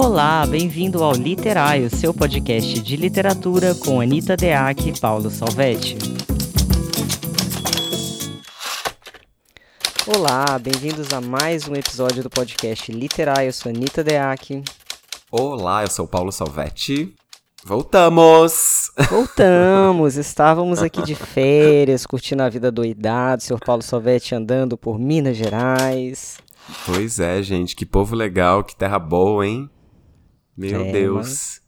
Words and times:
Olá, 0.00 0.46
bem-vindo 0.46 1.02
ao 1.02 1.12
Literário, 1.12 1.90
seu 1.90 2.14
podcast 2.14 2.80
de 2.80 2.96
literatura 2.96 3.74
com 3.74 4.00
Anita 4.00 4.36
Deac 4.36 4.88
e 4.88 5.00
Paulo 5.00 5.28
Salvetti. 5.28 5.98
Olá, 10.06 10.56
bem-vindos 10.60 11.12
a 11.12 11.20
mais 11.20 11.66
um 11.66 11.74
episódio 11.74 12.22
do 12.22 12.30
podcast 12.30 12.92
Literário. 12.92 13.48
Eu 13.48 13.52
sou 13.52 13.70
Anita 13.70 14.04
Deac. 14.04 14.62
Olá, 15.32 15.82
eu 15.82 15.90
sou 15.90 16.06
Paulo 16.06 16.30
Salvetti. 16.30 17.12
Voltamos! 17.64 18.92
Voltamos! 19.10 20.14
Estávamos 20.16 20.80
aqui 20.80 21.02
de 21.02 21.16
férias, 21.16 22.06
curtindo 22.06 22.44
a 22.44 22.48
vida 22.48 22.70
doidado, 22.70 23.42
senhor 23.42 23.58
Paulo 23.58 23.82
Salvetti 23.82 24.32
andando 24.32 24.78
por 24.78 24.96
Minas 24.96 25.36
Gerais. 25.36 26.38
Pois 26.86 27.18
é, 27.18 27.42
gente, 27.42 27.74
que 27.74 27.84
povo 27.84 28.14
legal, 28.14 28.62
que 28.62 28.76
terra 28.76 29.00
boa, 29.00 29.44
hein? 29.44 29.68
Meu 30.58 30.80
é, 30.82 30.90
Deus. 30.90 31.60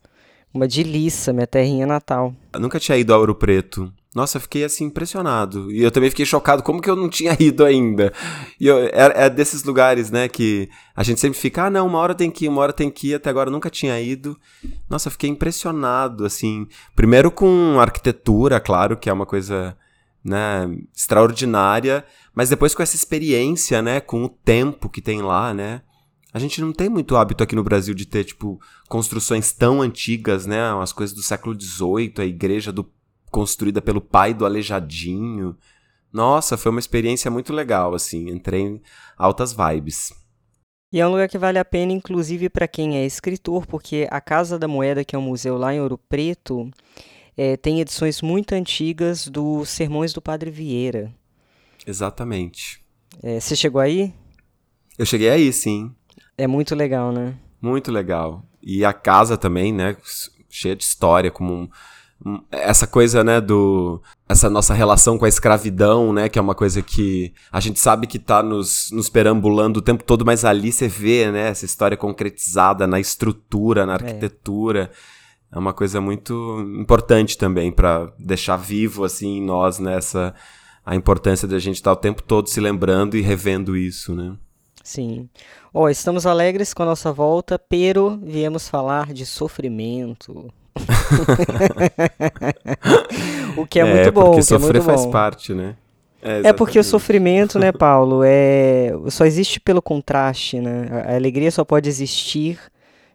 Uma, 0.53 0.63
uma 0.63 0.69
delícia, 0.69 1.33
minha 1.33 1.47
terrinha 1.47 1.87
natal. 1.87 2.35
Eu 2.53 2.59
nunca 2.59 2.81
tinha 2.81 2.99
ido 2.99 3.15
a 3.15 3.19
Ouro 3.19 3.37
Preto. 3.37 3.93
Nossa, 4.13 4.39
eu 4.39 4.41
fiquei 4.41 4.65
assim 4.65 4.87
impressionado. 4.87 5.71
E 5.71 5.81
eu 5.81 5.91
também 5.93 6.11
fiquei 6.11 6.27
chocado 6.27 6.65
como 6.65 6.83
que 6.83 6.91
eu 6.91 6.97
não 6.97 7.09
tinha 7.09 7.37
ido 7.39 7.65
ainda. 7.65 8.13
E 8.59 8.67
eu, 8.67 8.79
é, 8.79 9.27
é, 9.27 9.31
desses 9.31 9.63
lugares, 9.63 10.11
né, 10.11 10.29
que 10.29 10.69
a 10.97 11.05
gente 11.05 11.21
sempre 11.21 11.39
fica, 11.39 11.67
ah, 11.67 11.71
não, 11.71 11.87
uma 11.87 12.01
hora 12.01 12.17
tem 12.17 12.29
que 12.29 12.47
ir, 12.47 12.49
uma 12.49 12.63
hora 12.63 12.73
tem 12.73 12.91
que 12.91 13.11
ir, 13.11 13.15
até 13.15 13.31
agora 13.31 13.49
eu 13.49 13.53
nunca 13.53 13.71
tinha 13.71 14.01
ido. 14.01 14.37
Nossa, 14.89 15.07
eu 15.07 15.13
fiquei 15.13 15.31
impressionado, 15.31 16.27
assim. 16.27 16.67
Primeiro 16.97 17.31
com 17.31 17.79
arquitetura, 17.79 18.59
claro, 18.59 18.97
que 18.97 19.09
é 19.09 19.13
uma 19.13 19.27
coisa, 19.27 19.77
né, 20.25 20.69
extraordinária, 20.93 22.05
mas 22.35 22.49
depois 22.49 22.75
com 22.75 22.83
essa 22.83 22.97
experiência, 22.97 23.81
né, 23.81 24.01
com 24.01 24.25
o 24.25 24.29
tempo 24.29 24.89
que 24.89 25.01
tem 25.01 25.23
lá, 25.23 25.55
né. 25.55 25.83
A 26.33 26.39
gente 26.39 26.61
não 26.61 26.73
tem 26.73 26.89
muito 26.89 27.17
hábito 27.17 27.43
aqui 27.43 27.57
no 27.57 27.65
Brasil 27.65 27.95
de 27.95 28.07
ter, 28.07 28.25
tipo, 28.25 28.61
construções 28.89 29.53
tão 29.53 29.83
antigas, 29.83 30.47
né? 30.47 30.61
As 30.81 30.93
coisas 30.93 31.15
do 31.15 31.23
século 31.23 31.61
XVIII, 31.61 32.15
a 32.19 32.25
igreja 32.25 32.73
do 32.73 32.91
construída 33.31 33.81
pelo 33.81 34.01
pai 34.01 34.35
do 34.35 34.45
Aleijadinho. 34.45 35.57
Nossa, 36.13 36.57
foi 36.57 36.71
uma 36.71 36.81
experiência 36.81 37.31
muito 37.31 37.53
legal, 37.53 37.95
assim. 37.95 38.29
Entrei 38.29 38.63
em 38.63 38.83
altas 39.17 39.53
vibes. 39.53 40.13
E 40.93 40.99
é 40.99 41.07
um 41.07 41.11
lugar 41.11 41.29
que 41.29 41.39
vale 41.39 41.59
a 41.59 41.65
pena, 41.65 41.93
inclusive, 41.93 42.49
para 42.49 42.67
quem 42.67 42.97
é 42.97 43.07
escritor, 43.07 43.65
porque 43.67 44.09
a 44.11 44.21
Casa 44.21 44.59
da 44.59 44.67
Moeda, 44.67 45.05
que 45.05 45.15
é 45.15 45.19
um 45.19 45.23
museu 45.23 45.57
lá 45.57 45.73
em 45.73 45.81
Ouro 45.81 45.97
Preto, 45.97 46.69
é, 47.37 47.57
tem 47.57 47.81
edições 47.81 48.21
muito 48.21 48.53
antigas 48.55 49.29
dos 49.29 49.69
Sermões 49.69 50.13
do 50.13 50.21
Padre 50.21 50.51
Vieira. 50.51 51.15
Exatamente. 51.87 52.85
É, 53.23 53.39
você 53.39 53.55
chegou 53.55 53.81
aí? 53.81 54.13
Eu 54.99 55.07
cheguei 55.07 55.31
aí, 55.31 55.53
sim. 55.53 55.95
É 56.41 56.47
muito 56.47 56.75
legal, 56.75 57.13
né? 57.13 57.35
Muito 57.61 57.93
legal. 57.93 58.43
E 58.63 58.83
a 58.83 58.95
casa 58.95 59.37
também, 59.37 59.75
né? 59.75 59.95
Cheia 60.49 60.75
de 60.75 60.83
história, 60.83 61.31
como 61.31 61.53
um 61.53 61.69
essa 62.51 62.87
coisa, 62.87 63.23
né, 63.25 63.41
do 63.41 64.01
essa 64.29 64.51
nossa 64.51 64.75
relação 64.75 65.19
com 65.19 65.25
a 65.25 65.29
escravidão, 65.29 66.13
né, 66.13 66.29
que 66.29 66.39
é 66.39 66.43
uma 66.43 66.55
coisa 66.55 66.83
que 66.83 67.33
a 67.51 67.61
gente 67.61 67.79
sabe 67.79 68.07
que 68.07 68.19
tá 68.19 68.43
nos, 68.43 68.91
nos 68.91 69.09
perambulando 69.09 69.79
o 69.79 69.83
tempo 69.83 70.05
todo, 70.05 70.25
mas 70.25 70.45
ali 70.45 70.71
você 70.71 70.87
vê, 70.87 71.31
né, 71.31 71.49
essa 71.49 71.65
história 71.65 71.97
concretizada 71.97 72.87
na 72.87 73.01
estrutura, 73.01 73.87
na 73.87 73.93
é. 73.93 73.97
arquitetura. 73.97 74.91
É, 75.51 75.57
é 75.57 75.59
uma 75.59 75.73
coisa 75.73 76.01
muito 76.01 76.61
importante 76.79 77.37
também 77.37 77.73
para 77.73 78.13
deixar 78.19 78.57
vivo 78.57 79.05
assim 79.05 79.39
em 79.39 79.45
nós 79.45 79.79
nessa 79.79 80.27
né, 80.27 80.33
a 80.85 80.97
importância 80.97 81.47
da 81.47 81.59
gente 81.59 81.77
estar 81.77 81.95
tá 81.95 81.99
o 81.99 82.01
tempo 82.01 82.23
todo 82.23 82.49
se 82.49 82.61
lembrando 82.61 83.17
e 83.17 83.21
revendo 83.21 83.77
isso, 83.77 84.15
né? 84.15 84.37
Sim. 84.83 85.29
Ó, 85.73 85.85
oh, 85.85 85.89
estamos 85.89 86.27
alegres 86.27 86.75
com 86.75 86.83
a 86.83 86.87
nossa 86.87 87.13
volta, 87.13 87.57
pero 87.57 88.19
viemos 88.23 88.69
falar 88.69 89.13
de 89.13 89.25
sofrimento. 89.25 90.53
o 93.57 93.65
que 93.67 93.79
é, 93.79 93.83
é 93.83 93.95
muito 93.95 94.13
bom. 94.13 94.25
Porque 94.25 94.41
é 94.41 94.43
sofrer 94.43 94.79
é 94.79 94.81
faz 94.81 95.07
parte, 95.07 95.55
né? 95.55 95.77
É, 96.21 96.49
é, 96.49 96.53
porque 96.53 96.77
o 96.79 96.85
sofrimento, 96.85 97.59
né, 97.59 97.71
Paulo, 97.73 98.23
é 98.25 98.91
só 99.09 99.25
existe 99.25 99.61
pelo 99.61 99.81
contraste, 99.81 100.61
né? 100.61 100.89
A 101.07 101.15
alegria 101.15 101.51
só 101.53 101.65
pode 101.65 101.89
existir 101.89 102.59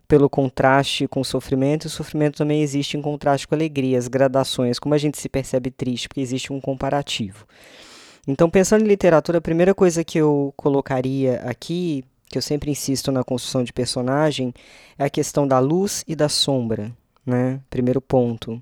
pelo 0.08 0.30
contraste 0.30 1.10
com 1.10 1.20
o 1.20 1.26
sofrimento, 1.26 1.86
e 1.86 1.88
o 1.88 1.92
sofrimento 1.92 2.38
também 2.38 2.62
existe 2.62 2.96
em 2.96 3.02
contraste 3.02 3.48
com 3.48 3.56
a 3.56 3.58
alegria, 3.58 3.98
as 3.98 4.08
gradações, 4.08 4.80
como 4.80 4.96
a 4.96 4.98
gente 4.98 5.18
se 5.18 5.28
percebe 5.28 5.72
triste, 5.72 6.08
porque 6.08 6.22
existe 6.22 6.54
um 6.54 6.62
comparativo. 6.62 7.46
Então, 8.26 8.50
pensando 8.50 8.84
em 8.84 8.88
literatura, 8.88 9.40
a 9.40 9.42
primeira 9.42 9.76
coisa 9.76 10.04
que 10.04 10.18
eu 10.18 10.54
colocaria 10.56 11.42
aqui, 11.46 12.04
que 12.30 12.38
eu 12.38 12.42
sempre 12.42 12.72
insisto 12.72 13.12
na 13.12 13.24
construção 13.24 13.64
de 13.64 13.74
personagem, 13.74 14.54
é 14.98 15.06
a 15.06 15.10
questão 15.10 15.48
da 15.48 15.60
luz 15.60 16.04
e 16.08 16.16
da 16.16 16.30
sombra 16.30 16.92
né? 17.26 17.60
Primeiro 17.70 18.00
ponto. 18.00 18.62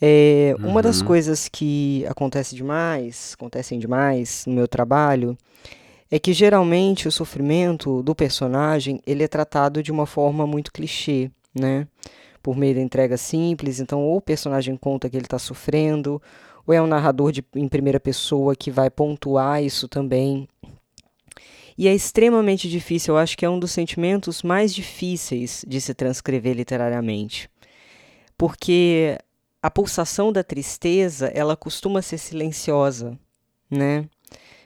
É, 0.00 0.54
uhum. 0.58 0.70
Uma 0.70 0.82
das 0.82 1.00
uhum. 1.00 1.06
coisas 1.06 1.48
que 1.48 2.04
acontece 2.06 2.54
demais, 2.54 3.34
acontecem 3.34 3.78
demais 3.78 4.44
no 4.46 4.54
meu 4.54 4.66
trabalho, 4.66 5.36
é 6.10 6.18
que 6.18 6.32
geralmente 6.32 7.06
o 7.06 7.12
sofrimento 7.12 8.02
do 8.02 8.14
personagem 8.14 9.00
ele 9.06 9.22
é 9.22 9.28
tratado 9.28 9.82
de 9.82 9.92
uma 9.92 10.06
forma 10.06 10.46
muito 10.46 10.72
clichê, 10.72 11.30
né? 11.54 11.86
Por 12.42 12.56
meio 12.56 12.74
da 12.74 12.80
entrega 12.80 13.16
simples, 13.16 13.80
então 13.80 14.02
ou 14.02 14.16
o 14.16 14.20
personagem 14.20 14.76
conta 14.76 15.08
que 15.08 15.16
ele 15.16 15.24
está 15.24 15.38
sofrendo, 15.38 16.20
ou 16.66 16.74
é 16.74 16.80
um 16.80 16.86
narrador 16.86 17.32
de, 17.32 17.44
em 17.54 17.68
primeira 17.68 17.98
pessoa 17.98 18.54
que 18.54 18.70
vai 18.70 18.90
pontuar 18.90 19.62
isso 19.62 19.88
também. 19.88 20.46
E 21.76 21.88
é 21.88 21.94
extremamente 21.94 22.68
difícil, 22.68 23.14
eu 23.14 23.18
acho 23.18 23.36
que 23.36 23.44
é 23.44 23.50
um 23.50 23.58
dos 23.58 23.72
sentimentos 23.72 24.42
mais 24.42 24.74
difíceis 24.74 25.64
de 25.66 25.80
se 25.80 25.92
transcrever 25.92 26.54
literariamente 26.54 27.50
porque 28.36 29.18
a 29.62 29.70
pulsação 29.70 30.32
da 30.32 30.42
tristeza 30.42 31.28
ela 31.28 31.56
costuma 31.56 32.02
ser 32.02 32.18
silenciosa, 32.18 33.18
né? 33.70 34.06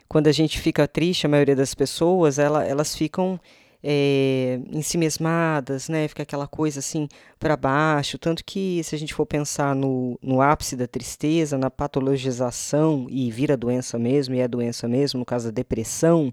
Quando 0.09 0.27
a 0.27 0.33
gente 0.33 0.59
fica 0.59 0.89
triste, 0.89 1.27
a 1.27 1.29
maioria 1.29 1.55
das 1.55 1.75
pessoas 1.75 2.39
ela, 2.39 2.65
elas 2.65 2.97
ficam 2.97 3.39
é, 3.83 4.59
ensimesmadas, 4.73 5.89
né? 5.89 6.09
Fica 6.09 6.23
aquela 6.23 6.49
coisa 6.49 6.81
assim 6.81 7.07
para 7.39 7.57
baixo. 7.57 8.19
Tanto 8.19 8.43
que, 8.45 8.83
se 8.83 8.95
a 8.95 8.99
gente 8.99 9.13
for 9.15 9.27
pensar 9.27 9.75
no, 9.75 10.19
no 10.23 10.41
ápice 10.41 10.75
da 10.75 10.87
tristeza, 10.89 11.59
na 11.59 11.71
patologização, 11.71 13.07
e 13.11 13.31
vira 13.31 13.57
doença 13.57 13.99
mesmo, 13.99 14.35
e 14.35 14.41
é 14.41 14.49
doença 14.49 14.89
mesmo, 14.89 15.21
no 15.21 15.27
caso 15.27 15.49
da 15.49 15.53
depressão, 15.53 16.33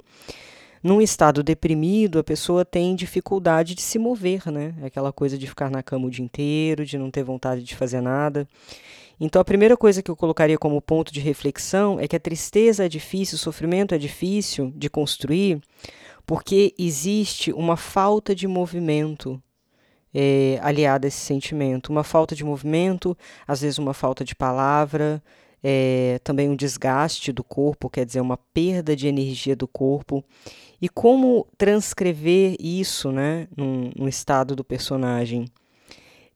num 0.85 1.01
estado 1.01 1.41
deprimido, 1.41 2.19
a 2.19 2.23
pessoa 2.23 2.63
tem 2.63 2.95
dificuldade 2.95 3.73
de 3.73 3.81
se 3.81 3.97
mover, 3.97 4.51
né? 4.51 4.75
Aquela 4.83 5.11
coisa 5.11 5.35
de 5.35 5.47
ficar 5.47 5.67
na 5.67 5.81
cama 5.81 6.05
o 6.05 6.11
dia 6.11 6.23
inteiro, 6.23 6.85
de 6.85 6.95
não 6.95 7.09
ter 7.09 7.23
vontade 7.23 7.63
de 7.63 7.75
fazer 7.75 8.01
nada. 8.01 8.47
Então, 9.19 9.41
a 9.41 9.45
primeira 9.45 9.75
coisa 9.75 10.03
que 10.03 10.11
eu 10.11 10.15
colocaria 10.15 10.59
como 10.59 10.79
ponto 10.79 11.11
de 11.11 11.19
reflexão 11.19 11.99
é 11.99 12.07
que 12.07 12.15
a 12.15 12.19
tristeza 12.19 12.85
é 12.85 12.87
difícil, 12.87 13.35
o 13.35 13.39
sofrimento 13.39 13.95
é 13.95 13.97
difícil 13.97 14.71
de 14.75 14.87
construir, 14.87 15.59
porque 16.23 16.71
existe 16.77 17.51
uma 17.51 17.75
falta 17.75 18.35
de 18.35 18.47
movimento 18.47 19.41
é, 20.13 20.59
aliada 20.61 21.07
a 21.07 21.09
esse 21.09 21.17
sentimento. 21.17 21.89
Uma 21.89 22.03
falta 22.03 22.35
de 22.35 22.43
movimento, 22.43 23.17
às 23.47 23.61
vezes 23.61 23.79
uma 23.79 23.95
falta 23.95 24.23
de 24.23 24.35
palavra, 24.35 25.19
é, 25.67 26.19
também 26.23 26.47
um 26.47 26.55
desgaste 26.55 27.31
do 27.31 27.43
corpo, 27.43 27.89
quer 27.89 28.05
dizer, 28.05 28.21
uma 28.21 28.37
perda 28.37 28.95
de 28.95 29.07
energia 29.07 29.55
do 29.55 29.67
corpo. 29.67 30.23
E 30.81 30.89
como 30.89 31.47
transcrever 31.57 32.55
isso 32.59 33.11
né, 33.11 33.47
no, 33.55 33.91
no 33.95 34.09
estado 34.09 34.55
do 34.55 34.63
personagem? 34.63 35.45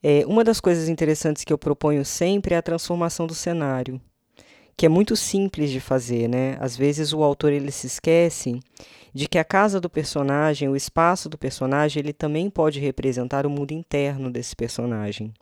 É, 0.01 0.25
uma 0.25 0.43
das 0.43 0.59
coisas 0.59 0.87
interessantes 0.87 1.43
que 1.43 1.51
eu 1.51 1.57
proponho 1.57 2.05
sempre 2.05 2.55
é 2.55 2.57
a 2.57 2.61
transformação 2.61 3.27
do 3.27 3.35
cenário, 3.35 3.99
que 4.77 4.85
é 4.85 4.89
muito 4.89 5.15
simples 5.15 5.69
de 5.69 5.79
fazer. 5.79 6.29
Né? 6.29 6.57
Às 6.59 6.77
vezes 6.77 7.11
o 7.13 7.23
autor 7.23 7.51
ele 7.51 7.71
se 7.71 7.87
esquece 7.87 8.59
de 9.13 9.27
que 9.27 9.37
a 9.37 9.43
casa 9.43 9.81
do 9.81 9.89
personagem, 9.89 10.69
o 10.69 10.75
espaço 10.75 11.27
do 11.27 11.37
personagem, 11.37 12.01
ele 12.01 12.13
também 12.13 12.49
pode 12.49 12.79
representar 12.79 13.45
o 13.45 13.49
mundo 13.49 13.71
interno 13.71 14.31
desse 14.31 14.55
personagem. 14.55 15.33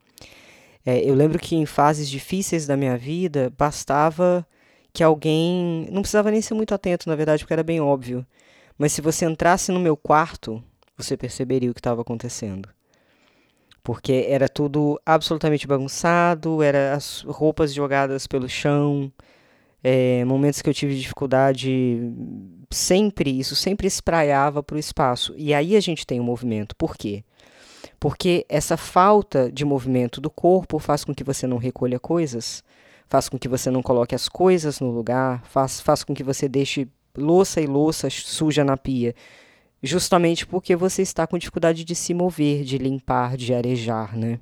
É, 0.86 1.00
eu 1.02 1.14
lembro 1.14 1.38
que 1.38 1.56
em 1.56 1.66
fases 1.66 2.10
difíceis 2.10 2.66
da 2.66 2.78
minha 2.78 2.98
vida, 2.98 3.54
bastava 3.58 4.48
que 4.94 5.04
alguém. 5.04 5.86
Não 5.92 6.02
precisava 6.02 6.32
nem 6.32 6.42
ser 6.42 6.54
muito 6.54 6.74
atento, 6.74 7.10
na 7.10 7.16
verdade, 7.16 7.44
porque 7.44 7.54
era 7.54 7.64
bem 7.64 7.82
óbvio. 7.82 8.26
Mas 8.78 8.94
se 8.94 9.02
você 9.02 9.26
entrasse 9.26 9.72
no 9.72 9.80
meu 9.80 9.98
quarto, 9.98 10.64
você 10.96 11.18
perceberia 11.18 11.72
o 11.72 11.74
que 11.74 11.80
estava 11.80 12.02
acontecendo. 12.02 12.70
Porque 13.84 14.26
era 14.28 14.50
tudo 14.50 15.00
absolutamente 15.06 15.66
bagunçado, 15.66 16.62
eram 16.62 16.96
as 16.96 17.22
roupas 17.22 17.74
jogadas 17.74 18.28
pelo 18.28 18.50
chão, 18.50 19.12
é, 19.84 20.26
momentos 20.26 20.62
que 20.62 20.70
eu 20.70 20.74
tive 20.74 20.98
dificuldade, 20.98 22.02
sempre, 22.70 23.40
isso 23.40 23.56
sempre 23.56 23.88
espraiava 23.88 24.62
para 24.62 24.76
o 24.76 24.80
espaço. 24.80 25.34
E 25.38 25.54
aí 25.54 25.76
a 25.76 25.80
gente 25.80 26.06
tem 26.06 26.20
o 26.20 26.24
um 26.24 26.26
movimento. 26.26 26.76
Por 26.76 26.98
quê? 26.98 27.24
Porque 28.00 28.46
essa 28.50 28.78
falta 28.78 29.52
de 29.52 29.64
movimento 29.64 30.20
do 30.20 30.30
corpo 30.30 30.78
faz 30.80 31.04
com 31.04 31.16
que 31.16 31.24
você 31.24 31.48
não 31.48 31.58
recolha 31.58 32.00
coisas, 32.00 32.64
faz 33.08 33.30
com 33.30 33.40
que 33.40 33.48
você 33.48 33.72
não 33.72 33.82
coloque 33.82 34.14
as 34.14 34.28
coisas 34.28 34.80
no 34.80 34.92
lugar, 34.92 35.44
faz, 35.46 35.80
faz 35.80 36.04
com 36.04 36.14
que 36.14 36.24
você 36.24 36.48
deixe 36.50 36.88
louça 37.18 37.60
e 37.60 37.66
louça 37.66 38.10
suja 38.10 38.64
na 38.64 38.78
pia 38.78 39.14
justamente 39.82 40.46
porque 40.46 40.76
você 40.76 41.02
está 41.02 41.28
com 41.28 41.38
dificuldade 41.38 41.84
de 41.84 41.96
se 41.96 42.14
mover, 42.14 42.64
de 42.64 42.78
limpar, 42.78 43.38
de 43.38 43.54
arejar, 43.54 44.18
né? 44.18 44.40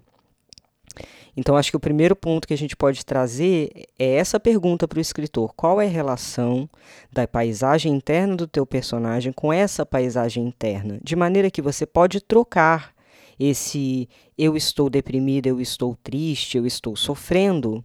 Então, 1.38 1.58
acho 1.58 1.70
que 1.70 1.76
o 1.76 1.82
primeiro 1.82 2.16
ponto 2.16 2.48
que 2.48 2.54
a 2.54 2.58
gente 2.58 2.78
pode 2.78 3.06
trazer 3.06 3.70
é 4.00 4.16
essa 4.16 4.40
pergunta 4.40 4.88
para 4.88 4.98
o 4.98 5.02
escritor: 5.02 5.54
qual 5.54 5.82
é 5.82 5.86
a 5.86 5.90
relação 5.90 6.70
da 7.12 7.28
paisagem 7.28 7.94
interna 7.94 8.38
do 8.38 8.48
teu 8.48 8.66
personagem 8.66 9.34
com 9.34 9.52
essa 9.52 9.86
paisagem 9.86 10.46
interna? 10.46 10.98
De 11.04 11.16
maneira 11.16 11.52
que 11.52 11.62
você 11.62 11.86
pode 11.86 12.22
trocar 12.22 12.94
esse 13.38 14.08
eu 14.38 14.56
estou 14.56 14.90
deprimido, 14.90 15.48
eu 15.48 15.60
estou 15.60 15.98
triste, 16.02 16.58
eu 16.58 16.66
estou 16.66 16.96
sofrendo, 16.96 17.84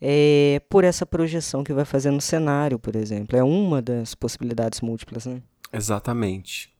é, 0.00 0.60
por 0.68 0.84
essa 0.84 1.04
projeção 1.04 1.62
que 1.62 1.72
vai 1.72 1.84
fazer 1.84 2.10
no 2.10 2.20
cenário, 2.20 2.78
por 2.78 2.96
exemplo. 2.96 3.36
É 3.36 3.42
uma 3.42 3.82
das 3.82 4.14
possibilidades 4.14 4.80
múltiplas, 4.80 5.26
né? 5.26 5.42
Exatamente. 5.72 6.70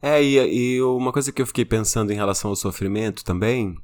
É, 0.00 0.22
e, 0.22 0.36
e 0.36 0.82
uma 0.82 1.12
coisa 1.12 1.30
que 1.30 1.40
eu 1.40 1.46
fiquei 1.46 1.64
pensando 1.64 2.12
em 2.12 2.16
relação 2.16 2.50
ao 2.50 2.56
sofrimento 2.56 3.24
também 3.24 3.76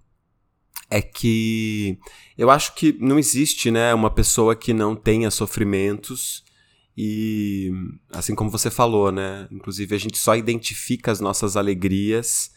é 0.90 1.02
que 1.02 1.98
eu 2.36 2.50
acho 2.50 2.74
que 2.74 2.96
não 2.98 3.18
existe, 3.18 3.70
né, 3.70 3.92
uma 3.92 4.10
pessoa 4.10 4.56
que 4.56 4.72
não 4.72 4.96
tenha 4.96 5.30
sofrimentos 5.30 6.42
e 6.96 7.70
assim 8.10 8.34
como 8.34 8.50
você 8.50 8.70
falou, 8.70 9.12
né, 9.12 9.46
inclusive 9.52 9.94
a 9.94 9.98
gente 9.98 10.18
só 10.18 10.34
identifica 10.34 11.12
as 11.12 11.20
nossas 11.20 11.56
alegrias 11.56 12.50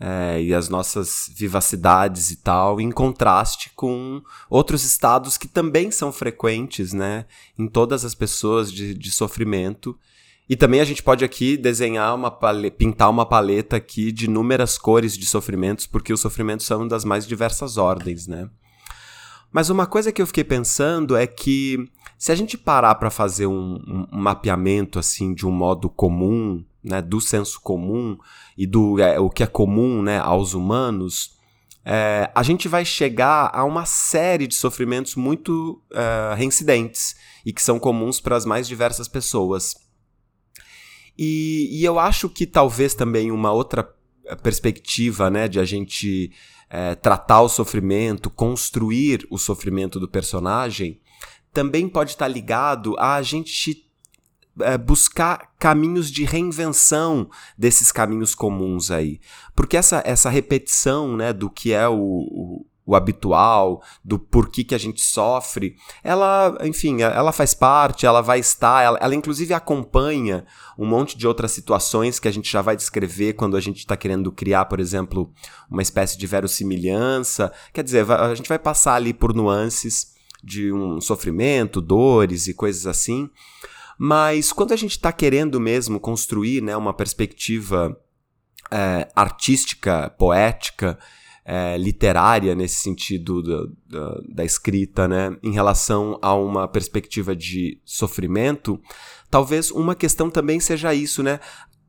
é, 0.00 0.40
e 0.40 0.54
as 0.54 0.68
nossas 0.68 1.30
vivacidades 1.34 2.30
e 2.30 2.36
tal, 2.36 2.80
em 2.80 2.90
contraste 2.90 3.70
com 3.74 4.22
outros 4.48 4.84
estados 4.84 5.36
que 5.36 5.48
também 5.48 5.90
são 5.90 6.12
frequentes, 6.12 6.92
né, 6.92 7.26
em 7.58 7.66
todas 7.66 8.04
as 8.04 8.14
pessoas 8.14 8.72
de, 8.72 8.94
de 8.94 9.10
sofrimento. 9.10 9.98
E 10.48 10.56
também 10.56 10.80
a 10.80 10.84
gente 10.84 11.02
pode 11.02 11.24
aqui 11.24 11.56
desenhar 11.56 12.14
uma 12.14 12.30
paleta, 12.30 12.76
pintar 12.76 13.10
uma 13.10 13.26
paleta 13.26 13.76
aqui 13.76 14.10
de 14.10 14.24
inúmeras 14.24 14.78
cores 14.78 15.16
de 15.16 15.26
sofrimentos, 15.26 15.86
porque 15.86 16.12
os 16.12 16.20
sofrimentos 16.20 16.64
são 16.64 16.88
das 16.88 17.04
mais 17.04 17.26
diversas 17.26 17.76
ordens, 17.76 18.26
né? 18.26 18.48
Mas 19.52 19.70
uma 19.70 19.86
coisa 19.86 20.12
que 20.12 20.20
eu 20.20 20.26
fiquei 20.26 20.44
pensando 20.44 21.16
é 21.16 21.26
que 21.26 21.78
se 22.18 22.32
a 22.32 22.34
gente 22.34 22.56
parar 22.56 22.94
para 22.96 23.10
fazer 23.10 23.46
um, 23.46 24.06
um, 24.12 24.18
mapeamento 24.18 24.98
assim 24.98 25.32
de 25.32 25.46
um 25.46 25.50
modo 25.50 25.88
comum, 25.88 26.64
né, 26.82 27.02
do 27.02 27.20
senso 27.20 27.60
comum 27.60 28.16
e 28.56 28.66
do 28.66 29.00
é, 29.00 29.18
o 29.18 29.28
que 29.28 29.42
é 29.42 29.46
comum, 29.46 30.02
né, 30.02 30.18
aos 30.18 30.54
humanos, 30.54 31.36
é, 31.84 32.30
a 32.34 32.42
gente 32.42 32.68
vai 32.68 32.84
chegar 32.84 33.50
a 33.52 33.64
uma 33.64 33.86
série 33.86 34.46
de 34.46 34.54
sofrimentos 34.54 35.14
muito 35.14 35.82
é, 35.92 36.34
reincidentes 36.36 37.16
e 37.46 37.52
que 37.52 37.62
são 37.62 37.78
comuns 37.78 38.20
para 38.20 38.36
as 38.36 38.44
mais 38.44 38.68
diversas 38.68 39.08
pessoas. 39.08 39.74
E, 41.16 41.68
e, 41.72 41.84
eu 41.84 41.98
acho 41.98 42.28
que 42.28 42.46
talvez 42.46 42.94
também 42.94 43.32
uma 43.32 43.50
outra 43.50 43.82
perspectiva, 44.42 45.30
né, 45.30 45.48
de 45.48 45.58
a 45.58 45.64
gente 45.64 46.30
é, 46.68 46.94
tratar 46.94 47.40
o 47.40 47.48
sofrimento, 47.48 48.28
construir 48.28 49.26
o 49.30 49.38
sofrimento 49.38 49.98
do 49.98 50.06
personagem, 50.06 51.00
também 51.52 51.88
pode 51.88 52.10
estar 52.10 52.28
ligado 52.28 52.94
a 52.98 53.14
a 53.14 53.22
gente 53.22 53.72
é, 53.72 53.87
buscar 54.84 55.52
caminhos 55.58 56.10
de 56.10 56.24
reinvenção 56.24 57.28
desses 57.56 57.92
caminhos 57.92 58.34
comuns 58.34 58.90
aí. 58.90 59.20
Porque 59.54 59.76
essa, 59.76 60.02
essa 60.04 60.30
repetição 60.30 61.16
né, 61.16 61.32
do 61.32 61.48
que 61.48 61.72
é 61.72 61.88
o, 61.88 61.94
o 61.96 62.66
o 62.88 62.96
habitual, 62.96 63.82
do 64.02 64.18
porquê 64.18 64.64
que 64.64 64.74
a 64.74 64.78
gente 64.78 65.02
sofre, 65.02 65.76
ela, 66.02 66.56
enfim, 66.62 67.02
ela 67.02 67.32
faz 67.32 67.52
parte, 67.52 68.06
ela 68.06 68.22
vai 68.22 68.38
estar, 68.38 68.82
ela, 68.82 68.98
ela 69.02 69.14
inclusive 69.14 69.52
acompanha 69.52 70.46
um 70.78 70.86
monte 70.86 71.14
de 71.14 71.26
outras 71.26 71.52
situações 71.52 72.18
que 72.18 72.26
a 72.26 72.30
gente 72.30 72.50
já 72.50 72.62
vai 72.62 72.74
descrever 72.74 73.34
quando 73.34 73.58
a 73.58 73.60
gente 73.60 73.80
está 73.80 73.94
querendo 73.94 74.32
criar, 74.32 74.64
por 74.64 74.80
exemplo, 74.80 75.30
uma 75.70 75.82
espécie 75.82 76.16
de 76.16 76.26
verossimilhança. 76.26 77.52
Quer 77.74 77.84
dizer, 77.84 78.10
a 78.10 78.34
gente 78.34 78.48
vai 78.48 78.58
passar 78.58 78.94
ali 78.94 79.12
por 79.12 79.34
nuances 79.34 80.14
de 80.42 80.72
um 80.72 80.98
sofrimento, 80.98 81.82
dores 81.82 82.46
e 82.46 82.54
coisas 82.54 82.86
assim. 82.86 83.28
Mas 83.98 84.52
quando 84.52 84.72
a 84.72 84.76
gente 84.76 84.92
está 84.92 85.10
querendo 85.10 85.58
mesmo 85.58 85.98
construir 85.98 86.62
né, 86.62 86.76
uma 86.76 86.94
perspectiva 86.94 87.98
é, 88.70 89.08
artística, 89.16 90.08
poética, 90.10 90.96
é, 91.44 91.76
literária 91.78 92.54
nesse 92.54 92.76
sentido 92.76 93.42
da, 94.28 94.44
escrita, 94.44 95.08
né, 95.08 95.36
em 95.42 95.50
relação 95.50 96.18
a 96.22 96.34
uma 96.34 96.68
perspectiva 96.68 97.34
de 97.34 97.80
sofrimento, 97.84 98.78
talvez 99.30 99.70
uma 99.70 99.94
questão 99.94 100.30
também 100.30 100.60
seja 100.60 100.92
isso, 100.94 101.22
né? 101.22 101.40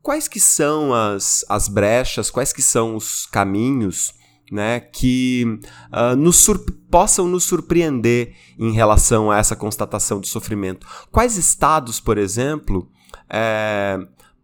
Quais 0.02 0.26
que 0.26 0.40
são 0.40 0.94
as, 0.94 1.44
as 1.46 1.68
brechas, 1.68 2.30
quais 2.30 2.54
que 2.54 2.62
são 2.62 2.96
os 2.96 3.26
caminhos 3.26 4.14
né, 4.50 4.80
que 4.80 5.60
uh, 5.92 6.16
nos 6.16 6.46
possam 6.90 7.28
nos 7.28 7.44
surpreender 7.44 8.34
em 8.58 8.72
relação 8.72 9.30
a 9.30 9.38
essa 9.38 9.54
constatação 9.54 10.20
de 10.20 10.28
sofrimento. 10.28 10.86
Quais 11.12 11.36
estados, 11.36 12.00
por 12.00 12.18
exemplo, 12.18 12.90
é, 13.28 13.98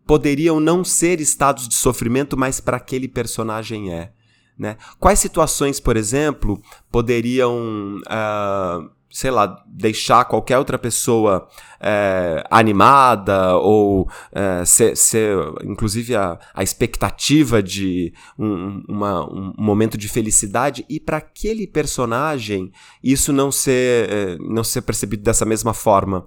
poderiam 0.07 0.61
não 0.61 0.85
ser 0.85 1.21
estados 1.21 1.69
de 1.69 1.75
sofrimento, 1.75 2.37
mas 2.37 2.61
para 2.61 2.77
aquele 2.77 3.09
personagem 3.09 3.93
é? 3.93 4.13
Né? 4.57 4.77
Quais 4.99 5.19
situações, 5.19 5.81
por 5.81 5.97
exemplo, 5.97 6.63
poderiam, 6.91 7.99
uh, 8.07 8.91
sei 9.17 9.31
lá, 9.31 9.65
deixar 9.67 10.27
qualquer 10.27 10.59
outra 10.59 10.79
pessoa 10.79 11.49
uh, 11.81 12.47
animada 12.51 13.57
ou 13.57 14.03
uh, 14.03 14.67
ser, 14.67 14.95
ser, 14.95 15.39
inclusive, 15.65 16.15
a, 16.15 16.39
a 16.53 16.63
expectativa 16.63 17.63
de 17.63 18.13
um, 18.39 18.85
uma, 18.87 19.25
um 19.25 19.55
momento 19.57 19.97
de 19.97 20.07
felicidade 20.07 20.85
e 20.87 21.01
para 21.01 21.17
aquele 21.17 21.67
personagem 21.67 22.71
isso 23.03 23.33
não 23.33 23.51
ser, 23.51 24.11
eh, 24.11 24.39
não 24.39 24.63
ser 24.63 24.83
percebido 24.83 25.23
dessa 25.23 25.47
mesma 25.47 25.73
forma? 25.73 26.27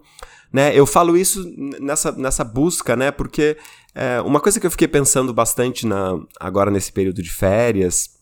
Né? 0.51 0.75
Eu 0.75 0.88
falo 0.88 1.15
isso 1.15 1.45
nessa, 1.80 2.12
nessa 2.12 2.44
busca, 2.44 2.95
né? 2.95 3.12
Porque 3.12 3.56
é, 3.94 4.19
uma 4.21 4.39
coisa 4.39 4.59
que 4.59 4.65
eu 4.65 4.71
fiquei 4.71 4.88
pensando 4.88 5.31
bastante 5.31 5.85
na, 5.85 6.19
agora 6.39 6.71
nesse 6.71 6.92
período 6.92 7.21
de 7.21 7.30
férias 7.30 8.19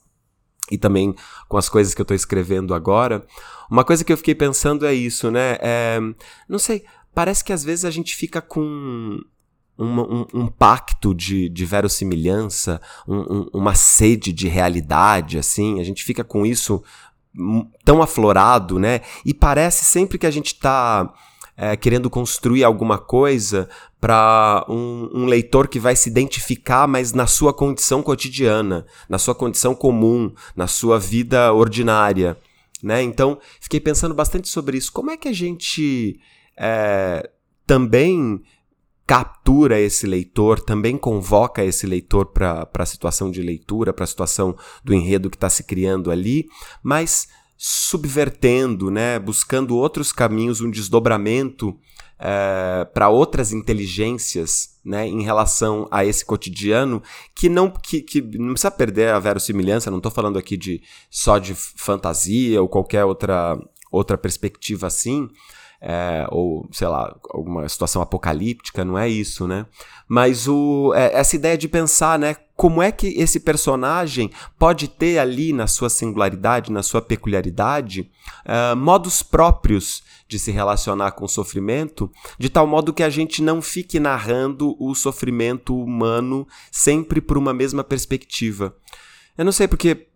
e 0.72 0.78
também 0.78 1.16
com 1.48 1.58
as 1.58 1.70
coisas 1.70 1.94
que 1.94 2.02
eu 2.02 2.04
estou 2.04 2.16
escrevendo 2.16 2.74
agora, 2.74 3.26
uma 3.70 3.84
coisa 3.84 4.04
que 4.04 4.12
eu 4.12 4.18
fiquei 4.18 4.36
pensando 4.36 4.86
é 4.86 4.94
isso, 4.94 5.32
né? 5.32 5.58
É, 5.60 6.00
não 6.48 6.60
sei, 6.60 6.84
parece 7.14 7.44
que 7.44 7.54
às 7.54 7.64
vezes 7.64 7.86
a 7.86 7.92
gente 7.92 8.16
fica 8.16 8.42
com 8.42 9.20
uma, 9.78 10.04
um, 10.04 10.26
um, 10.34 10.48
pacto 10.48 11.14
de, 11.14 11.50
de 11.50 11.66
verossimilhança, 11.66 12.82
um, 13.08 13.18
um, 13.20 13.50
uma 13.54 13.76
sede 13.76 14.34
de 14.34 14.48
realidade, 14.48 15.38
assim, 15.38 15.80
a 15.80 15.84
gente 15.84 16.04
fica 16.04 16.24
com 16.24 16.46
isso 16.46 16.84
tão 17.86 18.02
aflorado, 18.02 18.80
né? 18.80 19.02
E 19.24 19.34
parece 19.34 19.86
sempre 19.86 20.18
que 20.18 20.26
a 20.26 20.32
gente 20.32 20.48
está 20.48 21.14
é, 21.58 21.76
querendo 21.76 22.08
construir 22.10 22.64
alguma 22.64 23.00
coisa 23.00 23.68
para 24.00 24.64
um, 24.70 25.10
um, 25.12 25.26
leitor 25.26 25.68
que 25.68 25.80
vai 25.80 25.96
se 25.96 26.08
identificar, 26.08 26.88
mas 26.88 27.14
na 27.14 27.26
sua 27.26 27.52
condição 27.52 28.04
cotidiana, 28.04 28.86
na 29.10 29.18
sua 29.18 29.34
condição 29.34 29.74
comum, 29.74 30.32
na 30.56 30.68
sua 30.68 31.00
vida 31.00 31.52
ordinária. 31.52 32.38
Né? 32.82 33.02
Então, 33.02 33.40
fiquei 33.60 33.80
pensando 33.80 34.14
bastante 34.14 34.48
sobre 34.48 34.78
isso. 34.78 34.92
Como 34.92 35.10
é 35.10 35.18
que 35.18 35.28
a 35.28 35.34
gente 35.34 36.20
é, 36.56 37.28
também 37.66 38.40
captura 39.08 39.80
esse 39.80 40.06
leitor, 40.06 40.60
também 40.60 40.98
convoca 40.98 41.64
esse 41.64 41.88
leitor 41.88 42.28
para 42.28 42.70
a 42.78 42.86
situação 42.86 43.32
de 43.32 43.42
leitura, 43.42 43.94
para 43.94 44.04
a 44.04 44.08
situação 44.08 44.56
do 44.84 44.94
enredo 44.94 45.30
que 45.30 45.38
está 45.38 45.50
se 45.50 45.64
criando 45.64 46.12
ali, 46.12 46.46
mas 46.84 47.28
subvertendo, 47.58 48.92
né, 48.92 49.18
buscando 49.18 49.76
outros 49.76 50.12
caminhos, 50.12 50.62
um 50.62 50.70
desdobramento 50.70 51.76
é, 52.20 52.86
para 52.94 53.10
outras 53.10 53.52
inteligências 53.52 54.80
né, 54.84 55.08
em 55.08 55.22
relação 55.24 55.88
a 55.92 56.06
esse 56.06 56.24
cotidiano 56.24 57.02
que 57.36 57.50
não 57.50 57.70
que, 57.70 58.02
que 58.02 58.22
não 58.22 58.54
precisa 58.54 58.72
perder 58.72 59.10
a 59.10 59.20
verossimilhança, 59.20 59.92
não 59.92 59.98
estou 59.98 60.12
falando 60.12 60.38
aqui 60.38 60.56
de 60.56 60.82
só 61.10 61.38
de 61.38 61.54
fantasia 61.54 62.62
ou 62.62 62.70
qualquer 62.70 63.06
outra, 63.06 63.60
outra 63.92 64.18
perspectiva 64.18 64.88
assim, 64.88 65.30
é, 65.82 66.26
ou 66.32 66.68
sei 66.72 66.88
lá, 66.88 67.16
alguma 67.30 67.68
situação 67.70 68.02
apocalíptica, 68.02 68.84
não 68.84 68.98
é 68.98 69.08
isso, 69.08 69.48
né? 69.48 69.66
Mas 70.08 70.48
o, 70.48 70.94
é, 70.96 71.14
essa 71.14 71.36
ideia 71.36 71.58
de 71.58 71.68
pensar, 71.68 72.18
né? 72.18 72.36
Como 72.58 72.82
é 72.82 72.92
que 72.92 73.08
esse 73.10 73.40
personagem 73.40 74.32
pode 74.58 74.88
ter 74.88 75.20
ali 75.20 75.54
na 75.54 75.68
sua 75.68 75.92
singularidade, 75.92 76.72
na 76.72 76.82
sua 76.82 77.04
peculiaridade, 77.04 78.12
uh, 78.44 78.76
modos 78.76 79.22
próprios 79.22 80.04
de 80.28 80.40
se 80.40 80.50
relacionar 80.50 81.12
com 81.12 81.26
o 81.26 81.30
sofrimento, 81.30 82.12
de 82.40 82.50
tal 82.50 82.66
modo 82.66 82.94
que 82.94 83.04
a 83.04 83.12
gente 83.12 83.44
não 83.44 83.62
fique 83.62 84.00
narrando 84.00 84.76
o 84.80 84.96
sofrimento 84.96 85.80
humano 85.80 86.48
sempre 86.72 87.22
por 87.22 87.38
uma 87.38 87.54
mesma 87.54 87.84
perspectiva. 87.84 88.76
Eu 89.38 89.46
não 89.46 89.52
sei 89.52 89.68
porque 89.68 90.08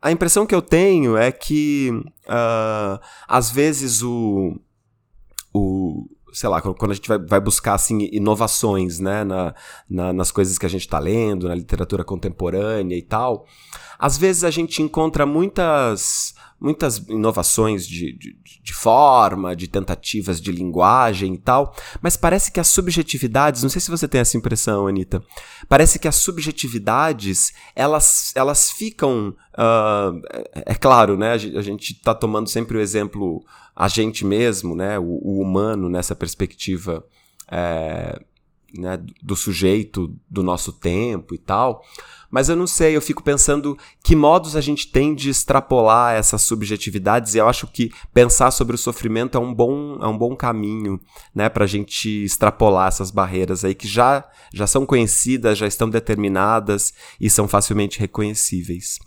a 0.00 0.10
impressão 0.10 0.46
que 0.46 0.54
eu 0.54 0.62
tenho 0.62 1.18
é 1.18 1.30
que 1.30 1.90
uh, 2.26 2.98
às 3.28 3.50
vezes 3.50 4.02
o, 4.02 4.58
o 5.52 6.08
sei 6.32 6.48
lá, 6.48 6.60
quando 6.60 6.90
a 6.90 6.94
gente 6.94 7.08
vai, 7.08 7.18
vai 7.18 7.40
buscar 7.40 7.74
assim, 7.74 8.08
inovações 8.12 8.98
né, 8.98 9.24
na, 9.24 9.54
na, 9.88 10.12
nas 10.12 10.30
coisas 10.30 10.58
que 10.58 10.66
a 10.66 10.68
gente 10.68 10.82
está 10.82 10.98
lendo, 10.98 11.48
na 11.48 11.54
literatura 11.54 12.04
contemporânea 12.04 12.96
e 12.96 13.02
tal, 13.02 13.46
às 13.98 14.16
vezes 14.16 14.44
a 14.44 14.50
gente 14.50 14.82
encontra 14.82 15.26
muitas 15.26 16.34
muitas 16.60 16.98
inovações 17.08 17.86
de, 17.86 18.12
de, 18.12 18.36
de, 18.62 18.72
forma, 18.74 19.56
de 19.56 19.66
tentativas 19.66 20.40
de 20.40 20.52
linguagem 20.52 21.34
e 21.34 21.38
tal, 21.38 21.74
mas 22.02 22.16
parece 22.16 22.52
que 22.52 22.60
as 22.60 22.68
subjetividades, 22.68 23.62
não 23.62 23.70
sei 23.70 23.80
se 23.80 23.90
você 23.90 24.06
tem 24.06 24.20
essa 24.20 24.36
impressão, 24.36 24.86
Anitta, 24.86 25.22
parece 25.68 25.98
que 25.98 26.06
as 26.06 26.16
subjetividades, 26.16 27.54
elas, 27.74 28.32
elas 28.36 28.70
ficam, 28.70 29.34
uh, 29.54 30.20
é, 30.52 30.74
claro, 30.74 31.16
né, 31.16 31.32
a 31.32 31.38
gente 31.38 31.92
está 31.94 32.14
tomando 32.14 32.48
sempre 32.48 32.76
o 32.76 32.80
exemplo 32.80 33.42
a 33.80 33.88
gente 33.88 34.26
mesmo, 34.26 34.76
né, 34.76 34.98
o, 34.98 35.18
o 35.22 35.40
humano 35.40 35.88
nessa 35.88 36.14
perspectiva 36.14 37.02
é, 37.50 38.20
né, 38.74 39.02
do 39.22 39.34
sujeito 39.34 40.14
do 40.28 40.42
nosso 40.42 40.70
tempo 40.70 41.34
e 41.34 41.38
tal, 41.38 41.82
mas 42.30 42.50
eu 42.50 42.56
não 42.56 42.66
sei, 42.66 42.94
eu 42.94 43.00
fico 43.00 43.22
pensando 43.22 43.78
que 44.04 44.14
modos 44.14 44.54
a 44.54 44.60
gente 44.60 44.92
tem 44.92 45.14
de 45.14 45.30
extrapolar 45.30 46.14
essas 46.14 46.42
subjetividades 46.42 47.34
e 47.34 47.38
eu 47.38 47.48
acho 47.48 47.66
que 47.68 47.90
pensar 48.12 48.50
sobre 48.50 48.74
o 48.74 48.78
sofrimento 48.78 49.38
é 49.38 49.40
um 49.40 49.54
bom, 49.54 49.96
é 50.02 50.06
um 50.06 50.18
bom 50.18 50.36
caminho, 50.36 51.00
né, 51.34 51.48
pra 51.48 51.66
gente 51.66 52.22
extrapolar 52.22 52.88
essas 52.88 53.10
barreiras 53.10 53.64
aí 53.64 53.74
que 53.74 53.88
já, 53.88 54.28
já 54.52 54.66
são 54.66 54.84
conhecidas, 54.84 55.56
já 55.56 55.66
estão 55.66 55.88
determinadas 55.88 56.92
e 57.18 57.30
são 57.30 57.48
facilmente 57.48 57.98
reconhecíveis. 57.98 58.98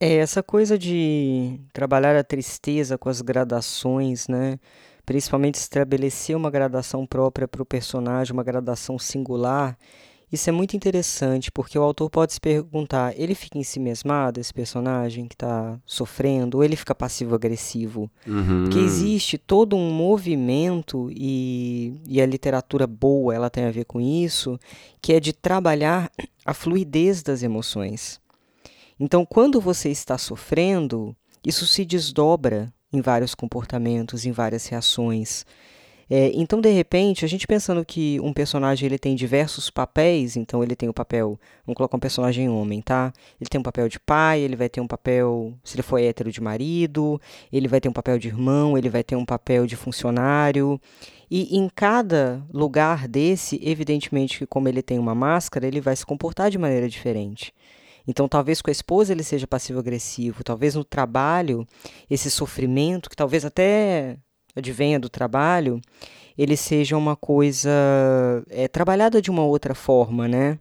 É, 0.00 0.16
essa 0.16 0.42
coisa 0.42 0.78
de 0.78 1.60
trabalhar 1.72 2.16
a 2.16 2.24
tristeza 2.24 2.96
com 2.96 3.08
as 3.08 3.20
gradações, 3.20 4.26
né? 4.28 4.58
Principalmente 5.04 5.56
estabelecer 5.56 6.34
uma 6.36 6.50
gradação 6.50 7.06
própria 7.06 7.46
para 7.46 7.62
o 7.62 7.66
personagem, 7.66 8.32
uma 8.32 8.42
gradação 8.42 8.98
singular, 8.98 9.76
isso 10.32 10.48
é 10.48 10.52
muito 10.52 10.76
interessante, 10.76 11.50
porque 11.50 11.76
o 11.76 11.82
autor 11.82 12.08
pode 12.08 12.32
se 12.32 12.40
perguntar: 12.40 13.12
ele 13.18 13.34
fica 13.34 13.58
em 13.58 13.64
si 13.64 13.80
mesmado, 13.80 14.38
esse 14.38 14.54
personagem 14.54 15.26
que 15.26 15.34
está 15.34 15.78
sofrendo, 15.84 16.58
ou 16.58 16.64
ele 16.64 16.76
fica 16.76 16.94
passivo-agressivo? 16.94 18.08
Uhum. 18.26 18.64
Porque 18.64 18.78
existe 18.78 19.36
todo 19.36 19.74
um 19.74 19.90
movimento, 19.90 21.10
e, 21.10 22.00
e 22.06 22.22
a 22.22 22.26
literatura 22.26 22.86
boa 22.86 23.34
ela 23.34 23.50
tem 23.50 23.64
a 23.64 23.72
ver 23.72 23.84
com 23.84 24.00
isso, 24.00 24.58
que 25.02 25.12
é 25.12 25.18
de 25.18 25.32
trabalhar 25.32 26.10
a 26.44 26.54
fluidez 26.54 27.22
das 27.22 27.42
emoções. 27.42 28.19
Então, 29.00 29.24
quando 29.24 29.62
você 29.62 29.88
está 29.88 30.18
sofrendo, 30.18 31.16
isso 31.42 31.66
se 31.66 31.86
desdobra 31.86 32.70
em 32.92 33.00
vários 33.00 33.34
comportamentos, 33.34 34.26
em 34.26 34.30
várias 34.30 34.66
reações. 34.66 35.46
É, 36.10 36.30
então, 36.34 36.60
de 36.60 36.68
repente, 36.68 37.24
a 37.24 37.28
gente 37.28 37.46
pensando 37.46 37.82
que 37.82 38.20
um 38.20 38.30
personagem 38.30 38.84
ele 38.84 38.98
tem 38.98 39.14
diversos 39.14 39.70
papéis, 39.70 40.36
então 40.36 40.62
ele 40.62 40.76
tem 40.76 40.86
o 40.88 40.92
papel, 40.92 41.40
vamos 41.64 41.76
colocar 41.76 41.96
um 41.96 42.00
personagem 42.00 42.48
homem, 42.50 42.82
tá? 42.82 43.10
Ele 43.40 43.48
tem 43.48 43.58
um 43.58 43.62
papel 43.62 43.88
de 43.88 43.98
pai, 43.98 44.40
ele 44.40 44.56
vai 44.56 44.68
ter 44.68 44.82
um 44.82 44.86
papel, 44.86 45.54
se 45.64 45.76
ele 45.76 45.82
for 45.82 45.98
hétero, 45.98 46.30
de 46.30 46.42
marido, 46.42 47.18
ele 47.50 47.68
vai 47.68 47.80
ter 47.80 47.88
um 47.88 47.92
papel 47.94 48.18
de 48.18 48.28
irmão, 48.28 48.76
ele 48.76 48.90
vai 48.90 49.02
ter 49.02 49.16
um 49.16 49.24
papel 49.24 49.66
de 49.66 49.76
funcionário. 49.76 50.78
E 51.30 51.56
em 51.56 51.70
cada 51.74 52.44
lugar 52.52 53.08
desse, 53.08 53.58
evidentemente 53.62 54.40
que 54.40 54.46
como 54.46 54.68
ele 54.68 54.82
tem 54.82 54.98
uma 54.98 55.14
máscara, 55.14 55.66
ele 55.66 55.80
vai 55.80 55.96
se 55.96 56.04
comportar 56.04 56.50
de 56.50 56.58
maneira 56.58 56.88
diferente. 56.88 57.54
Então, 58.06 58.28
talvez 58.28 58.60
com 58.60 58.70
a 58.70 58.72
esposa 58.72 59.12
ele 59.12 59.22
seja 59.22 59.46
passivo-agressivo, 59.46 60.42
talvez 60.44 60.74
no 60.74 60.84
trabalho, 60.84 61.66
esse 62.08 62.30
sofrimento, 62.30 63.10
que 63.10 63.16
talvez 63.16 63.44
até 63.44 64.16
advenha 64.54 64.98
do 64.98 65.08
trabalho, 65.08 65.80
ele 66.36 66.56
seja 66.56 66.96
uma 66.96 67.16
coisa 67.16 67.70
é, 68.48 68.66
trabalhada 68.68 69.20
de 69.20 69.30
uma 69.30 69.44
outra 69.44 69.74
forma, 69.74 70.26
né? 70.26 70.58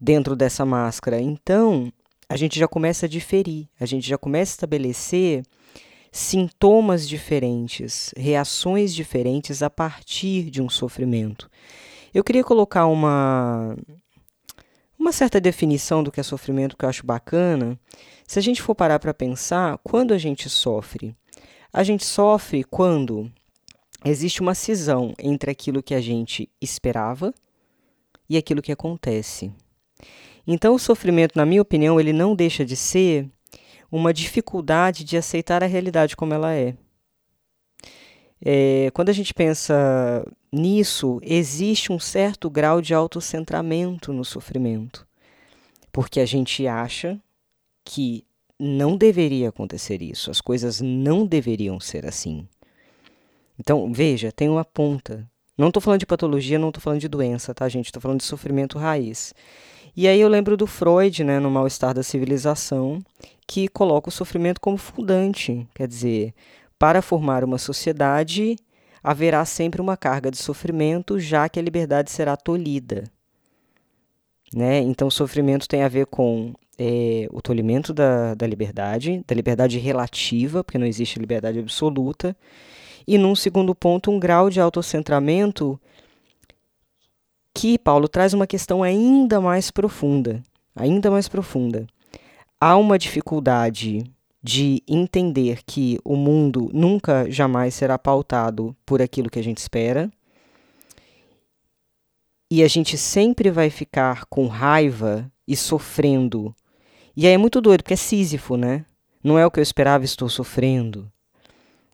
Dentro 0.00 0.34
dessa 0.34 0.64
máscara. 0.64 1.20
Então, 1.20 1.92
a 2.28 2.36
gente 2.36 2.58
já 2.58 2.66
começa 2.66 3.06
a 3.06 3.08
diferir, 3.08 3.68
a 3.78 3.86
gente 3.86 4.08
já 4.08 4.18
começa 4.18 4.52
a 4.52 4.54
estabelecer 4.54 5.42
sintomas 6.10 7.08
diferentes, 7.08 8.12
reações 8.16 8.94
diferentes 8.94 9.62
a 9.62 9.70
partir 9.70 10.50
de 10.50 10.62
um 10.62 10.68
sofrimento. 10.68 11.50
Eu 12.12 12.22
queria 12.22 12.44
colocar 12.44 12.86
uma 12.86 13.76
uma 15.04 15.12
certa 15.12 15.38
definição 15.38 16.02
do 16.02 16.10
que 16.10 16.18
é 16.18 16.22
sofrimento 16.22 16.78
que 16.78 16.82
eu 16.82 16.88
acho 16.88 17.04
bacana. 17.04 17.78
Se 18.26 18.38
a 18.38 18.42
gente 18.42 18.62
for 18.62 18.74
parar 18.74 18.98
para 18.98 19.12
pensar, 19.12 19.76
quando 19.84 20.14
a 20.14 20.18
gente 20.18 20.48
sofre, 20.48 21.14
a 21.70 21.82
gente 21.82 22.06
sofre 22.06 22.64
quando 22.64 23.30
existe 24.02 24.40
uma 24.40 24.54
cisão 24.54 25.12
entre 25.18 25.50
aquilo 25.50 25.82
que 25.82 25.94
a 25.94 26.00
gente 26.00 26.48
esperava 26.58 27.34
e 28.30 28.38
aquilo 28.38 28.62
que 28.62 28.72
acontece. 28.72 29.52
Então, 30.46 30.74
o 30.74 30.78
sofrimento, 30.78 31.36
na 31.36 31.44
minha 31.44 31.60
opinião, 31.60 32.00
ele 32.00 32.14
não 32.14 32.34
deixa 32.34 32.64
de 32.64 32.74
ser 32.74 33.28
uma 33.92 34.10
dificuldade 34.10 35.04
de 35.04 35.18
aceitar 35.18 35.62
a 35.62 35.66
realidade 35.66 36.16
como 36.16 36.32
ela 36.32 36.54
é. 36.54 36.74
É 38.44 38.90
quando 38.92 39.08
a 39.08 39.12
gente 39.12 39.32
pensa 39.32 40.26
nisso, 40.52 41.18
existe 41.22 41.90
um 41.90 41.98
certo 41.98 42.50
grau 42.50 42.80
de 42.80 42.92
autocentramento 42.92 44.12
no 44.12 44.24
sofrimento, 44.24 45.06
porque 45.90 46.20
a 46.20 46.26
gente 46.26 46.66
acha 46.66 47.18
que 47.84 48.24
não 48.58 48.96
deveria 48.96 49.48
acontecer 49.48 50.02
isso, 50.02 50.30
as 50.30 50.40
coisas 50.40 50.80
não 50.80 51.26
deveriam 51.26 51.80
ser 51.80 52.06
assim. 52.06 52.46
Então, 53.58 53.92
veja, 53.92 54.32
tem 54.32 54.48
uma 54.48 54.64
ponta. 54.64 55.28
Não 55.56 55.68
estou 55.68 55.80
falando 55.80 56.00
de 56.00 56.06
patologia, 56.06 56.58
não 56.58 56.68
estou 56.68 56.82
falando 56.82 57.00
de 57.00 57.08
doença, 57.08 57.54
tá, 57.54 57.68
gente? 57.68 57.86
Estou 57.86 58.02
falando 58.02 58.18
de 58.18 58.24
sofrimento 58.24 58.78
raiz. 58.78 59.32
E 59.96 60.08
aí 60.08 60.20
eu 60.20 60.28
lembro 60.28 60.56
do 60.56 60.66
Freud, 60.66 61.22
né, 61.22 61.38
no 61.38 61.50
Mal-Estar 61.50 61.94
da 61.94 62.02
Civilização, 62.02 63.00
que 63.46 63.68
coloca 63.68 64.08
o 64.08 64.12
sofrimento 64.12 64.60
como 64.60 64.76
fundante. 64.76 65.66
Quer 65.72 65.86
dizer, 65.86 66.34
para 66.78 67.02
formar 67.02 67.44
uma 67.44 67.58
sociedade, 67.58 68.56
haverá 69.02 69.44
sempre 69.44 69.80
uma 69.80 69.96
carga 69.96 70.30
de 70.30 70.38
sofrimento, 70.38 71.18
já 71.18 71.48
que 71.48 71.58
a 71.58 71.62
liberdade 71.62 72.10
será 72.10 72.36
tolhida. 72.36 73.04
Né? 74.52 74.78
Então, 74.80 75.10
sofrimento 75.10 75.68
tem 75.68 75.82
a 75.82 75.88
ver 75.88 76.06
com 76.06 76.54
é, 76.78 77.26
o 77.30 77.42
tolimento 77.42 77.92
da, 77.92 78.34
da 78.34 78.46
liberdade, 78.46 79.22
da 79.26 79.34
liberdade 79.34 79.78
relativa, 79.78 80.62
porque 80.62 80.78
não 80.78 80.86
existe 80.86 81.18
liberdade 81.18 81.58
absoluta, 81.58 82.36
e 83.06 83.18
num 83.18 83.34
segundo 83.34 83.74
ponto, 83.74 84.10
um 84.10 84.18
grau 84.18 84.48
de 84.48 84.60
autocentramento 84.60 85.78
que 87.54 87.78
Paulo 87.78 88.08
traz 88.08 88.34
uma 88.34 88.46
questão 88.46 88.82
ainda 88.82 89.40
mais 89.40 89.70
profunda, 89.70 90.42
ainda 90.74 91.10
mais 91.10 91.28
profunda. 91.28 91.86
Há 92.60 92.76
uma 92.76 92.98
dificuldade 92.98 94.10
de 94.44 94.82
entender 94.86 95.64
que 95.66 95.98
o 96.04 96.14
mundo 96.14 96.70
nunca 96.72 97.28
jamais 97.30 97.74
será 97.74 97.98
pautado 97.98 98.76
por 98.86 99.02
aquilo 99.02 99.30
que 99.30 99.40
a 99.40 99.42
gente 99.42 99.58
espera. 99.58 100.08
E 102.48 102.62
a 102.62 102.68
gente 102.68 102.96
sempre 102.96 103.50
vai 103.50 103.70
ficar 103.70 104.26
com 104.26 104.46
raiva 104.46 105.28
e 105.48 105.56
sofrendo 105.56 106.54
e 107.16 107.28
aí 107.28 107.32
é 107.32 107.38
muito 107.38 107.60
doido, 107.60 107.82
porque 107.82 107.94
é 107.94 107.96
Sísifo, 107.96 108.56
né? 108.56 108.84
Não 109.22 109.38
é 109.38 109.46
o 109.46 109.50
que 109.50 109.60
eu 109.60 109.62
esperava, 109.62 110.04
estou 110.04 110.28
sofrendo. 110.28 111.10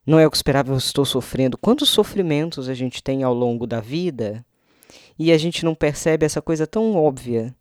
Não 0.07 0.19
é 0.19 0.27
o 0.27 0.31
que 0.31 0.35
eu 0.35 0.39
esperava, 0.39 0.75
estou 0.75 1.05
sofrendo. 1.05 1.59
Quantos 1.59 1.91
sofrimentos 1.91 2.69
a 2.69 2.75
gente 2.75 3.03
tem 3.03 3.23
ao 3.23 3.35
longo 3.35 3.67
da 3.67 3.81
vida 3.81 4.45
e 5.19 5.31
a 5.31 5.37
gente 5.37 5.63
não 5.63 5.75
percebe 5.75 6.25
essa 6.25 6.41
coisa 6.41 6.67
tão 6.67 6.97
óbvia? 6.97 7.55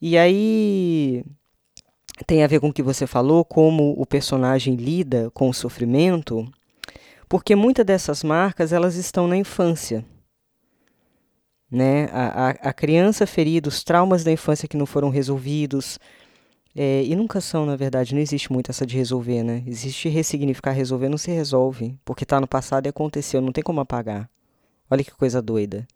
E 0.00 0.16
aí 0.16 1.22
tem 2.26 2.42
a 2.42 2.46
ver 2.46 2.60
com 2.60 2.68
o 2.68 2.72
que 2.72 2.82
você 2.82 3.06
falou, 3.06 3.44
como 3.44 3.94
o 3.96 4.06
personagem 4.06 4.74
lida 4.74 5.30
com 5.32 5.48
o 5.48 5.54
sofrimento, 5.54 6.50
porque 7.28 7.54
muitas 7.54 7.86
dessas 7.86 8.22
marcas 8.22 8.72
elas 8.72 8.96
estão 8.96 9.26
na 9.28 9.36
infância. 9.36 10.04
Né? 11.70 12.06
A, 12.12 12.48
a, 12.48 12.50
a 12.50 12.72
criança 12.72 13.26
ferida, 13.26 13.68
os 13.68 13.84
traumas 13.84 14.24
da 14.24 14.32
infância 14.32 14.66
que 14.66 14.76
não 14.76 14.86
foram 14.86 15.08
resolvidos, 15.08 15.98
é, 16.74 17.02
e 17.04 17.16
nunca 17.16 17.40
são, 17.40 17.66
na 17.66 17.76
verdade, 17.76 18.14
não 18.14 18.20
existe 18.20 18.52
muito 18.52 18.70
essa 18.70 18.86
de 18.86 18.96
resolver, 18.96 19.42
né? 19.42 19.62
Existe 19.66 20.08
ressignificar, 20.08 20.70
resolver 20.70 21.08
não 21.08 21.18
se 21.18 21.30
resolve, 21.30 21.96
porque 22.04 22.22
está 22.22 22.40
no 22.40 22.46
passado 22.46 22.86
e 22.86 22.88
aconteceu, 22.88 23.40
não 23.40 23.52
tem 23.52 23.62
como 23.62 23.80
apagar. 23.80 24.30
Olha 24.88 25.02
que 25.02 25.10
coisa 25.10 25.42
doida. 25.42 25.86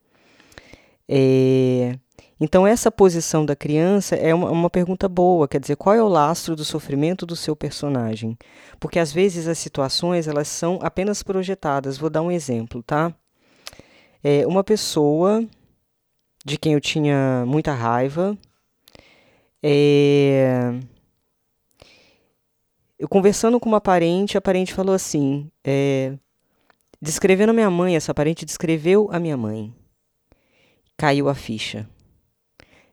É, 1.08 1.96
então, 2.44 2.66
essa 2.66 2.92
posição 2.92 3.46
da 3.46 3.56
criança 3.56 4.14
é 4.16 4.34
uma, 4.34 4.50
uma 4.50 4.68
pergunta 4.68 5.08
boa, 5.08 5.48
quer 5.48 5.58
dizer, 5.58 5.76
qual 5.76 5.94
é 5.96 6.02
o 6.02 6.08
lastro 6.08 6.54
do 6.54 6.62
sofrimento 6.62 7.24
do 7.24 7.34
seu 7.34 7.56
personagem? 7.56 8.36
Porque 8.78 8.98
às 8.98 9.10
vezes 9.10 9.48
as 9.48 9.56
situações 9.56 10.28
elas 10.28 10.46
são 10.46 10.78
apenas 10.82 11.22
projetadas. 11.22 11.96
Vou 11.96 12.10
dar 12.10 12.20
um 12.20 12.30
exemplo, 12.30 12.82
tá? 12.82 13.14
É, 14.22 14.46
uma 14.46 14.62
pessoa 14.62 15.42
de 16.44 16.58
quem 16.58 16.74
eu 16.74 16.82
tinha 16.82 17.44
muita 17.46 17.72
raiva, 17.72 18.36
é... 19.62 20.70
Eu 22.98 23.08
conversando 23.08 23.58
com 23.58 23.70
uma 23.70 23.80
parente, 23.80 24.36
a 24.36 24.40
parente 24.42 24.74
falou 24.74 24.94
assim: 24.94 25.50
é... 25.64 26.12
Descrevendo 27.00 27.50
a 27.50 27.54
minha 27.54 27.70
mãe, 27.70 27.96
essa 27.96 28.12
parente 28.12 28.44
descreveu 28.44 29.08
a 29.10 29.18
minha 29.18 29.38
mãe. 29.38 29.74
Caiu 30.98 31.30
a 31.30 31.34
ficha. 31.34 31.88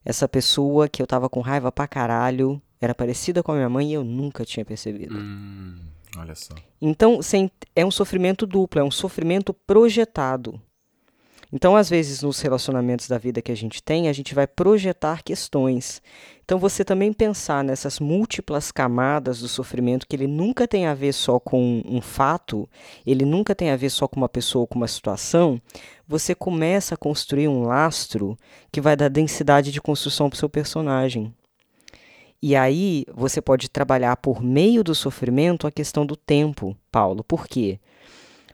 Essa 0.04 0.28
pessoa 0.28 0.90
que 0.90 1.02
eu 1.02 1.08
tava 1.08 1.30
com 1.30 1.42
raiva 1.42 1.72
pra 1.72 1.88
caralho 1.88 2.62
era 2.80 2.96
parecida 2.96 3.44
com 3.44 3.52
a 3.52 3.56
minha 3.56 3.70
mãe 3.70 3.92
e 3.92 3.94
eu 3.94 4.04
nunca 4.04 4.44
tinha 4.44 4.66
percebido. 4.66 5.16
Hum, 5.16 5.80
olha 6.18 6.34
só. 6.34 6.56
Então, 6.82 7.22
sem, 7.22 7.52
é 7.76 7.86
um 7.86 7.92
sofrimento 7.92 8.48
duplo, 8.48 8.82
é 8.82 8.84
um 8.84 8.92
sofrimento 8.92 9.54
projetado. 9.54 10.60
Então, 11.54 11.76
às 11.76 11.90
vezes, 11.90 12.22
nos 12.22 12.40
relacionamentos 12.40 13.10
da 13.10 13.18
vida 13.18 13.42
que 13.42 13.52
a 13.52 13.56
gente 13.56 13.84
tem, 13.84 14.08
a 14.08 14.14
gente 14.14 14.34
vai 14.34 14.48
projetar 14.48 15.22
questões. 15.22 16.02
Então, 16.46 16.58
você 16.58 16.84
também 16.84 17.12
pensar 17.12 17.62
nessas 17.62 18.00
múltiplas 18.00 18.72
camadas 18.72 19.42
do 19.42 19.50
sofrimento, 19.50 20.08
que 20.08 20.16
ele 20.16 20.28
nunca 20.28 20.66
tem 20.66 20.88
a 20.88 20.94
ver 20.94 21.12
só 21.12 21.40
com 21.40 21.82
um 21.86 22.00
fato, 22.00 22.70
ele 23.06 23.26
nunca 23.26 23.54
tem 23.54 23.70
a 23.70 23.76
ver 23.76 23.90
só 23.90 24.08
com 24.08 24.16
uma 24.16 24.30
pessoa 24.30 24.62
ou 24.62 24.68
com 24.68 24.76
uma 24.76 24.88
situação, 24.88 25.62
você 26.12 26.36
começa 26.36 26.96
a 26.96 26.98
construir 26.98 27.48
um 27.48 27.64
lastro 27.64 28.38
que 28.70 28.82
vai 28.82 28.98
dar 28.98 29.08
densidade 29.08 29.72
de 29.72 29.80
construção 29.80 30.30
para 30.30 30.36
o 30.36 30.40
seu 30.40 30.50
personagem. 30.50 31.34
E 32.42 32.54
aí, 32.54 33.06
você 33.14 33.42
pode 33.42 33.70
trabalhar 33.70 34.18
por 34.18 34.44
meio 34.44 34.84
do 34.84 34.94
sofrimento 34.94 35.66
a 35.66 35.72
questão 35.72 36.06
do 36.06 36.18
tempo, 36.18 36.76
Paulo. 36.92 37.24
Por 37.24 37.48
quê? 37.48 37.80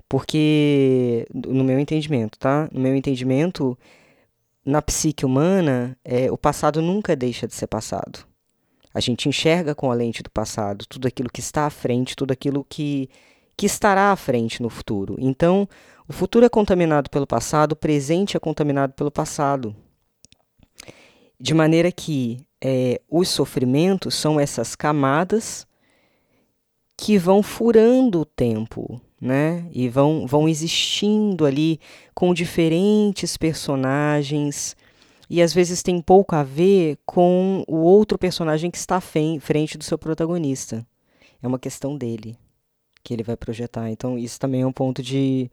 Porque, 0.07 1.25
no 1.33 1.63
meu 1.63 1.79
entendimento, 1.79 2.37
tá? 2.37 2.69
No 2.71 2.79
meu 2.79 2.95
entendimento, 2.95 3.75
na 4.63 4.79
psique 4.79 5.25
humana, 5.25 5.97
é, 6.05 6.31
o 6.31 6.37
passado 6.37 6.79
nunca 6.79 7.15
deixa 7.15 7.47
de 7.47 7.55
ser 7.55 7.65
passado. 7.65 8.19
A 8.93 8.99
gente 8.99 9.27
enxerga 9.27 9.73
com 9.73 9.91
a 9.91 9.95
lente 9.95 10.21
do 10.21 10.29
passado 10.29 10.85
tudo 10.87 11.07
aquilo 11.07 11.29
que 11.29 11.39
está 11.39 11.65
à 11.65 11.71
frente, 11.71 12.15
tudo 12.15 12.31
aquilo 12.31 12.63
que, 12.69 13.09
que 13.55 13.65
estará 13.65 14.11
à 14.11 14.15
frente 14.15 14.61
no 14.61 14.69
futuro. 14.69 15.15
Então, 15.17 15.67
o 16.07 16.13
futuro 16.13 16.45
é 16.45 16.49
contaminado 16.49 17.09
pelo 17.09 17.27
passado, 17.27 17.73
o 17.73 17.75
presente 17.75 18.37
é 18.37 18.39
contaminado 18.39 18.93
pelo 18.93 19.11
passado. 19.11 19.75
De 21.39 21.53
maneira 21.53 21.91
que 21.91 22.39
é, 22.61 23.01
os 23.09 23.29
sofrimentos 23.29 24.15
são 24.15 24.39
essas 24.39 24.75
camadas 24.75 25.67
que 26.95 27.17
vão 27.17 27.43
furando 27.43 28.21
o 28.21 28.25
tempo, 28.25 28.99
né? 29.21 29.67
E 29.71 29.87
vão, 29.87 30.25
vão 30.25 30.49
existindo 30.49 31.45
ali 31.45 31.79
com 32.15 32.33
diferentes 32.33 33.37
personagens. 33.37 34.75
E 35.29 35.41
às 35.41 35.53
vezes 35.53 35.83
tem 35.83 36.01
pouco 36.01 36.35
a 36.35 36.41
ver 36.41 36.97
com 37.05 37.63
o 37.67 37.77
outro 37.77 38.17
personagem 38.17 38.71
que 38.71 38.77
está 38.77 38.99
frente 38.99 39.77
do 39.77 39.83
seu 39.83 39.97
protagonista. 39.97 40.85
É 41.41 41.47
uma 41.47 41.59
questão 41.59 41.95
dele 41.95 42.35
que 43.03 43.13
ele 43.13 43.23
vai 43.23 43.37
projetar. 43.37 43.89
Então, 43.89 44.17
isso 44.17 44.39
também 44.39 44.61
é 44.61 44.67
um 44.67 44.71
ponto 44.71 45.03
de, 45.03 45.49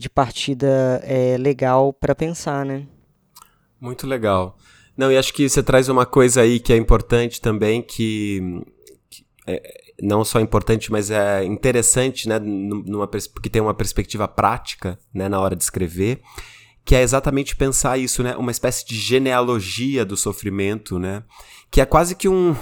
de 0.00 0.08
partida 0.08 1.02
é, 1.04 1.36
legal 1.36 1.92
para 1.92 2.14
pensar, 2.14 2.64
né? 2.64 2.86
Muito 3.78 4.06
legal. 4.06 4.56
Não, 4.96 5.12
e 5.12 5.18
acho 5.18 5.32
que 5.34 5.46
você 5.46 5.62
traz 5.62 5.90
uma 5.90 6.06
coisa 6.06 6.40
aí 6.40 6.58
que 6.58 6.72
é 6.72 6.76
importante 6.76 7.38
também, 7.38 7.82
que, 7.82 8.40
que 9.10 9.26
é, 9.46 9.60
não 10.00 10.24
só 10.24 10.40
importante, 10.40 10.90
mas 10.90 11.10
é 11.10 11.44
interessante, 11.44 12.26
né, 12.26 12.38
numa, 12.38 13.06
porque 13.06 13.50
tem 13.50 13.60
uma 13.60 13.74
perspectiva 13.74 14.26
prática, 14.26 14.98
né, 15.12 15.28
na 15.28 15.38
hora 15.38 15.54
de 15.54 15.62
escrever, 15.62 16.22
que 16.82 16.96
é 16.96 17.02
exatamente 17.02 17.54
pensar 17.54 17.98
isso, 17.98 18.22
né, 18.22 18.34
uma 18.36 18.50
espécie 18.50 18.86
de 18.86 18.96
genealogia 18.96 20.02
do 20.02 20.16
sofrimento, 20.16 20.98
né, 20.98 21.22
que 21.70 21.80
é 21.80 21.86
quase 21.86 22.14
que 22.14 22.28
um, 22.28 22.54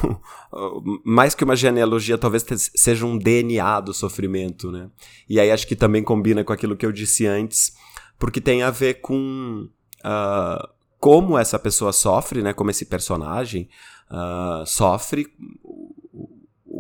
mais 1.05 1.35
que 1.35 1.45
uma 1.45 1.57
genealogia, 1.57 2.19
talvez 2.19 2.45
seja 2.75 3.07
um 3.07 3.17
DNA 3.17 3.81
do 3.81 3.95
sofrimento, 3.95 4.71
né, 4.71 4.91
e 5.29 5.41
aí 5.41 5.51
acho 5.51 5.67
que 5.67 5.77
também 5.77 6.03
combina 6.03 6.45
com 6.45 6.53
aquilo 6.53 6.77
que 6.77 6.85
eu 6.85 6.93
disse 6.93 7.27
antes, 7.27 7.75
porque 8.19 8.41
tem 8.41 8.63
a 8.63 8.71
ver 8.71 9.01
com 9.01 9.69
uh, 10.01 10.69
como 10.99 11.39
essa 11.39 11.59
pessoa 11.59 11.93
sofre, 11.93 12.43
né, 12.43 12.53
como 12.53 12.71
esse 12.71 12.85
personagem 12.85 13.69
uh, 14.11 14.67
sofre, 14.67 15.27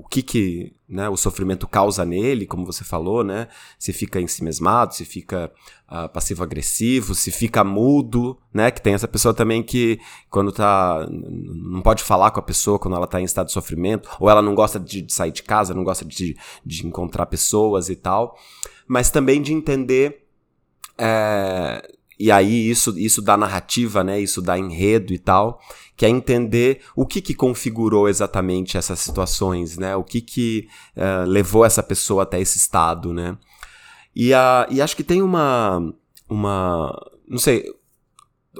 que 0.08 0.22
que 0.22 0.72
né, 0.88 1.08
o 1.08 1.16
sofrimento 1.16 1.68
causa 1.68 2.04
nele, 2.04 2.46
como 2.46 2.64
você 2.64 2.82
falou, 2.82 3.22
né? 3.22 3.48
Se 3.78 3.92
fica 3.92 4.20
ensimesmado, 4.20 4.94
se 4.94 5.04
fica 5.04 5.52
uh, 5.90 6.08
passivo-agressivo, 6.08 7.14
se 7.14 7.30
fica 7.30 7.62
mudo, 7.62 8.38
né? 8.52 8.70
Que 8.70 8.80
tem 8.80 8.94
essa 8.94 9.06
pessoa 9.06 9.34
também 9.34 9.62
que 9.62 10.00
quando 10.30 10.50
tá... 10.50 11.06
não 11.10 11.82
pode 11.82 12.02
falar 12.02 12.30
com 12.30 12.40
a 12.40 12.42
pessoa 12.42 12.78
quando 12.78 12.96
ela 12.96 13.06
tá 13.06 13.20
em 13.20 13.24
estado 13.24 13.48
de 13.48 13.52
sofrimento, 13.52 14.08
ou 14.18 14.30
ela 14.30 14.40
não 14.40 14.54
gosta 14.54 14.80
de, 14.80 15.02
de 15.02 15.12
sair 15.12 15.32
de 15.32 15.42
casa, 15.42 15.74
não 15.74 15.84
gosta 15.84 16.04
de, 16.04 16.36
de 16.64 16.86
encontrar 16.86 17.26
pessoas 17.26 17.88
e 17.88 17.96
tal. 17.96 18.36
Mas 18.86 19.10
também 19.10 19.42
de 19.42 19.52
entender... 19.52 20.24
É, 21.00 21.97
e 22.18 22.30
aí 22.30 22.68
isso, 22.68 22.98
isso 22.98 23.22
dá 23.22 23.36
narrativa, 23.36 24.02
né? 24.02 24.20
Isso 24.20 24.42
dá 24.42 24.58
enredo 24.58 25.12
e 25.12 25.18
tal 25.18 25.60
que 25.98 26.06
é 26.06 26.08
entender 26.08 26.80
o 26.94 27.04
que, 27.04 27.20
que 27.20 27.34
configurou 27.34 28.08
exatamente 28.08 28.78
essas 28.78 29.00
situações, 29.00 29.76
né? 29.76 29.96
O 29.96 30.04
que, 30.04 30.20
que 30.20 30.68
uh, 30.96 31.28
levou 31.28 31.64
essa 31.64 31.82
pessoa 31.82 32.22
até 32.22 32.40
esse 32.40 32.56
estado, 32.56 33.12
né? 33.12 33.36
E, 34.14 34.32
a, 34.32 34.68
e 34.70 34.80
acho 34.80 34.94
que 34.94 35.02
tem 35.02 35.20
uma, 35.20 35.92
uma. 36.30 36.94
Não 37.28 37.38
sei. 37.38 37.64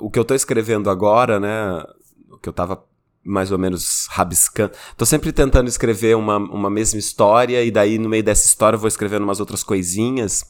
O 0.00 0.10
que 0.10 0.18
eu 0.18 0.22
estou 0.22 0.36
escrevendo 0.36 0.90
agora, 0.90 1.38
né? 1.38 1.80
O 2.28 2.38
que 2.38 2.48
eu 2.48 2.50
estava 2.50 2.84
mais 3.24 3.52
ou 3.52 3.58
menos 3.58 4.08
rabiscando. 4.10 4.72
Tô 4.96 5.06
sempre 5.06 5.32
tentando 5.32 5.68
escrever 5.68 6.16
uma, 6.16 6.38
uma 6.38 6.68
mesma 6.68 6.98
história, 6.98 7.62
e 7.62 7.70
daí 7.70 7.98
no 7.98 8.08
meio 8.08 8.24
dessa 8.24 8.46
história 8.46 8.74
eu 8.74 8.80
vou 8.80 8.88
escrevendo 8.88 9.22
umas 9.22 9.38
outras 9.38 9.62
coisinhas. 9.62 10.44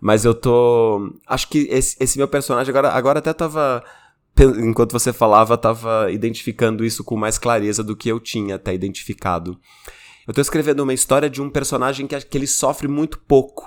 Mas 0.00 0.24
eu 0.24 0.34
tô. 0.34 1.12
Acho 1.26 1.48
que 1.48 1.66
esse, 1.70 1.96
esse 1.98 2.18
meu 2.18 2.28
personagem 2.28 2.70
agora, 2.70 2.90
agora 2.90 3.18
até 3.18 3.32
tava 3.32 3.82
enquanto 4.44 4.92
você 4.92 5.12
falava, 5.12 5.54
estava 5.54 6.10
identificando 6.12 6.84
isso 6.84 7.02
com 7.02 7.16
mais 7.16 7.38
clareza 7.38 7.82
do 7.82 7.96
que 7.96 8.08
eu 8.08 8.20
tinha 8.20 8.54
até 8.54 8.72
identificado. 8.72 9.58
Eu 10.26 10.32
estou 10.32 10.42
escrevendo 10.42 10.80
uma 10.80 10.94
história 10.94 11.28
de 11.28 11.40
um 11.40 11.48
personagem 11.48 12.06
que, 12.06 12.20
que 12.20 12.38
ele 12.38 12.46
sofre 12.46 12.86
muito 12.86 13.18
pouco. 13.20 13.66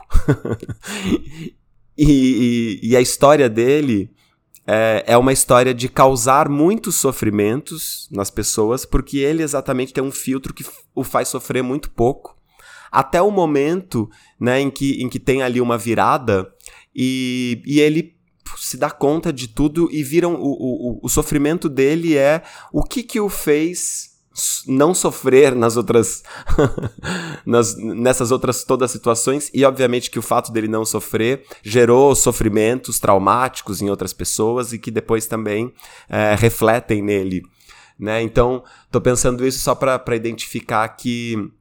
e, 1.97 2.79
e, 2.83 2.89
e, 2.89 2.95
a 2.95 3.01
história 3.01 3.49
dele 3.49 4.11
é, 4.67 5.03
é 5.07 5.17
uma 5.17 5.33
história 5.33 5.73
de 5.73 5.89
causar 5.89 6.47
muitos 6.47 6.95
sofrimentos 6.95 8.07
nas 8.11 8.29
pessoas, 8.29 8.85
porque 8.85 9.17
ele 9.17 9.41
exatamente 9.41 9.91
tem 9.91 10.03
um 10.03 10.11
filtro 10.11 10.53
que 10.53 10.63
o 10.93 11.03
faz 11.03 11.29
sofrer 11.29 11.63
muito 11.63 11.89
pouco. 11.89 12.37
Até 12.91 13.21
o 13.21 13.31
momento 13.31 14.09
né, 14.39 14.59
em, 14.59 14.69
que, 14.69 15.01
em 15.01 15.07
que 15.07 15.19
tem 15.19 15.41
ali 15.41 15.61
uma 15.61 15.77
virada 15.77 16.51
e, 16.95 17.61
e 17.65 17.79
ele 17.79 18.15
se 18.57 18.77
dá 18.77 18.89
conta 18.89 19.31
de 19.31 19.47
tudo 19.47 19.89
e 19.91 20.03
viram 20.03 20.35
o, 20.35 20.51
o, 20.51 20.99
o 21.03 21.09
sofrimento 21.09 21.69
dele 21.69 22.17
é 22.17 22.43
o 22.71 22.83
que 22.83 23.01
que 23.01 23.19
o 23.19 23.29
fez 23.29 24.11
não 24.65 24.93
sofrer 24.93 25.53
nas 25.55 25.75
outras 25.75 26.23
nas, 27.45 27.75
nessas 27.77 28.31
outras 28.31 28.63
todas 28.63 28.85
as 28.85 28.91
situações? 28.91 29.49
E 29.53 29.63
obviamente 29.65 30.09
que 30.09 30.19
o 30.19 30.21
fato 30.21 30.51
dele 30.51 30.67
não 30.67 30.85
sofrer 30.85 31.45
gerou 31.63 32.13
sofrimentos 32.15 32.99
traumáticos 32.99 33.81
em 33.81 33.89
outras 33.89 34.13
pessoas 34.13 34.73
e 34.73 34.79
que 34.79 34.91
depois 34.91 35.25
também 35.25 35.73
é, 36.09 36.35
refletem 36.35 37.01
nele 37.01 37.43
né? 38.01 38.19
Então 38.23 38.63
tô 38.89 38.99
pensando 38.99 39.45
isso 39.45 39.59
só 39.59 39.75
para 39.75 40.15
identificar 40.15 40.87
que 40.89 41.51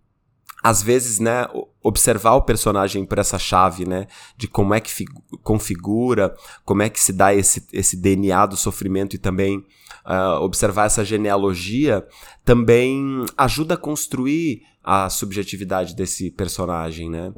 às 0.62 0.82
vezes, 0.82 1.18
né, 1.18 1.46
observar 1.82 2.34
o 2.34 2.42
personagem 2.42 3.04
por 3.04 3.18
essa 3.18 3.38
chave, 3.38 3.86
né, 3.86 4.06
de 4.36 4.46
como 4.46 4.74
é 4.74 4.80
que 4.80 5.04
configura, 5.42 6.34
como 6.64 6.82
é 6.82 6.88
que 6.88 7.00
se 7.00 7.12
dá 7.12 7.34
esse, 7.34 7.66
esse 7.72 7.96
DNA 7.96 8.46
do 8.46 8.56
sofrimento 8.56 9.16
e 9.16 9.18
também 9.18 9.64
uh, 10.04 10.42
observar 10.42 10.86
essa 10.86 11.04
genealogia, 11.04 12.06
também 12.44 13.24
ajuda 13.36 13.74
a 13.74 13.78
construir 13.78 14.62
a 14.84 15.08
subjetividade 15.08 15.94
desse 15.94 16.30
personagem, 16.30 17.08
né. 17.08 17.32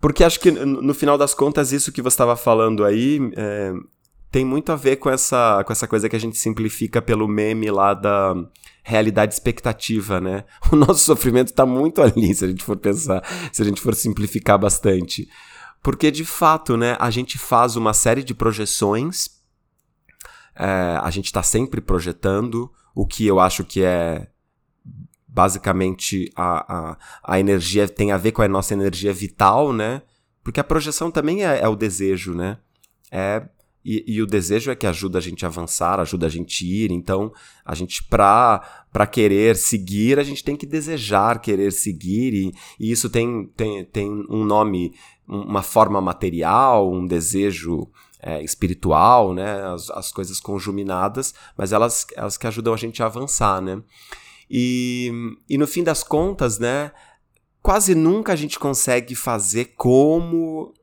Porque 0.00 0.24
acho 0.24 0.40
que, 0.40 0.50
no 0.50 0.94
final 0.94 1.18
das 1.18 1.34
contas, 1.34 1.72
isso 1.72 1.92
que 1.92 2.00
você 2.00 2.14
estava 2.14 2.34
falando 2.34 2.86
aí 2.86 3.20
é, 3.36 3.72
tem 4.30 4.46
muito 4.46 4.72
a 4.72 4.76
ver 4.76 4.96
com 4.96 5.10
essa, 5.10 5.62
com 5.62 5.72
essa 5.72 5.86
coisa 5.86 6.08
que 6.08 6.16
a 6.16 6.18
gente 6.18 6.38
simplifica 6.38 7.02
pelo 7.02 7.28
meme 7.28 7.70
lá 7.70 7.92
da 7.92 8.34
realidade 8.90 9.32
expectativa, 9.32 10.20
né? 10.20 10.44
O 10.72 10.76
nosso 10.76 11.00
sofrimento 11.00 11.48
está 11.48 11.64
muito 11.64 12.02
ali, 12.02 12.34
se 12.34 12.44
a 12.44 12.48
gente 12.48 12.64
for 12.64 12.76
pensar, 12.76 13.22
se 13.52 13.62
a 13.62 13.64
gente 13.64 13.80
for 13.80 13.94
simplificar 13.94 14.58
bastante. 14.58 15.28
Porque, 15.82 16.10
de 16.10 16.24
fato, 16.24 16.76
né, 16.76 16.96
a 17.00 17.10
gente 17.10 17.38
faz 17.38 17.76
uma 17.76 17.94
série 17.94 18.22
de 18.22 18.34
projeções, 18.34 19.30
é, 20.54 20.98
a 21.00 21.10
gente 21.10 21.26
está 21.26 21.42
sempre 21.42 21.80
projetando, 21.80 22.70
o 22.94 23.06
que 23.06 23.26
eu 23.26 23.40
acho 23.40 23.64
que 23.64 23.82
é 23.82 24.28
basicamente 25.26 26.30
a, 26.36 26.90
a, 26.90 26.98
a 27.22 27.40
energia 27.40 27.88
tem 27.88 28.10
a 28.12 28.18
ver 28.18 28.32
com 28.32 28.42
a 28.42 28.48
nossa 28.48 28.74
energia 28.74 29.12
vital, 29.12 29.72
né? 29.72 30.02
Porque 30.42 30.60
a 30.60 30.64
projeção 30.64 31.10
também 31.10 31.44
é, 31.44 31.60
é 31.60 31.68
o 31.68 31.76
desejo, 31.76 32.34
né? 32.34 32.58
É 33.10 33.42
e, 33.84 34.04
e, 34.06 34.22
o 34.22 34.26
desejo 34.26 34.70
é 34.70 34.76
que 34.76 34.86
ajuda 34.86 35.18
a 35.18 35.20
gente 35.22 35.44
a 35.44 35.48
avançar, 35.48 35.98
ajuda 36.00 36.26
a 36.26 36.28
gente 36.28 36.64
a 36.64 36.68
ir. 36.68 36.90
Então, 36.90 37.32
a 37.64 37.74
gente, 37.74 38.02
pra, 38.04 38.84
pra 38.92 39.06
querer 39.06 39.56
seguir, 39.56 40.18
a 40.18 40.22
gente 40.22 40.44
tem 40.44 40.54
que 40.54 40.66
desejar 40.66 41.40
querer 41.40 41.72
seguir. 41.72 42.34
E, 42.34 42.52
e 42.78 42.90
isso 42.90 43.08
tem, 43.08 43.50
tem, 43.56 43.84
tem 43.86 44.10
um 44.28 44.44
nome 44.44 44.92
uma 45.26 45.62
forma 45.62 46.00
material, 46.00 46.92
um 46.92 47.06
desejo 47.06 47.88
é, 48.20 48.42
espiritual, 48.42 49.32
né? 49.32 49.62
As, 49.72 49.90
as 49.90 50.12
coisas 50.12 50.40
conjuminadas, 50.40 51.32
mas 51.56 51.72
elas, 51.72 52.06
elas 52.14 52.36
que 52.36 52.46
ajudam 52.46 52.74
a 52.74 52.76
gente 52.76 53.02
a 53.02 53.06
avançar, 53.06 53.62
né? 53.62 53.82
E, 54.50 55.10
e 55.48 55.56
no 55.56 55.66
fim 55.66 55.82
das 55.82 56.02
contas, 56.02 56.58
né? 56.58 56.92
Quase 57.62 57.94
nunca 57.94 58.32
a 58.32 58.36
gente 58.36 58.58
consegue 58.58 59.14
fazer 59.14 59.74
como 59.76 60.74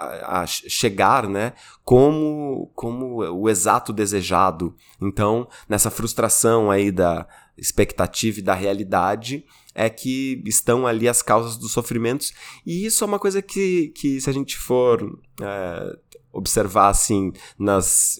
a, 0.00 0.46
chegar, 0.46 1.28
né, 1.28 1.52
como, 1.84 2.70
como 2.74 3.18
o 3.18 3.48
exato 3.48 3.92
desejado. 3.92 4.74
Então, 5.00 5.48
nessa 5.68 5.90
frustração 5.90 6.70
aí 6.70 6.90
da 6.90 7.26
expectativa 7.56 8.38
e 8.38 8.42
da 8.42 8.54
realidade, 8.54 9.44
é 9.74 9.88
que 9.90 10.42
estão 10.46 10.86
ali 10.86 11.08
as 11.08 11.22
causas 11.22 11.56
dos 11.56 11.72
sofrimentos. 11.72 12.32
E 12.66 12.86
isso 12.86 13.04
é 13.04 13.06
uma 13.06 13.18
coisa 13.18 13.42
que, 13.42 13.88
que 13.94 14.20
se 14.20 14.30
a 14.30 14.32
gente 14.32 14.56
for 14.56 15.18
é, 15.40 15.96
observar 16.32 16.88
assim, 16.88 17.32
nas, 17.58 18.18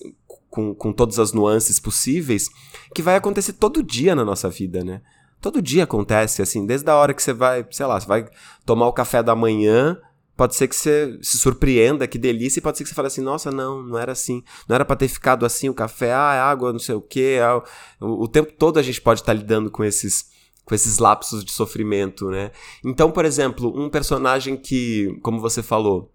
com, 0.51 0.75
com 0.75 0.93
todas 0.93 1.19
as 1.19 1.33
nuances 1.33 1.81
possíveis, 1.81 2.49
que 2.95 3.03
vai 3.03 3.17
acontecer 3.17 3.55
todo 3.55 3.83
dia 3.83 4.15
na 4.15 4.25
nossa 4.25 4.51
vida, 4.51 4.85
né? 4.85 5.01
Todo 5.41 5.63
dia 5.63 5.85
acontece, 5.85 6.43
assim, 6.43 6.67
desde 6.67 6.91
a 6.91 6.97
hora 6.97 7.15
que 7.15 7.23
você 7.23 7.33
vai, 7.33 7.67
sei 7.71 7.87
lá, 7.87 7.99
você 7.99 8.07
vai 8.07 8.29
tomar 8.67 8.87
o 8.89 8.93
café 8.93 9.23
da 9.23 9.35
manhã, 9.35 9.99
pode 10.41 10.57
ser 10.57 10.69
que 10.69 10.75
você 10.75 11.19
se 11.21 11.39
surpreenda, 11.39 12.07
que 12.07 12.17
delícia, 12.17 12.61
e 12.61 12.63
pode 12.63 12.79
ser 12.79 12.85
que 12.85 12.89
você 12.89 12.95
fale 12.95 13.09
assim, 13.09 13.21
nossa, 13.21 13.51
não, 13.51 13.83
não 13.83 13.99
era 13.99 14.13
assim, 14.13 14.43
não 14.67 14.75
era 14.75 14.87
para 14.87 14.97
ter 14.97 15.07
ficado 15.07 15.45
assim 15.45 15.69
o 15.69 15.75
café, 15.75 16.15
ah, 16.15 16.33
é 16.35 16.41
água, 16.41 16.73
não 16.73 16.79
sei 16.79 16.95
o 16.95 17.03
quê. 17.03 17.39
Ah, 17.43 17.63
o, 18.01 18.25
o, 18.25 18.27
tempo 18.27 18.51
todo 18.51 18.79
a 18.79 18.83
gente 18.83 19.03
pode 19.03 19.21
estar 19.21 19.35
tá 19.35 19.39
lidando 19.39 19.71
com 19.71 19.85
esses 19.85 20.31
com 20.65 20.75
esses 20.75 20.97
lapsos 20.97 21.45
de 21.45 21.53
sofrimento, 21.53 22.31
né? 22.31 22.53
Então, 22.83 23.11
por 23.11 23.27
exemplo, 23.27 23.71
um 23.79 23.91
personagem 23.91 24.57
que, 24.57 25.15
como 25.21 25.41
você 25.41 25.63
falou, 25.63 26.11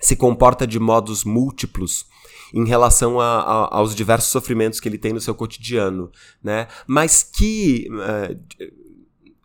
se 0.00 0.14
comporta 0.14 0.64
de 0.64 0.78
modos 0.78 1.24
múltiplos 1.24 2.06
em 2.54 2.64
relação 2.64 3.18
a, 3.18 3.40
a, 3.40 3.76
aos 3.76 3.92
diversos 3.92 4.30
sofrimentos 4.30 4.78
que 4.78 4.88
ele 4.88 4.98
tem 4.98 5.12
no 5.12 5.20
seu 5.20 5.34
cotidiano, 5.34 6.12
né? 6.40 6.68
Mas 6.86 7.24
que 7.24 7.88
uh, 7.90 8.38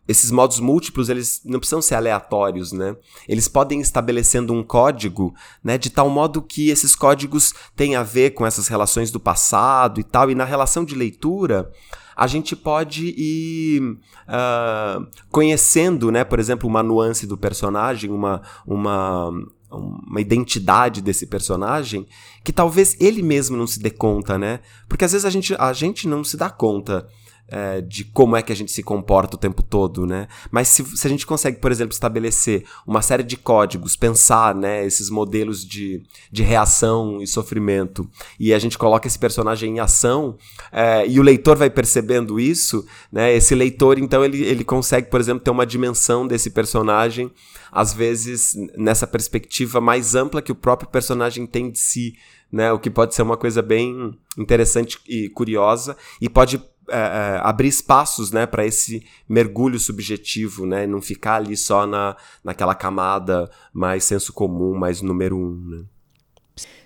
esses 0.06 0.30
modos 0.30 0.60
múltiplos, 0.60 1.08
eles 1.08 1.40
não 1.44 1.58
precisam 1.58 1.80
ser 1.80 1.94
aleatórios, 1.94 2.72
né? 2.72 2.94
Eles 3.26 3.48
podem 3.48 3.78
ir 3.78 3.82
estabelecendo 3.82 4.52
um 4.52 4.62
código, 4.62 5.34
né? 5.62 5.78
De 5.78 5.88
tal 5.88 6.10
modo 6.10 6.42
que 6.42 6.68
esses 6.68 6.94
códigos 6.94 7.54
têm 7.74 7.96
a 7.96 8.02
ver 8.02 8.30
com 8.30 8.46
essas 8.46 8.68
relações 8.68 9.10
do 9.10 9.18
passado 9.18 10.00
e 10.00 10.04
tal. 10.04 10.30
E 10.30 10.34
na 10.34 10.44
relação 10.44 10.84
de 10.84 10.94
leitura, 10.94 11.70
a 12.14 12.26
gente 12.26 12.54
pode 12.54 13.14
ir 13.16 13.82
uh, 13.82 15.06
conhecendo, 15.30 16.12
né? 16.12 16.22
Por 16.22 16.38
exemplo, 16.38 16.68
uma 16.68 16.82
nuance 16.82 17.26
do 17.26 17.38
personagem, 17.38 18.10
uma, 18.10 18.42
uma, 18.66 19.30
uma 19.70 20.20
identidade 20.20 21.00
desse 21.00 21.26
personagem 21.26 22.06
que 22.44 22.52
talvez 22.52 22.94
ele 23.00 23.22
mesmo 23.22 23.56
não 23.56 23.66
se 23.66 23.80
dê 23.80 23.90
conta, 23.90 24.36
né? 24.36 24.60
Porque 24.86 25.04
às 25.04 25.12
vezes 25.12 25.24
a 25.24 25.30
gente, 25.30 25.54
a 25.58 25.72
gente 25.72 26.06
não 26.06 26.22
se 26.22 26.36
dá 26.36 26.50
conta 26.50 27.08
é, 27.48 27.80
de 27.80 28.04
como 28.04 28.36
é 28.36 28.42
que 28.42 28.52
a 28.52 28.56
gente 28.56 28.72
se 28.72 28.82
comporta 28.82 29.36
o 29.36 29.38
tempo 29.38 29.62
todo, 29.62 30.06
né? 30.06 30.28
Mas 30.50 30.68
se, 30.68 30.84
se, 30.96 31.06
a 31.06 31.10
gente 31.10 31.26
consegue, 31.26 31.58
por 31.58 31.70
exemplo, 31.70 31.92
estabelecer 31.92 32.64
uma 32.86 33.02
série 33.02 33.22
de 33.22 33.36
códigos, 33.36 33.96
pensar, 33.96 34.54
né, 34.54 34.84
esses 34.84 35.10
modelos 35.10 35.64
de, 35.64 36.02
de 36.32 36.42
reação 36.42 37.20
e 37.20 37.26
sofrimento, 37.26 38.08
e 38.40 38.54
a 38.54 38.58
gente 38.58 38.78
coloca 38.78 39.06
esse 39.06 39.18
personagem 39.18 39.76
em 39.76 39.80
ação, 39.80 40.36
é, 40.72 41.06
e 41.06 41.20
o 41.20 41.22
leitor 41.22 41.56
vai 41.56 41.68
percebendo 41.68 42.40
isso, 42.40 42.84
né? 43.12 43.34
Esse 43.34 43.54
leitor, 43.54 43.98
então, 43.98 44.24
ele, 44.24 44.42
ele 44.42 44.64
consegue, 44.64 45.10
por 45.10 45.20
exemplo, 45.20 45.44
ter 45.44 45.50
uma 45.50 45.66
dimensão 45.66 46.26
desse 46.26 46.50
personagem, 46.50 47.30
às 47.70 47.92
vezes 47.92 48.54
nessa 48.76 49.06
perspectiva 49.06 49.80
mais 49.80 50.14
ampla 50.14 50.40
que 50.40 50.52
o 50.52 50.54
próprio 50.54 50.88
personagem 50.88 51.46
tem 51.46 51.70
de 51.70 51.78
si, 51.78 52.14
né? 52.50 52.72
O 52.72 52.78
que 52.78 52.88
pode 52.88 53.14
ser 53.14 53.22
uma 53.22 53.36
coisa 53.36 53.60
bem 53.60 54.16
interessante 54.38 54.98
e 55.08 55.28
curiosa, 55.28 55.96
e 56.20 56.28
pode 56.28 56.62
é, 56.88 57.40
abrir 57.42 57.68
espaços 57.68 58.30
né, 58.30 58.46
para 58.46 58.66
esse 58.66 59.06
mergulho 59.28 59.78
subjetivo, 59.78 60.66
né, 60.66 60.86
não 60.86 61.00
ficar 61.00 61.36
ali 61.36 61.56
só 61.56 61.86
na, 61.86 62.16
naquela 62.42 62.74
camada 62.74 63.50
mais 63.72 64.04
senso 64.04 64.32
comum, 64.32 64.74
mais 64.74 65.00
número 65.00 65.36
um. 65.36 65.54
Né? 65.56 65.84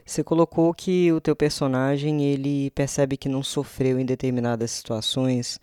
Você 0.04 0.24
colocou 0.24 0.72
que 0.72 1.12
o 1.12 1.20
teu 1.20 1.36
personagem 1.36 2.24
ele 2.24 2.70
percebe 2.70 3.16
que 3.16 3.28
não 3.28 3.42
sofreu 3.42 3.98
em 3.98 4.06
determinadas 4.06 4.70
situações. 4.70 5.60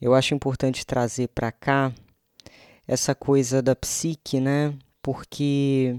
Eu 0.00 0.14
acho 0.14 0.34
importante 0.34 0.86
trazer 0.86 1.28
para 1.28 1.50
cá 1.50 1.92
essa 2.86 3.14
coisa 3.14 3.60
da 3.60 3.74
psique, 3.74 4.38
né? 4.38 4.74
Porque 5.02 5.96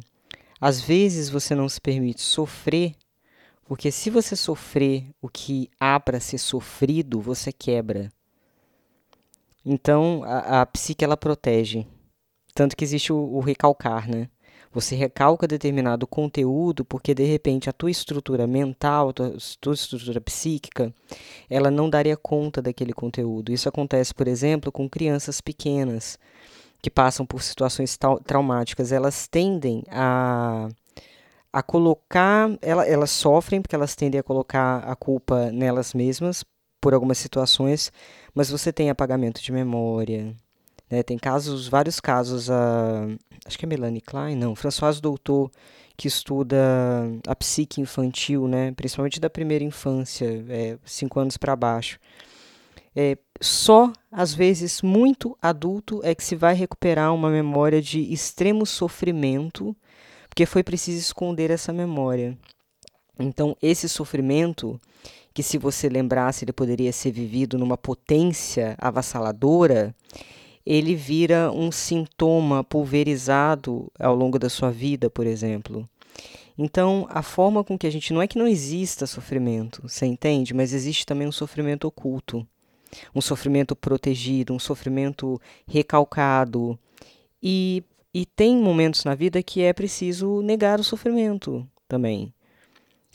às 0.61 0.79
vezes 0.79 1.29
você 1.29 1.53
não 1.53 1.67
se 1.67 1.81
permite 1.81 2.21
sofrer 2.21 2.95
porque 3.65 3.91
se 3.91 4.09
você 4.09 4.35
sofrer 4.35 5.09
o 5.21 5.27
que 5.27 5.69
há 5.79 5.99
para 5.99 6.19
ser 6.19 6.37
sofrido, 6.37 7.19
você 7.19 7.51
quebra. 7.51 8.11
Então, 9.65 10.23
a, 10.23 10.61
a 10.61 10.65
psique 10.65 11.03
ela 11.03 11.17
protege. 11.17 11.87
Tanto 12.53 12.77
que 12.77 12.83
existe 12.83 13.11
o, 13.11 13.17
o 13.17 13.39
recalcar, 13.39 14.07
né? 14.07 14.29
Você 14.71 14.93
recalca 14.93 15.47
determinado 15.47 16.05
conteúdo 16.05 16.83
porque 16.83 17.13
de 17.15 17.23
repente 17.23 17.69
a 17.69 17.73
tua 17.73 17.89
estrutura 17.89 18.45
mental, 18.45 19.09
a 19.09 19.13
tua, 19.13 19.37
tua 19.59 19.73
estrutura 19.73 20.19
psíquica, 20.19 20.93
ela 21.49 21.71
não 21.71 21.89
daria 21.89 22.17
conta 22.17 22.61
daquele 22.61 22.91
conteúdo. 22.93 23.53
Isso 23.53 23.69
acontece, 23.69 24.13
por 24.13 24.27
exemplo, 24.27 24.71
com 24.71 24.89
crianças 24.89 25.39
pequenas 25.39 26.19
que 26.81 26.89
passam 26.89 27.25
por 27.25 27.41
situações 27.41 27.97
traumáticas. 28.25 28.91
Elas 28.91 29.27
tendem 29.27 29.81
a 29.89 30.67
a 31.55 31.63
colocar, 31.63 32.49
ela, 32.61 32.85
elas 32.85 33.11
sofrem 33.11 33.61
porque 33.61 33.73
elas 33.73 33.95
tendem 33.95 34.19
a 34.19 34.23
colocar 34.23 34.79
a 34.79 34.93
culpa 34.93 35.53
nelas 35.53 35.93
mesmas 35.93 36.43
por 36.81 36.93
algumas 36.93 37.17
situações, 37.17 37.93
mas 38.33 38.49
você 38.49 38.73
tem 38.73 38.89
apagamento 38.89 39.41
de 39.41 39.53
memória, 39.53 40.35
né? 40.91 41.01
Tem 41.01 41.17
casos, 41.17 41.69
vários 41.69 42.01
casos, 42.01 42.51
a, 42.51 43.07
acho 43.45 43.57
que 43.57 43.63
é 43.63 43.69
Melanie 43.69 44.01
Klein, 44.01 44.35
não, 44.35 44.53
François 44.53 44.99
Doutor, 44.99 45.49
que 45.95 46.09
estuda 46.09 46.57
a 47.25 47.33
psique 47.33 47.79
infantil, 47.79 48.49
né? 48.49 48.73
Principalmente 48.73 49.21
da 49.21 49.29
primeira 49.29 49.63
infância, 49.63 50.43
é, 50.49 50.77
cinco 50.83 51.21
anos 51.21 51.37
para 51.37 51.55
baixo. 51.55 51.97
É, 52.93 53.17
só, 53.39 53.93
às 54.11 54.33
vezes, 54.33 54.81
muito 54.81 55.37
adulto 55.41 56.01
é 56.03 56.13
que 56.13 56.23
se 56.23 56.35
vai 56.35 56.53
recuperar 56.53 57.13
uma 57.13 57.29
memória 57.29 57.81
de 57.81 58.01
extremo 58.11 58.65
sofrimento 58.65 59.73
porque 60.35 60.45
foi 60.45 60.63
preciso 60.63 60.99
esconder 60.99 61.49
essa 61.49 61.71
memória. 61.71 62.37
Então, 63.17 63.55
esse 63.61 63.87
sofrimento, 63.87 64.77
que 65.33 65.41
se 65.41 65.57
você 65.57 65.87
lembrasse 65.87 66.43
ele 66.43 66.51
poderia 66.51 66.91
ser 66.91 67.13
vivido 67.13 67.57
numa 67.57 67.77
potência 67.77 68.75
avassaladora, 68.77 69.95
ele 70.65 70.93
vira 70.93 71.49
um 71.53 71.71
sintoma 71.71 72.65
pulverizado 72.65 73.89
ao 73.97 74.13
longo 74.13 74.37
da 74.37 74.49
sua 74.49 74.71
vida, 74.71 75.09
por 75.09 75.25
exemplo. 75.25 75.87
Então, 76.57 77.07
a 77.09 77.21
forma 77.21 77.63
com 77.63 77.77
que 77.77 77.87
a 77.87 77.89
gente. 77.89 78.11
Não 78.11 78.21
é 78.21 78.27
que 78.27 78.37
não 78.37 78.45
exista 78.45 79.07
sofrimento, 79.07 79.83
você 79.83 80.05
entende? 80.05 80.53
Mas 80.53 80.73
existe 80.73 81.05
também 81.05 81.29
um 81.29 81.31
sofrimento 81.31 81.87
oculto, 81.87 82.45
um 83.15 83.21
sofrimento 83.21 83.73
protegido, 83.73 84.53
um 84.53 84.59
sofrimento 84.59 85.39
recalcado. 85.65 86.77
E 87.41 87.85
e 88.15 88.25
tem 88.25 88.55
momentos 88.55 89.03
na 89.03 89.13
vida 89.13 89.43
que 89.43 89.61
é 89.61 89.73
preciso 89.73 90.41
negar 90.41 90.79
o 90.79 90.83
sofrimento 90.85 91.67
também. 91.85 92.33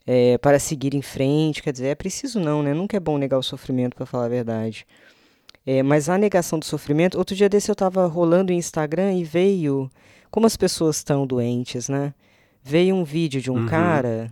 É, 0.06 0.36
para 0.36 0.58
seguir 0.58 0.94
em 0.94 1.00
frente, 1.00 1.62
quer 1.62 1.72
dizer, 1.72 1.86
é 1.86 1.94
preciso 1.94 2.38
não, 2.38 2.62
né? 2.62 2.74
Nunca 2.74 2.98
é 2.98 3.00
bom 3.00 3.16
negar 3.16 3.38
o 3.38 3.42
sofrimento, 3.42 3.96
para 3.96 4.04
falar 4.04 4.26
a 4.26 4.28
verdade. 4.28 4.86
É, 5.64 5.82
mas 5.82 6.10
a 6.10 6.18
negação 6.18 6.58
do 6.58 6.66
sofrimento. 6.66 7.16
Outro 7.16 7.34
dia 7.34 7.48
desse 7.48 7.70
eu 7.70 7.72
estava 7.72 8.06
rolando 8.06 8.52
o 8.52 8.54
Instagram 8.54 9.14
e 9.14 9.24
veio. 9.24 9.90
Como 10.30 10.46
as 10.46 10.54
pessoas 10.54 10.96
estão 10.96 11.26
doentes, 11.26 11.88
né? 11.88 12.12
Veio 12.62 12.94
um 12.94 13.02
vídeo 13.02 13.40
de 13.40 13.50
um 13.50 13.60
uhum. 13.60 13.66
cara 13.66 14.30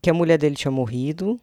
que 0.00 0.08
a 0.08 0.14
mulher 0.14 0.38
dele 0.38 0.56
tinha 0.56 0.70
morrido 0.70 1.38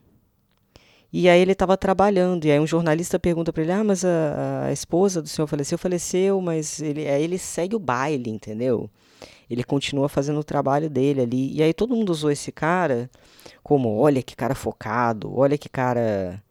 e 1.13 1.27
aí 1.27 1.41
ele 1.41 1.51
estava 1.51 1.75
trabalhando, 1.75 2.45
e 2.45 2.51
aí 2.51 2.59
um 2.59 2.67
jornalista 2.67 3.19
pergunta 3.19 3.51
para 3.51 3.63
ele: 3.63 3.71
Ah, 3.71 3.83
mas 3.83 4.05
a, 4.05 4.67
a, 4.67 4.71
esposa 4.71 5.21
do 5.21 5.27
senhor 5.27 5.47
faleceu? 5.47 5.77
Faleceu, 5.77 6.39
mas 6.39 6.81
ele, 6.81 7.07
aí 7.07 7.23
ele 7.23 7.37
segue 7.37 7.75
o 7.75 7.79
baile, 7.79 8.29
entendeu? 8.29 8.89
Ele 9.49 9.63
continua 9.63 10.07
fazendo 10.07 10.39
o 10.39 10.43
trabalho 10.43 10.89
dele 10.89 11.21
ali. 11.21 11.53
E 11.53 11.61
aí 11.61 11.73
todo 11.73 11.95
mundo 11.95 12.11
usou 12.11 12.31
esse 12.31 12.51
cara 12.51 13.09
como: 13.61 13.97
olha 13.97 14.23
que 14.23 14.35
cara 14.35 14.55
focado, 14.55 15.37
olha 15.37 15.57
que 15.57 15.67
cara. 15.67 16.41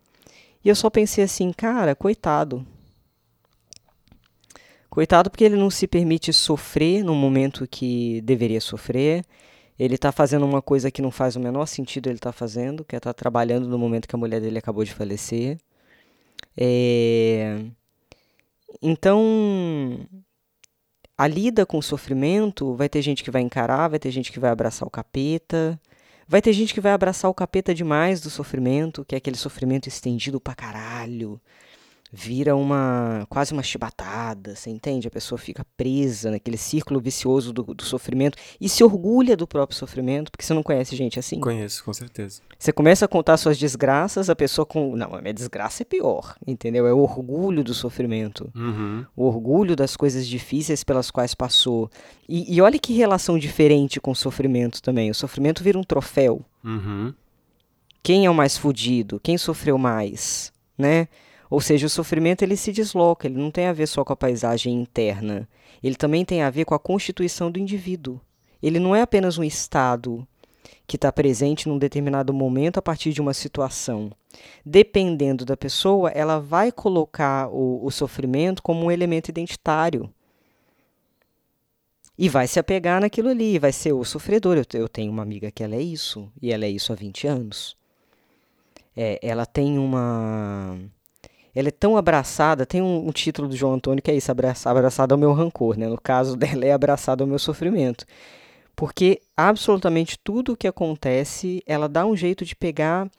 E 0.62 0.68
eu 0.68 0.76
só 0.76 0.90
pensei 0.90 1.24
assim: 1.24 1.52
cara, 1.52 1.94
coitado. 1.94 2.66
Coitado 4.90 5.30
porque 5.30 5.44
ele 5.44 5.56
não 5.56 5.70
se 5.70 5.86
permite 5.86 6.32
sofrer 6.32 7.02
no 7.04 7.14
momento 7.14 7.66
que 7.66 8.20
deveria 8.22 8.60
sofrer 8.60 9.24
ele 9.80 9.94
está 9.94 10.12
fazendo 10.12 10.44
uma 10.44 10.60
coisa 10.60 10.90
que 10.90 11.00
não 11.00 11.10
faz 11.10 11.36
o 11.36 11.40
menor 11.40 11.64
sentido 11.64 12.08
ele 12.08 12.16
estar 12.16 12.32
tá 12.32 12.38
fazendo, 12.38 12.84
que 12.84 12.94
é 12.94 12.98
estar 12.98 13.14
tá 13.14 13.18
trabalhando 13.18 13.66
no 13.66 13.78
momento 13.78 14.06
que 14.06 14.14
a 14.14 14.18
mulher 14.18 14.38
dele 14.38 14.58
acabou 14.58 14.84
de 14.84 14.92
falecer. 14.92 15.58
É... 16.54 17.64
Então, 18.82 20.06
a 21.16 21.26
lida 21.26 21.64
com 21.64 21.78
o 21.78 21.82
sofrimento, 21.82 22.74
vai 22.74 22.90
ter 22.90 23.00
gente 23.00 23.24
que 23.24 23.30
vai 23.30 23.40
encarar, 23.40 23.88
vai 23.88 23.98
ter 23.98 24.10
gente 24.10 24.30
que 24.30 24.38
vai 24.38 24.50
abraçar 24.50 24.86
o 24.86 24.90
capeta, 24.90 25.80
vai 26.28 26.42
ter 26.42 26.52
gente 26.52 26.74
que 26.74 26.80
vai 26.80 26.92
abraçar 26.92 27.30
o 27.30 27.34
capeta 27.34 27.74
demais 27.74 28.20
do 28.20 28.28
sofrimento, 28.28 29.02
que 29.02 29.14
é 29.14 29.18
aquele 29.18 29.36
sofrimento 29.36 29.88
estendido 29.88 30.38
pra 30.38 30.54
caralho, 30.54 31.40
vira 32.12 32.56
uma 32.56 33.24
quase 33.28 33.52
uma 33.52 33.62
chibatada, 33.62 34.56
você 34.56 34.68
entende? 34.68 35.06
A 35.06 35.10
pessoa 35.10 35.38
fica 35.38 35.64
presa 35.76 36.30
naquele 36.30 36.56
círculo 36.56 37.00
vicioso 37.00 37.52
do, 37.52 37.62
do, 37.62 37.84
sofrimento 37.84 38.36
e 38.60 38.68
se 38.68 38.82
orgulha 38.82 39.36
do 39.36 39.46
próprio 39.46 39.78
sofrimento, 39.78 40.30
porque 40.30 40.44
você 40.44 40.52
não 40.52 40.62
conhece 40.62 40.96
gente 40.96 41.18
assim? 41.18 41.38
Conheço, 41.38 41.84
com 41.84 41.92
certeza. 41.92 42.42
Você 42.58 42.72
começa 42.72 43.04
a 43.04 43.08
contar 43.08 43.36
suas 43.36 43.56
desgraças, 43.56 44.28
a 44.28 44.36
pessoa 44.36 44.66
com. 44.66 44.96
Não, 44.96 45.14
a 45.14 45.20
minha 45.20 45.32
desgraça 45.32 45.82
é 45.82 45.84
pior, 45.84 46.34
entendeu? 46.46 46.86
É 46.86 46.92
o 46.92 46.98
orgulho 46.98 47.62
do 47.62 47.72
sofrimento. 47.72 48.50
Uhum. 48.54 49.06
O 49.16 49.24
orgulho 49.24 49.76
das 49.76 49.96
coisas 49.96 50.26
difíceis 50.26 50.82
pelas 50.82 51.10
quais 51.10 51.34
passou. 51.34 51.90
E, 52.28 52.54
e 52.54 52.60
olha 52.60 52.78
que 52.78 52.92
relação 52.92 53.38
diferente 53.38 54.00
com 54.00 54.10
o 54.10 54.16
sofrimento 54.16 54.82
também. 54.82 55.10
O 55.10 55.14
sofrimento 55.14 55.62
vira 55.62 55.78
um 55.78 55.84
troféu. 55.84 56.44
Uhum. 56.64 57.14
Quem 58.02 58.26
é 58.26 58.30
o 58.30 58.34
mais 58.34 58.56
fudido? 58.56 59.20
Quem 59.22 59.38
sofreu 59.38 59.78
mais? 59.78 60.52
Né? 60.76 61.08
Ou 61.50 61.60
seja, 61.60 61.88
o 61.88 61.90
sofrimento 61.90 62.42
ele 62.42 62.56
se 62.56 62.70
desloca, 62.70 63.26
ele 63.26 63.36
não 63.36 63.50
tem 63.50 63.66
a 63.66 63.72
ver 63.72 63.88
só 63.88 64.04
com 64.04 64.12
a 64.12 64.16
paisagem 64.16 64.72
interna, 64.72 65.48
ele 65.82 65.96
também 65.96 66.24
tem 66.24 66.42
a 66.42 66.50
ver 66.50 66.64
com 66.64 66.74
a 66.74 66.78
constituição 66.78 67.50
do 67.50 67.58
indivíduo. 67.58 68.20
Ele 68.62 68.78
não 68.78 68.94
é 68.94 69.02
apenas 69.02 69.36
um 69.36 69.42
estado 69.42 70.26
que 70.86 70.96
está 70.96 71.10
presente 71.10 71.68
num 71.68 71.78
determinado 71.78 72.32
momento 72.32 72.78
a 72.78 72.82
partir 72.82 73.12
de 73.12 73.20
uma 73.20 73.34
situação. 73.34 74.12
Dependendo 74.64 75.44
da 75.44 75.56
pessoa, 75.56 76.10
ela 76.10 76.38
vai 76.38 76.70
colocar 76.70 77.48
o, 77.48 77.84
o 77.84 77.90
sofrimento 77.90 78.62
como 78.62 78.84
um 78.84 78.90
elemento 78.90 79.28
identitário. 79.28 80.12
E 82.16 82.28
vai 82.28 82.46
se 82.46 82.60
apegar 82.60 83.00
naquilo 83.00 83.28
ali, 83.28 83.58
vai 83.58 83.72
ser 83.72 83.92
o 83.92 84.04
sofredor. 84.04 84.56
Eu, 84.56 84.80
eu 84.80 84.88
tenho 84.88 85.10
uma 85.10 85.22
amiga 85.22 85.50
que 85.50 85.64
ela 85.64 85.74
é 85.74 85.80
isso, 85.80 86.30
e 86.40 86.52
ela 86.52 86.64
é 86.64 86.70
isso 86.70 86.92
há 86.92 86.96
20 86.96 87.26
anos. 87.26 87.76
É, 88.94 89.18
ela 89.22 89.46
tem 89.46 89.78
uma 89.78 90.78
ela 91.54 91.68
é 91.68 91.72
tão 91.72 91.96
abraçada, 91.96 92.64
tem 92.64 92.80
um, 92.80 93.08
um, 93.08 93.12
título 93.12 93.48
do 93.48 93.56
João 93.56 93.74
Antônio 93.74 94.02
que 94.02 94.10
é 94.10 94.14
isso, 94.14 94.30
abraçada, 94.30 94.78
abraçada 94.78 95.14
ao 95.14 95.18
meu 95.18 95.32
rancor, 95.32 95.76
né? 95.76 95.88
No 95.88 96.00
caso 96.00 96.36
dela 96.38 96.64
é 96.64 96.72
abraçada 96.72 97.22
ao 97.24 97.28
meu 97.28 97.38
sofrimento. 97.38 98.04
Porque 98.76 99.20
absolutamente 99.36 100.18
tudo 100.22 100.52
o 100.52 100.56
que 100.56 100.66
acontece, 100.66 101.62
ela 101.66 101.88
dá 101.88 102.06
um 102.06 102.16
jeito 102.16 102.44
de 102.44 102.56
pegar 102.56 103.10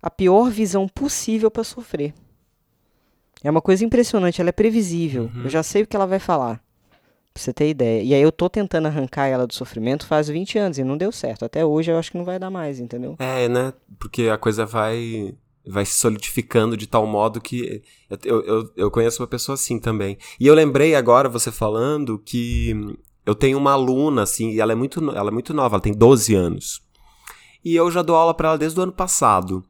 a 0.00 0.10
pior 0.10 0.50
visão 0.50 0.88
possível 0.88 1.50
para 1.50 1.64
sofrer. 1.64 2.14
É 3.44 3.50
uma 3.50 3.60
coisa 3.60 3.84
impressionante, 3.84 4.40
ela 4.40 4.50
é 4.50 4.52
previsível. 4.52 5.30
Uhum. 5.34 5.44
Eu 5.44 5.50
já 5.50 5.62
sei 5.62 5.82
o 5.82 5.86
que 5.86 5.96
ela 5.96 6.06
vai 6.06 6.18
falar. 6.18 6.62
Pra 7.34 7.42
você 7.42 7.52
ter 7.52 7.68
ideia. 7.68 8.02
E 8.02 8.14
aí 8.14 8.20
eu 8.20 8.30
tô 8.30 8.48
tentando 8.48 8.86
arrancar 8.86 9.26
ela 9.26 9.46
do 9.46 9.54
sofrimento 9.54 10.06
faz 10.06 10.28
20 10.28 10.58
anos 10.58 10.78
e 10.78 10.84
não 10.84 10.96
deu 10.96 11.10
certo. 11.10 11.44
Até 11.44 11.64
hoje 11.64 11.90
eu 11.90 11.98
acho 11.98 12.10
que 12.10 12.18
não 12.18 12.24
vai 12.24 12.38
dar 12.38 12.50
mais, 12.50 12.78
entendeu? 12.78 13.16
É, 13.18 13.48
né? 13.48 13.72
Porque 13.98 14.28
a 14.28 14.36
coisa 14.36 14.66
vai 14.66 15.34
vai 15.66 15.84
se 15.84 15.94
solidificando 15.94 16.76
de 16.76 16.86
tal 16.86 17.06
modo 17.06 17.40
que 17.40 17.82
eu, 18.24 18.42
eu, 18.42 18.72
eu 18.76 18.90
conheço 18.90 19.22
uma 19.22 19.28
pessoa 19.28 19.54
assim 19.54 19.78
também. 19.78 20.18
E 20.38 20.46
eu 20.46 20.54
lembrei 20.54 20.94
agora, 20.94 21.28
você 21.28 21.52
falando, 21.52 22.18
que 22.18 22.74
eu 23.24 23.34
tenho 23.34 23.58
uma 23.58 23.72
aluna, 23.72 24.22
assim, 24.22 24.50
e 24.50 24.60
ela 24.60 24.72
é 24.72 24.74
muito, 24.74 25.00
ela 25.10 25.30
é 25.30 25.32
muito 25.32 25.54
nova, 25.54 25.76
ela 25.76 25.82
tem 25.82 25.92
12 25.92 26.34
anos. 26.34 26.82
E 27.64 27.76
eu 27.76 27.90
já 27.90 28.02
dou 28.02 28.16
aula 28.16 28.34
para 28.34 28.48
ela 28.48 28.58
desde 28.58 28.78
o 28.78 28.82
ano 28.82 28.92
passado. 28.92 29.64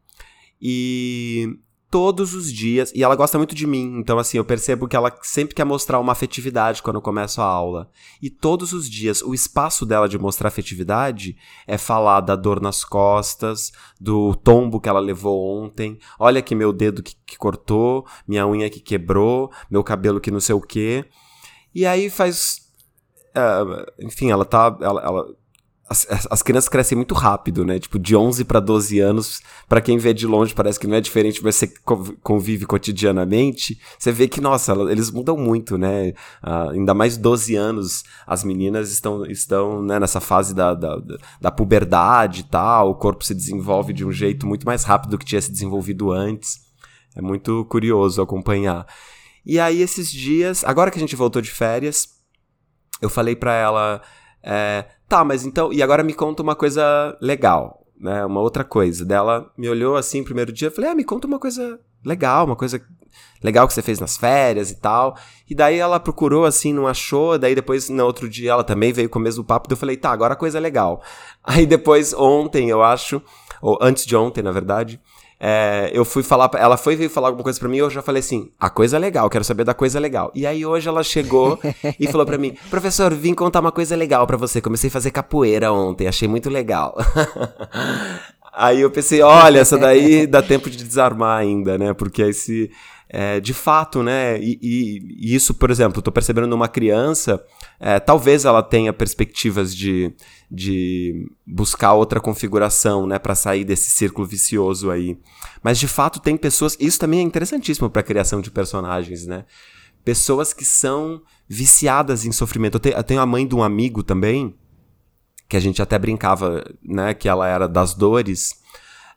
E 0.60 1.58
todos 1.92 2.32
os 2.32 2.50
dias. 2.50 2.90
E 2.94 3.04
ela 3.04 3.14
gosta 3.14 3.36
muito 3.36 3.54
de 3.54 3.66
mim, 3.66 3.98
então 3.98 4.18
assim, 4.18 4.38
eu 4.38 4.44
percebo 4.46 4.88
que 4.88 4.96
ela 4.96 5.14
sempre 5.20 5.54
quer 5.54 5.64
mostrar 5.64 6.00
uma 6.00 6.12
afetividade 6.12 6.82
quando 6.82 6.96
eu 6.96 7.02
começo 7.02 7.42
a 7.42 7.44
aula. 7.44 7.90
E 8.20 8.30
todos 8.30 8.72
os 8.72 8.88
dias, 8.88 9.20
o 9.20 9.34
espaço 9.34 9.84
dela 9.84 10.08
de 10.08 10.18
mostrar 10.18 10.48
afetividade 10.48 11.36
é 11.66 11.76
falar 11.76 12.22
da 12.22 12.34
dor 12.34 12.62
nas 12.62 12.82
costas, 12.82 13.70
do 14.00 14.34
tombo 14.34 14.80
que 14.80 14.88
ela 14.88 15.00
levou 15.00 15.62
ontem. 15.62 15.98
Olha 16.18 16.40
que 16.40 16.54
meu 16.54 16.72
dedo 16.72 17.02
que, 17.02 17.14
que 17.26 17.36
cortou, 17.36 18.06
minha 18.26 18.46
unha 18.46 18.70
que 18.70 18.80
quebrou, 18.80 19.52
meu 19.70 19.84
cabelo 19.84 20.18
que 20.18 20.30
não 20.30 20.40
sei 20.40 20.54
o 20.54 20.62
quê. 20.62 21.04
E 21.74 21.84
aí 21.84 22.08
faz. 22.08 22.62
Uh, 23.36 24.06
enfim, 24.06 24.30
ela 24.30 24.46
tá. 24.46 24.74
Ela, 24.80 25.02
ela 25.02 25.41
as, 25.88 26.06
as, 26.30 26.42
crianças 26.42 26.68
crescem 26.68 26.96
muito 26.96 27.14
rápido, 27.14 27.64
né? 27.64 27.78
Tipo, 27.78 27.98
de 27.98 28.16
11 28.16 28.44
para 28.44 28.60
12 28.60 28.98
anos, 29.00 29.42
para 29.68 29.80
quem 29.80 29.98
vê 29.98 30.14
de 30.14 30.26
longe 30.26 30.54
parece 30.54 30.78
que 30.78 30.86
não 30.86 30.96
é 30.96 31.00
diferente, 31.00 31.42
mas 31.42 31.56
você 31.56 31.72
convive 32.22 32.64
cotidianamente, 32.64 33.78
você 33.98 34.10
vê 34.10 34.26
que, 34.26 34.40
nossa, 34.40 34.72
eles 34.90 35.10
mudam 35.10 35.36
muito, 35.36 35.76
né? 35.76 36.10
Uh, 36.42 36.70
ainda 36.70 36.94
mais 36.94 37.16
12 37.16 37.54
anos, 37.56 38.04
as 38.26 38.42
meninas 38.42 38.90
estão, 38.90 39.26
estão 39.26 39.82
né, 39.82 39.98
nessa 39.98 40.20
fase 40.20 40.54
da, 40.54 40.72
da, 40.72 40.96
da 41.40 41.50
puberdade 41.50 42.40
e 42.40 42.44
tal, 42.44 42.90
o 42.90 42.94
corpo 42.94 43.24
se 43.24 43.34
desenvolve 43.34 43.92
de 43.92 44.04
um 44.04 44.12
jeito 44.12 44.46
muito 44.46 44.64
mais 44.64 44.84
rápido 44.84 45.10
do 45.10 45.18
que 45.18 45.26
tinha 45.26 45.42
se 45.42 45.52
desenvolvido 45.52 46.10
antes. 46.10 46.60
É 47.14 47.20
muito 47.20 47.64
curioso 47.66 48.22
acompanhar. 48.22 48.86
E 49.44 49.58
aí, 49.58 49.82
esses 49.82 50.10
dias, 50.10 50.64
agora 50.64 50.90
que 50.90 50.96
a 50.96 51.00
gente 51.00 51.16
voltou 51.16 51.42
de 51.42 51.50
férias, 51.50 52.08
eu 53.00 53.10
falei 53.10 53.34
para 53.36 53.52
ela. 53.54 54.00
É, 54.42 54.84
Tá, 55.12 55.22
mas 55.22 55.44
então. 55.44 55.70
E 55.70 55.82
agora 55.82 56.02
me 56.02 56.14
conta 56.14 56.42
uma 56.42 56.56
coisa 56.56 57.14
legal, 57.20 57.84
né? 58.00 58.24
Uma 58.24 58.40
outra 58.40 58.64
coisa. 58.64 59.04
Dela 59.04 59.52
me 59.58 59.68
olhou 59.68 59.94
assim 59.94 60.24
primeiro 60.24 60.50
dia. 60.50 60.70
Falei, 60.70 60.88
ah, 60.88 60.94
me 60.94 61.04
conta 61.04 61.26
uma 61.26 61.38
coisa 61.38 61.78
legal, 62.02 62.46
uma 62.46 62.56
coisa 62.56 62.80
legal 63.44 63.68
que 63.68 63.74
você 63.74 63.82
fez 63.82 64.00
nas 64.00 64.16
férias 64.16 64.70
e 64.70 64.76
tal. 64.76 65.14
E 65.50 65.54
daí 65.54 65.76
ela 65.76 66.00
procurou 66.00 66.46
assim, 66.46 66.72
não 66.72 66.86
achou. 66.86 67.36
Daí 67.36 67.54
depois, 67.54 67.90
no 67.90 68.02
outro 68.06 68.26
dia, 68.26 68.52
ela 68.52 68.64
também 68.64 68.90
veio 68.90 69.10
com 69.10 69.18
o 69.18 69.22
mesmo 69.22 69.44
papo. 69.44 69.68
Daí 69.68 69.74
eu 69.74 69.78
falei, 69.78 69.98
tá, 69.98 70.10
agora 70.10 70.32
a 70.32 70.36
coisa 70.36 70.56
é 70.56 70.60
legal. 70.62 71.02
Aí 71.44 71.66
depois, 71.66 72.14
ontem, 72.14 72.70
eu 72.70 72.82
acho, 72.82 73.20
ou 73.60 73.76
antes 73.82 74.06
de 74.06 74.16
ontem, 74.16 74.42
na 74.42 74.50
verdade, 74.50 74.98
é, 75.44 75.90
eu 75.92 76.04
fui 76.04 76.22
falar, 76.22 76.48
ela 76.54 76.76
foi 76.76 76.94
veio 76.94 77.10
falar 77.10 77.26
alguma 77.26 77.42
coisa 77.42 77.58
para 77.58 77.68
mim 77.68 77.78
e 77.78 77.80
eu 77.80 77.90
já 77.90 78.00
falei 78.00 78.20
assim, 78.20 78.52
a 78.60 78.70
coisa 78.70 78.96
é 78.96 79.00
legal, 79.00 79.28
quero 79.28 79.42
saber 79.42 79.64
da 79.64 79.74
coisa 79.74 79.98
legal. 79.98 80.30
E 80.36 80.46
aí 80.46 80.64
hoje 80.64 80.88
ela 80.88 81.02
chegou 81.02 81.58
e 81.98 82.06
falou 82.06 82.24
para 82.24 82.38
mim, 82.38 82.54
professor, 82.70 83.12
vim 83.12 83.34
contar 83.34 83.58
uma 83.58 83.72
coisa 83.72 83.96
legal 83.96 84.24
para 84.24 84.36
você. 84.36 84.60
Comecei 84.60 84.86
a 84.86 84.90
fazer 84.92 85.10
capoeira 85.10 85.72
ontem, 85.72 86.06
achei 86.06 86.28
muito 86.28 86.48
legal. 86.48 86.96
aí 88.54 88.82
eu 88.82 88.90
pensei, 88.92 89.20
olha, 89.20 89.58
essa 89.58 89.76
daí 89.76 90.28
dá 90.28 90.40
tempo 90.40 90.70
de 90.70 90.76
desarmar 90.84 91.40
ainda, 91.40 91.76
né? 91.76 91.92
Porque 91.92 92.22
esse 92.22 92.70
é, 93.14 93.38
de 93.40 93.52
fato, 93.52 94.02
né? 94.02 94.40
E, 94.40 94.58
e, 94.62 95.16
e, 95.20 95.34
isso, 95.34 95.52
por 95.52 95.70
exemplo, 95.70 95.98
estou 95.98 96.10
percebendo 96.10 96.46
numa 96.46 96.66
criança, 96.66 97.44
é, 97.78 98.00
talvez 98.00 98.46
ela 98.46 98.62
tenha 98.62 98.90
perspectivas 98.90 99.76
de, 99.76 100.14
de 100.50 101.30
buscar 101.46 101.92
outra 101.92 102.18
configuração, 102.20 103.06
né, 103.06 103.18
para 103.18 103.34
sair 103.34 103.64
desse 103.64 103.90
círculo 103.90 104.26
vicioso 104.26 104.90
aí. 104.90 105.18
Mas 105.62 105.78
de 105.78 105.86
fato 105.86 106.20
tem 106.20 106.38
pessoas, 106.38 106.74
isso 106.80 106.98
também 106.98 107.20
é 107.20 107.22
interessantíssimo 107.22 107.90
para 107.90 108.00
a 108.00 108.04
criação 108.04 108.40
de 108.40 108.50
personagens, 108.50 109.26
né? 109.26 109.44
Pessoas 110.02 110.54
que 110.54 110.64
são 110.64 111.20
viciadas 111.46 112.24
em 112.24 112.32
sofrimento. 112.32 112.76
Eu 112.76 112.80
tenho, 112.80 112.96
eu 112.96 113.04
tenho 113.04 113.20
a 113.20 113.26
mãe 113.26 113.46
de 113.46 113.54
um 113.54 113.62
amigo 113.62 114.02
também, 114.02 114.56
que 115.50 115.56
a 115.56 115.60
gente 115.60 115.82
até 115.82 115.98
brincava, 115.98 116.64
né, 116.82 117.12
que 117.12 117.28
ela 117.28 117.46
era 117.46 117.68
das 117.68 117.92
dores. 117.92 118.62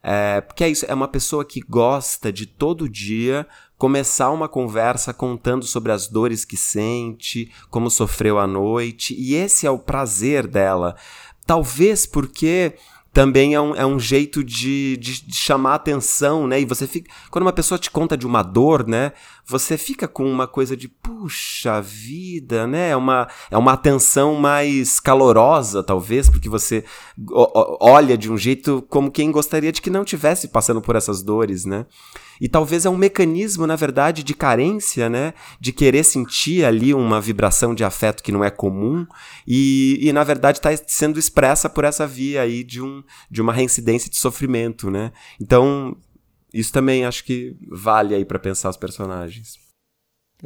É, 0.04 0.42
porque 0.42 0.64
é 0.64 0.70
isso, 0.70 0.86
é 0.86 0.94
uma 0.94 1.08
pessoa 1.08 1.46
que 1.46 1.62
gosta 1.62 2.32
de 2.32 2.46
todo 2.46 2.90
dia 2.90 3.48
começar 3.78 4.32
uma 4.32 4.48
conversa 4.48 5.14
contando 5.14 5.66
sobre 5.66 5.92
as 5.92 6.08
dores 6.08 6.46
que 6.46 6.58
sente, 6.58 7.52
como 7.70 7.90
sofreu 7.90 8.40
à 8.40 8.48
noite, 8.48 9.16
e 9.18 9.36
esse 9.36 9.68
é 9.68 9.72
o 9.72 9.80
prazer 9.80 10.48
dela. 10.48 10.96
Talvez 11.46 12.06
porque 12.06 12.76
também 13.16 13.54
é 13.54 13.62
um, 13.62 13.74
é 13.74 13.86
um 13.86 13.98
jeito 13.98 14.44
de, 14.44 14.98
de, 14.98 15.26
de, 15.26 15.38
chamar 15.38 15.76
atenção, 15.76 16.46
né? 16.46 16.60
E 16.60 16.66
você 16.66 16.86
fica. 16.86 17.10
Quando 17.32 17.44
uma 17.44 17.54
pessoa 17.54 17.80
te 17.80 17.90
conta 17.90 18.18
de 18.18 18.28
uma 18.28 18.44
dor, 18.44 18.86
né? 18.86 19.14
Você 19.46 19.78
fica 19.78 20.06
com 20.06 20.30
uma 20.30 20.46
coisa 20.48 20.76
de, 20.76 20.90
puxa 20.90 21.80
vida, 21.82 22.68
né? 22.68 22.90
É 22.90 22.96
uma, 22.96 23.30
é 23.50 23.58
uma 23.58 23.72
atenção 23.72 24.36
mais 24.36 25.00
calorosa, 25.00 25.82
talvez, 25.82 26.30
porque 26.30 26.50
você 26.50 26.84
olha 27.80 28.18
de 28.18 28.30
um 28.30 28.38
jeito 28.38 28.86
como 28.90 29.10
quem 29.10 29.32
gostaria 29.32 29.72
de 29.72 29.82
que 29.82 29.90
não 29.90 30.04
tivesse 30.04 30.50
passando 30.50 30.82
por 30.82 30.98
essas 30.98 31.24
dores, 31.24 31.64
né? 31.64 31.86
E 32.40 32.50
talvez 32.50 32.86
é 32.86 32.90
um 32.90 32.98
mecanismo, 32.98 33.66
na 33.66 33.76
verdade, 33.76 34.24
de 34.24 34.34
carência, 34.34 35.10
né? 35.10 35.34
De 35.60 35.72
querer 35.72 36.04
sentir 36.04 36.66
ali 36.66 36.94
uma 36.94 37.22
vibração 37.22 37.74
de 37.74 37.84
afeto 37.84 38.24
que 38.24 38.32
não 38.32 38.44
é 38.44 38.50
comum 38.50 39.06
e, 39.48 40.00
e 40.02 40.14
na 40.14 40.24
verdade, 40.24 40.60
está 40.60 40.70
sendo 40.88 41.20
expressa 41.20 41.70
por 41.70 41.84
essa 41.84 42.06
via 42.06 42.42
aí 42.42 42.64
de, 42.64 42.82
um, 42.82 43.04
de 43.30 43.42
uma 43.42 43.54
reincidência 43.54 44.10
de 44.10 44.18
sofrimento, 44.18 44.90
né? 44.90 45.12
Então, 45.40 45.96
isso 46.54 46.72
também 46.72 47.06
acho 47.06 47.24
que 47.24 47.56
vale 47.70 48.16
aí 48.16 48.24
para 48.24 48.40
pensar 48.40 48.70
os 48.70 48.78
personagens. 48.78 49.65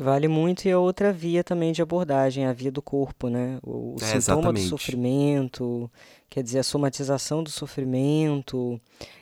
Vale 0.02 0.30
muito 0.30 0.66
e 0.66 0.72
a 0.72 0.80
outra 0.80 1.12
via 1.12 1.44
também 1.44 1.74
de 1.74 1.82
abordagem, 1.82 2.46
a 2.46 2.54
via 2.54 2.72
do 2.72 2.82
corpo, 2.82 3.28
né? 3.28 3.60
O, 3.62 3.96
o 3.96 3.96
é, 3.96 4.06
sintoma 4.06 4.18
exatamente. 4.18 4.64
do 4.64 4.70
sofrimento, 4.70 5.92
quer 6.30 6.42
dizer, 6.42 6.60
a 6.60 6.64
somatização 6.64 7.44
do 7.44 7.50
sofrimento, 7.50 8.80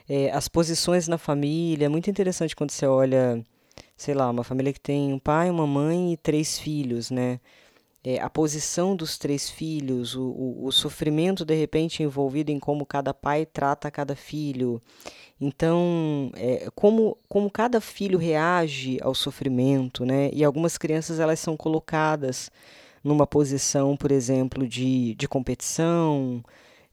é, 0.07 0.29
as 0.31 0.47
posições 0.47 1.07
na 1.07 1.17
família. 1.17 1.85
É 1.85 1.89
muito 1.89 2.11
interessante 2.11 2.55
quando 2.55 2.69
você 2.69 2.85
olha, 2.85 3.43
sei 3.95 4.13
lá, 4.13 4.29
uma 4.29 4.43
família 4.43 4.71
que 4.71 4.79
tem 4.79 5.11
um 5.11 5.17
pai, 5.17 5.49
uma 5.49 5.65
mãe 5.65 6.13
e 6.13 6.17
três 6.17 6.59
filhos, 6.59 7.09
né? 7.09 7.39
é, 8.07 8.21
a 8.21 8.29
posição 8.29 8.95
dos 8.95 9.17
três 9.17 9.49
filhos, 9.49 10.15
o, 10.15 10.23
o, 10.23 10.65
o, 10.67 10.71
sofrimento 10.71 11.43
de 11.43 11.53
repente 11.53 12.01
envolvido 12.01 12.49
em 12.51 12.57
como 12.57 12.85
cada 12.85 13.13
pai 13.13 13.45
trata 13.45 13.91
cada 13.91 14.15
filho. 14.15 14.81
Então, 15.39 16.31
é, 16.35 16.67
como, 16.73 17.15
como 17.29 17.49
cada 17.49 17.79
filho 17.79 18.17
reage 18.17 18.97
ao 19.01 19.13
sofrimento, 19.13 20.03
né? 20.03 20.31
E 20.33 20.43
algumas 20.43 20.77
crianças 20.77 21.19
elas 21.19 21.39
são 21.39 21.55
colocadas 21.55 22.49
numa 23.03 23.27
posição, 23.27 23.95
por 23.95 24.11
exemplo, 24.11 24.67
de, 24.67 25.13
de 25.15 25.27
competição, 25.27 26.43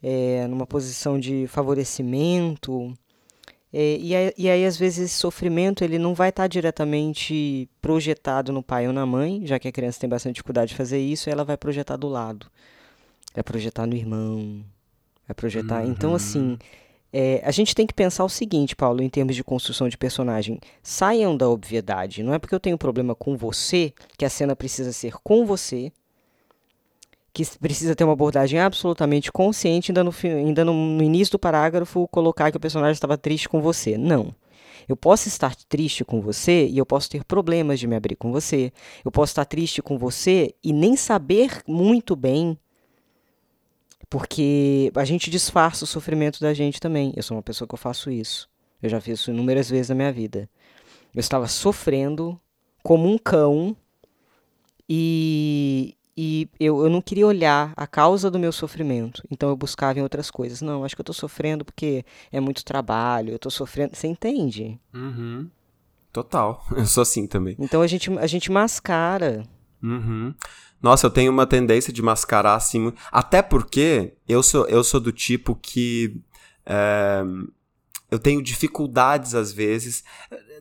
é, 0.02 0.46
numa 0.46 0.66
posição 0.66 1.18
de 1.18 1.46
favorecimento. 1.48 2.92
É, 3.72 3.96
e, 3.96 4.14
aí, 4.14 4.32
e, 4.36 4.50
aí, 4.50 4.64
às 4.66 4.76
vezes, 4.76 5.06
esse 5.06 5.14
sofrimento 5.14 5.82
ele 5.82 5.98
não 5.98 6.14
vai 6.14 6.28
estar 6.28 6.46
diretamente 6.46 7.68
projetado 7.80 8.52
no 8.52 8.62
pai 8.62 8.86
ou 8.86 8.92
na 8.92 9.06
mãe, 9.06 9.44
já 9.46 9.58
que 9.58 9.66
a 9.66 9.72
criança 9.72 9.98
tem 9.98 10.08
bastante 10.08 10.34
dificuldade 10.34 10.70
de 10.72 10.76
fazer 10.76 11.00
isso, 11.00 11.30
ela 11.30 11.44
vai 11.44 11.56
projetar 11.56 11.96
do 11.96 12.08
lado. 12.08 12.46
Vai 13.34 13.42
projetar 13.42 13.86
no 13.86 13.96
irmão, 13.96 14.62
vai 15.26 15.34
projetar. 15.34 15.82
Uhum. 15.82 15.90
Então, 15.90 16.14
assim, 16.14 16.56
é, 17.16 17.40
a 17.44 17.52
gente 17.52 17.76
tem 17.76 17.86
que 17.86 17.94
pensar 17.94 18.24
o 18.24 18.28
seguinte, 18.28 18.74
Paulo, 18.74 19.00
em 19.00 19.08
termos 19.08 19.36
de 19.36 19.44
construção 19.44 19.88
de 19.88 19.96
personagem. 19.96 20.58
Saiam 20.82 21.36
da 21.36 21.48
obviedade. 21.48 22.24
Não 22.24 22.34
é 22.34 22.40
porque 22.40 22.52
eu 22.52 22.58
tenho 22.58 22.76
problema 22.76 23.14
com 23.14 23.36
você 23.36 23.94
que 24.18 24.24
a 24.24 24.28
cena 24.28 24.56
precisa 24.56 24.92
ser 24.92 25.14
com 25.22 25.46
você, 25.46 25.92
que 27.32 27.46
precisa 27.60 27.94
ter 27.94 28.02
uma 28.02 28.14
abordagem 28.14 28.58
absolutamente 28.58 29.30
consciente, 29.30 29.92
ainda, 29.92 30.02
no, 30.02 30.12
ainda 30.24 30.64
no, 30.64 30.74
no 30.74 31.02
início 31.04 31.30
do 31.30 31.38
parágrafo 31.38 32.08
colocar 32.08 32.50
que 32.50 32.56
o 32.56 32.60
personagem 32.60 32.94
estava 32.94 33.16
triste 33.16 33.48
com 33.48 33.60
você. 33.60 33.96
Não. 33.96 34.34
Eu 34.88 34.96
posso 34.96 35.28
estar 35.28 35.54
triste 35.68 36.04
com 36.04 36.20
você 36.20 36.66
e 36.66 36.76
eu 36.76 36.84
posso 36.84 37.08
ter 37.08 37.22
problemas 37.22 37.78
de 37.78 37.86
me 37.86 37.94
abrir 37.94 38.16
com 38.16 38.32
você. 38.32 38.72
Eu 39.04 39.12
posso 39.12 39.30
estar 39.30 39.44
triste 39.44 39.80
com 39.80 39.96
você 39.96 40.52
e 40.64 40.72
nem 40.72 40.96
saber 40.96 41.62
muito 41.64 42.16
bem, 42.16 42.58
porque 44.08 44.90
a 44.94 45.04
gente 45.04 45.30
disfarça 45.30 45.84
o 45.84 45.86
sofrimento 45.86 46.40
da 46.40 46.54
gente 46.54 46.80
também. 46.80 47.12
Eu 47.16 47.22
sou 47.22 47.36
uma 47.36 47.42
pessoa 47.42 47.66
que 47.66 47.74
eu 47.74 47.78
faço 47.78 48.10
isso. 48.10 48.48
Eu 48.82 48.88
já 48.90 49.00
fiz 49.00 49.20
isso 49.20 49.30
inúmeras 49.30 49.70
vezes 49.70 49.88
na 49.88 49.94
minha 49.94 50.12
vida. 50.12 50.48
Eu 51.14 51.20
estava 51.20 51.46
sofrendo 51.46 52.38
como 52.82 53.08
um 53.08 53.16
cão 53.16 53.76
e, 54.88 55.96
e 56.16 56.48
eu, 56.60 56.82
eu 56.84 56.90
não 56.90 57.00
queria 57.00 57.26
olhar 57.26 57.72
a 57.76 57.86
causa 57.86 58.30
do 58.30 58.38
meu 58.38 58.52
sofrimento, 58.52 59.22
então 59.30 59.48
eu 59.48 59.56
buscava 59.56 59.98
em 59.98 60.02
outras 60.02 60.30
coisas. 60.30 60.60
Não, 60.60 60.84
acho 60.84 60.94
que 60.94 61.00
eu 61.00 61.04
estou 61.04 61.14
sofrendo 61.14 61.64
porque 61.64 62.04
é 62.30 62.40
muito 62.40 62.64
trabalho, 62.64 63.30
eu 63.30 63.36
estou 63.36 63.50
sofrendo. 63.50 63.96
Você 63.96 64.06
entende? 64.06 64.78
Uhum. 64.92 65.48
Total, 66.12 66.64
eu 66.76 66.86
sou 66.86 67.02
assim 67.02 67.26
também. 67.26 67.56
Então 67.58 67.80
a 67.80 67.86
gente, 67.86 68.10
a 68.18 68.26
gente 68.26 68.52
mascara. 68.52 69.44
Uhum. 69.82 70.34
Nossa, 70.84 71.06
eu 71.06 71.10
tenho 71.10 71.32
uma 71.32 71.46
tendência 71.46 71.90
de 71.90 72.02
mascarar 72.02 72.56
assim. 72.56 72.92
Até 73.10 73.40
porque 73.40 74.12
eu 74.28 74.42
sou, 74.42 74.66
eu 74.66 74.84
sou 74.84 75.00
do 75.00 75.10
tipo 75.10 75.54
que. 75.54 76.20
É, 76.66 77.24
eu 78.14 78.18
tenho 78.18 78.40
dificuldades 78.40 79.34
às 79.34 79.52
vezes. 79.52 80.04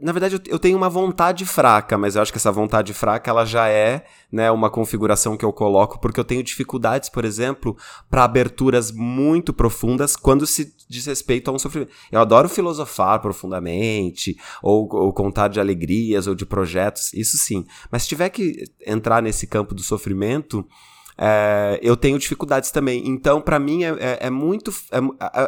Na 0.02 0.12
verdade, 0.12 0.42
eu 0.48 0.58
tenho 0.58 0.76
uma 0.76 0.89
vontade 0.89 1.46
fraca, 1.46 1.98
mas 1.98 2.16
eu 2.16 2.22
acho 2.22 2.32
que 2.32 2.38
essa 2.38 2.52
vontade 2.52 2.94
fraca 2.94 3.30
ela 3.30 3.46
já 3.46 3.70
é 3.70 4.04
né, 4.32 4.50
uma 4.50 4.70
configuração 4.70 5.38
que 5.38 5.46
eu 5.46 5.54
coloco, 5.54 6.00
porque 6.00 6.20
eu 6.20 6.24
tenho 6.24 6.44
dificuldades, 6.44 7.10
por 7.10 7.24
exemplo, 7.24 7.78
para 8.10 8.24
aberturas 8.24 8.92
muito 8.92 9.54
profundas 9.54 10.16
quando 10.16 10.48
se 10.48 10.76
diz 10.89 11.06
respeito 11.06 11.52
a 11.52 11.54
um 11.54 11.60
sofrimento. 11.60 11.92
Eu 12.12 12.20
adoro 12.20 12.50
filosofar 12.50 13.22
profundamente, 13.22 14.36
ou, 14.62 14.89
ou 14.92 15.13
contar 15.13 15.48
de 15.48 15.60
alegrias 15.60 16.26
ou 16.26 16.34
de 16.34 16.46
projetos, 16.46 17.13
isso 17.13 17.38
sim. 17.38 17.66
Mas 17.92 18.02
se 18.02 18.10
tiver 18.10 18.30
que 18.30 18.63
entrar 18.86 19.22
nesse 19.22 19.46
campo 19.46 19.76
do 19.76 19.84
sofrimento. 19.84 20.66
É, 21.16 21.80
eu 21.84 21.96
tenho 21.96 22.18
dificuldades 22.18 22.72
também. 22.72 23.08
Então, 23.08 23.39
para 23.39 23.60
mim, 23.60 23.84
é, 23.84 23.89
é, 24.00 24.18
é 24.22 24.30
muito. 24.32 24.74
É, 24.92 24.98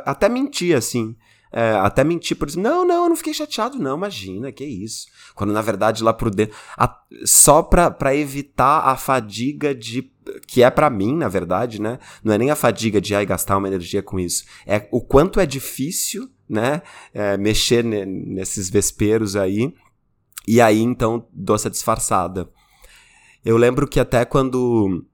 até 0.05 0.29
mentir, 0.29 0.77
assim 0.77 1.15
é, 1.57 1.71
até 1.71 2.03
mentir 2.03 2.35
por 2.35 2.49
exemplo, 2.49 2.69
não, 2.69 2.85
não, 2.85 3.03
eu 3.03 3.09
não 3.09 3.15
fiquei 3.15 3.33
chateado, 3.33 3.79
não, 3.79 3.95
imagina, 3.95 4.51
que 4.51 4.65
isso. 4.65 5.07
Quando 5.33 5.53
na 5.53 5.61
verdade 5.61 6.03
lá 6.03 6.13
por 6.13 6.29
dentro, 6.29 6.53
a, 6.77 7.01
só 7.23 7.63
pra, 7.63 7.89
pra 7.89 8.13
evitar 8.13 8.81
a 8.81 8.97
fadiga 8.97 9.73
de. 9.73 10.11
que 10.45 10.61
é 10.61 10.69
para 10.69 10.89
mim, 10.89 11.15
na 11.15 11.29
verdade, 11.29 11.81
né? 11.81 11.97
Não 12.21 12.33
é 12.33 12.37
nem 12.37 12.51
a 12.51 12.57
fadiga 12.57 12.99
de 12.99 13.15
ai, 13.15 13.25
gastar 13.25 13.55
uma 13.55 13.69
energia 13.69 14.03
com 14.03 14.19
isso. 14.19 14.43
É 14.67 14.85
o 14.91 14.99
quanto 14.99 15.39
é 15.39 15.45
difícil, 15.45 16.29
né? 16.49 16.81
É, 17.13 17.37
mexer 17.37 17.85
ne, 17.85 18.05
nesses 18.05 18.69
vesperos 18.69 19.37
aí. 19.37 19.73
E 20.45 20.59
aí 20.59 20.81
então 20.81 21.25
dou 21.31 21.55
essa 21.55 21.69
disfarçada. 21.69 22.49
Eu 23.45 23.55
lembro 23.55 23.87
que 23.87 24.01
até 24.01 24.25
quando 24.25 25.05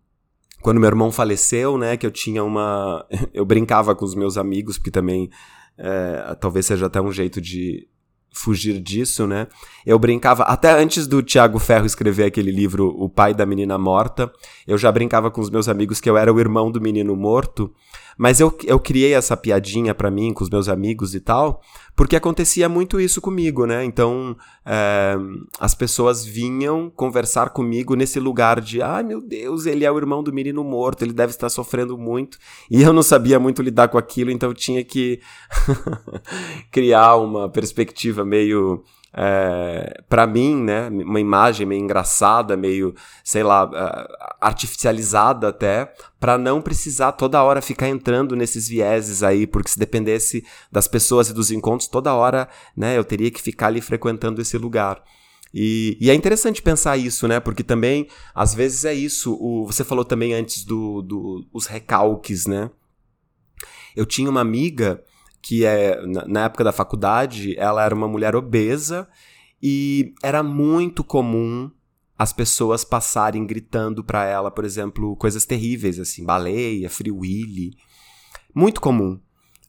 quando 0.59 0.79
meu 0.79 0.87
irmão 0.87 1.11
faleceu, 1.11 1.77
né, 1.77 1.97
que 1.97 2.05
eu 2.05 2.11
tinha 2.11 2.43
uma 2.43 3.05
eu 3.31 3.45
brincava 3.45 3.93
com 3.95 4.05
os 4.05 4.15
meus 4.15 4.39
amigos, 4.39 4.79
porque 4.79 4.89
também 4.89 5.29
é, 5.77 6.35
talvez 6.39 6.65
seja 6.65 6.85
até 6.85 7.01
um 7.01 7.11
jeito 7.11 7.41
de 7.41 7.87
fugir 8.33 8.79
disso, 8.79 9.27
né? 9.27 9.47
Eu 9.85 9.99
brincava, 9.99 10.43
até 10.43 10.71
antes 10.71 11.05
do 11.05 11.21
Tiago 11.21 11.59
Ferro 11.59 11.85
escrever 11.85 12.23
aquele 12.23 12.51
livro 12.51 12.87
O 12.97 13.09
Pai 13.09 13.33
da 13.33 13.45
Menina 13.45 13.77
Morta, 13.77 14.31
eu 14.65 14.77
já 14.77 14.91
brincava 14.91 15.29
com 15.29 15.41
os 15.41 15.49
meus 15.49 15.67
amigos 15.67 15.99
que 15.99 16.09
eu 16.09 16.17
era 16.17 16.33
o 16.33 16.39
irmão 16.39 16.71
do 16.71 16.79
menino 16.79 17.15
morto, 17.15 17.73
mas 18.21 18.39
eu, 18.39 18.55
eu 18.65 18.79
criei 18.79 19.15
essa 19.15 19.35
piadinha 19.35 19.95
para 19.95 20.11
mim, 20.11 20.31
com 20.31 20.43
os 20.43 20.49
meus 20.51 20.69
amigos 20.69 21.15
e 21.15 21.19
tal, 21.19 21.59
porque 21.95 22.15
acontecia 22.15 22.69
muito 22.69 23.01
isso 23.01 23.19
comigo, 23.19 23.65
né? 23.65 23.83
Então, 23.83 24.37
é, 24.63 25.15
as 25.59 25.73
pessoas 25.73 26.23
vinham 26.23 26.87
conversar 26.87 27.49
comigo 27.49 27.95
nesse 27.95 28.19
lugar 28.19 28.61
de, 28.61 28.79
ai 28.79 29.01
meu 29.01 29.19
Deus, 29.19 29.65
ele 29.65 29.85
é 29.85 29.91
o 29.91 29.97
irmão 29.97 30.21
do 30.21 30.31
menino 30.31 30.63
morto, 30.63 31.01
ele 31.01 31.13
deve 31.13 31.31
estar 31.31 31.49
sofrendo 31.49 31.97
muito. 31.97 32.37
E 32.69 32.83
eu 32.83 32.93
não 32.93 33.01
sabia 33.01 33.39
muito 33.39 33.59
lidar 33.63 33.87
com 33.87 33.97
aquilo, 33.97 34.29
então 34.29 34.49
eu 34.49 34.53
tinha 34.53 34.83
que 34.83 35.19
criar 36.69 37.15
uma 37.15 37.49
perspectiva 37.49 38.23
meio 38.23 38.83
é, 39.13 40.01
para 40.07 40.25
mim, 40.25 40.55
né, 40.55 40.87
uma 40.89 41.19
imagem 41.19 41.65
meio 41.65 41.81
engraçada, 41.81 42.55
meio, 42.55 42.95
sei 43.23 43.43
lá, 43.43 43.65
uh, 43.65 44.35
artificializada 44.39 45.49
até, 45.49 45.93
para 46.19 46.37
não 46.37 46.61
precisar 46.61 47.11
toda 47.11 47.43
hora 47.43 47.61
ficar 47.61 47.89
entrando 47.89 48.35
nesses 48.35 48.67
vieses 48.67 49.21
aí, 49.21 49.45
porque 49.45 49.69
se 49.69 49.79
dependesse 49.79 50.45
das 50.71 50.87
pessoas 50.87 51.29
e 51.29 51.33
dos 51.33 51.51
encontros, 51.51 51.89
toda 51.89 52.13
hora, 52.13 52.47
né, 52.75 52.97
eu 52.97 53.03
teria 53.03 53.29
que 53.29 53.41
ficar 53.41 53.67
ali 53.67 53.81
frequentando 53.81 54.41
esse 54.41 54.57
lugar. 54.57 55.03
E, 55.53 55.97
e, 55.99 56.09
é 56.09 56.13
interessante 56.13 56.61
pensar 56.61 56.95
isso, 56.95 57.27
né? 57.27 57.37
Porque 57.37 57.61
também, 57.61 58.07
às 58.33 58.55
vezes 58.55 58.85
é 58.85 58.93
isso. 58.93 59.33
O, 59.33 59.65
você 59.65 59.83
falou 59.83 60.05
também 60.05 60.33
antes 60.33 60.63
dos 60.63 61.03
do, 61.05 61.45
do, 61.51 61.59
recalques, 61.67 62.45
né? 62.45 62.69
Eu 63.93 64.05
tinha 64.05 64.29
uma 64.29 64.39
amiga 64.39 65.03
que 65.41 65.65
é 65.65 65.99
na 66.05 66.45
época 66.45 66.63
da 66.63 66.71
faculdade, 66.71 67.57
ela 67.57 67.83
era 67.83 67.95
uma 67.95 68.07
mulher 68.07 68.35
obesa 68.35 69.07
e 69.61 70.13
era 70.21 70.43
muito 70.43 71.03
comum 71.03 71.71
as 72.17 72.31
pessoas 72.31 72.83
passarem 72.83 73.45
gritando 73.45 74.03
para 74.03 74.25
ela, 74.25 74.51
por 74.51 74.63
exemplo, 74.63 75.15
coisas 75.15 75.45
terríveis 75.45 75.99
assim, 75.99 76.23
baleia, 76.23 76.89
free 76.89 77.11
willy, 77.11 77.75
muito 78.53 78.79
comum. 78.79 79.19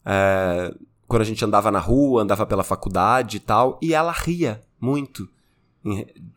É, 0.05 0.75
quando 1.09 1.23
a 1.23 1.25
gente 1.25 1.45
andava 1.45 1.71
na 1.71 1.79
rua, 1.79 2.23
andava 2.23 2.45
pela 2.45 2.65
faculdade 2.65 3.39
e 3.39 3.41
tal, 3.41 3.79
e 3.81 3.95
ela 3.95 4.13
ria 4.13 4.61
muito. 4.81 5.29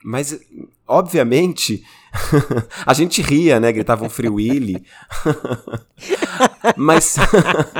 Mas, 0.04 0.40
obviamente, 0.88 1.84
a 2.86 2.94
gente 2.94 3.22
ria, 3.22 3.60
né? 3.60 3.72
Gritava 3.72 4.04
um 4.04 4.10
Free 4.10 4.30
Willy. 4.30 4.84
Mas. 6.76 7.16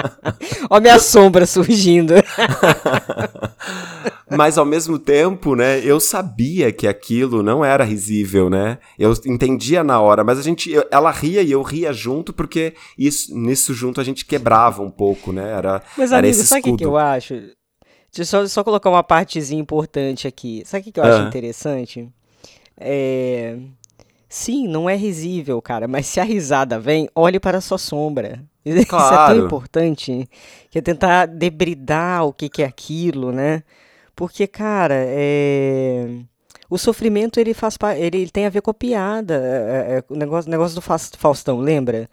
Olha 0.70 0.82
minha 0.82 1.00
sombra 1.00 1.46
surgindo. 1.46 2.14
Mas 4.30 4.58
ao 4.58 4.66
mesmo 4.66 4.98
tempo, 4.98 5.56
né, 5.56 5.80
eu 5.84 6.00
sabia 6.00 6.72
que 6.72 6.88
aquilo 6.88 7.44
não 7.44 7.64
era 7.64 7.84
risível, 7.84 8.50
né? 8.50 8.80
Eu 8.98 9.14
entendia 9.26 9.84
na 9.84 10.02
hora, 10.02 10.24
mas 10.24 10.40
a 10.40 10.42
gente, 10.42 10.72
eu, 10.72 10.84
ela 10.90 11.12
ria 11.12 11.44
e 11.44 11.52
eu 11.52 11.62
ria 11.62 11.94
junto 11.94 12.34
porque 12.34 12.74
isso, 12.98 13.38
nisso 13.38 13.72
junto 13.74 14.02
a 14.02 14.04
gente 14.04 14.26
quebrava 14.26 14.82
um 14.82 14.90
pouco, 14.90 15.32
né? 15.32 15.52
Era, 15.52 15.84
mas 15.96 16.12
era 16.12 16.28
amigo, 16.28 16.44
sabe 16.44 16.72
o 16.72 16.76
que 16.76 16.84
eu 16.84 16.98
acho? 16.98 17.36
Deixa 18.16 18.22
eu 18.22 18.26
só, 18.26 18.48
só 18.48 18.64
colocar 18.64 18.90
uma 18.90 19.04
partezinha 19.04 19.62
importante 19.62 20.28
aqui. 20.28 20.64
Sabe 20.66 20.82
o 20.82 20.84
que, 20.86 20.92
que 20.94 21.00
eu 21.00 21.04
acho 21.04 21.28
interessante? 21.28 22.10
É... 22.78 23.58
Sim, 24.36 24.68
não 24.68 24.90
é 24.90 24.98
risível, 24.98 25.62
cara, 25.62 25.88
mas 25.88 26.08
se 26.08 26.20
a 26.20 26.24
risada 26.26 26.78
vem, 26.78 27.10
olhe 27.16 27.40
para 27.40 27.60
a 27.60 27.62
sua 27.62 27.78
sombra. 27.78 28.44
Claro. 28.86 29.06
Isso 29.06 29.14
é 29.14 29.28
tão 29.28 29.46
importante 29.46 30.30
que 30.70 30.78
é 30.78 30.82
tentar 30.82 31.26
debridar 31.26 32.26
o 32.26 32.34
que, 32.34 32.50
que 32.50 32.62
é 32.62 32.66
aquilo, 32.66 33.32
né? 33.32 33.64
Porque, 34.14 34.46
cara, 34.46 34.96
é... 34.98 36.20
o 36.70 36.78
sofrimento 36.78 37.40
ele 37.40 37.54
faz 37.54 37.78
ele 37.96 38.30
tem 38.30 38.46
a 38.46 38.50
ver 38.50 38.60
com 38.60 38.72
a 38.72 38.74
piada. 38.74 39.36
É, 39.36 39.98
é, 40.00 40.04
o 40.10 40.18
negócio, 40.18 40.52
negócio 40.52 40.76
do 40.76 41.18
Faustão, 41.18 41.62
lembra? 41.62 42.10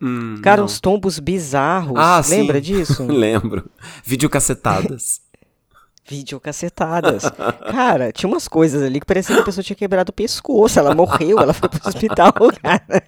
Hum, 0.00 0.40
cara, 0.42 0.58
não. 0.58 0.64
uns 0.64 0.80
tombos 0.80 1.18
bizarros. 1.18 1.98
Ah, 1.98 2.22
lembra 2.26 2.56
sim. 2.56 2.72
disso? 2.72 3.04
Lembro. 3.04 3.70
Videocacetadas. 4.02 5.20
Videocacetadas. 6.10 7.22
Cara, 7.70 8.10
tinha 8.10 8.28
umas 8.28 8.48
coisas 8.48 8.82
ali 8.82 8.98
que 8.98 9.06
parecia 9.06 9.36
que 9.36 9.42
a 9.42 9.44
pessoa 9.44 9.62
tinha 9.62 9.76
quebrado 9.76 10.10
o 10.10 10.12
pescoço. 10.12 10.76
Ela 10.76 10.92
morreu, 10.92 11.38
ela 11.38 11.54
foi 11.54 11.68
pro 11.68 11.88
hospital, 11.88 12.32
cara. 12.60 13.04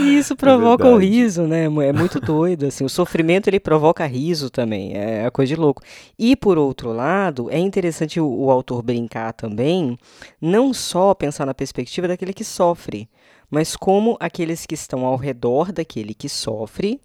E 0.00 0.18
isso 0.18 0.34
provoca 0.34 0.88
é 0.88 0.90
o 0.90 0.96
riso, 0.96 1.44
né? 1.44 1.66
É 1.66 1.92
muito 1.92 2.18
doido, 2.20 2.66
assim. 2.66 2.84
O 2.84 2.88
sofrimento, 2.88 3.48
ele 3.48 3.60
provoca 3.60 4.04
riso 4.04 4.50
também. 4.50 4.96
É 4.96 5.30
coisa 5.30 5.54
de 5.54 5.60
louco. 5.60 5.82
E, 6.18 6.34
por 6.34 6.58
outro 6.58 6.92
lado, 6.92 7.48
é 7.48 7.58
interessante 7.58 8.20
o, 8.20 8.26
o 8.26 8.50
autor 8.50 8.82
brincar 8.82 9.32
também, 9.32 9.96
não 10.40 10.74
só 10.74 11.14
pensar 11.14 11.46
na 11.46 11.54
perspectiva 11.54 12.08
daquele 12.08 12.32
que 12.32 12.44
sofre, 12.44 13.08
mas 13.48 13.76
como 13.76 14.16
aqueles 14.18 14.66
que 14.66 14.74
estão 14.74 15.06
ao 15.06 15.16
redor 15.16 15.70
daquele 15.70 16.12
que 16.12 16.28
sofre 16.28 17.00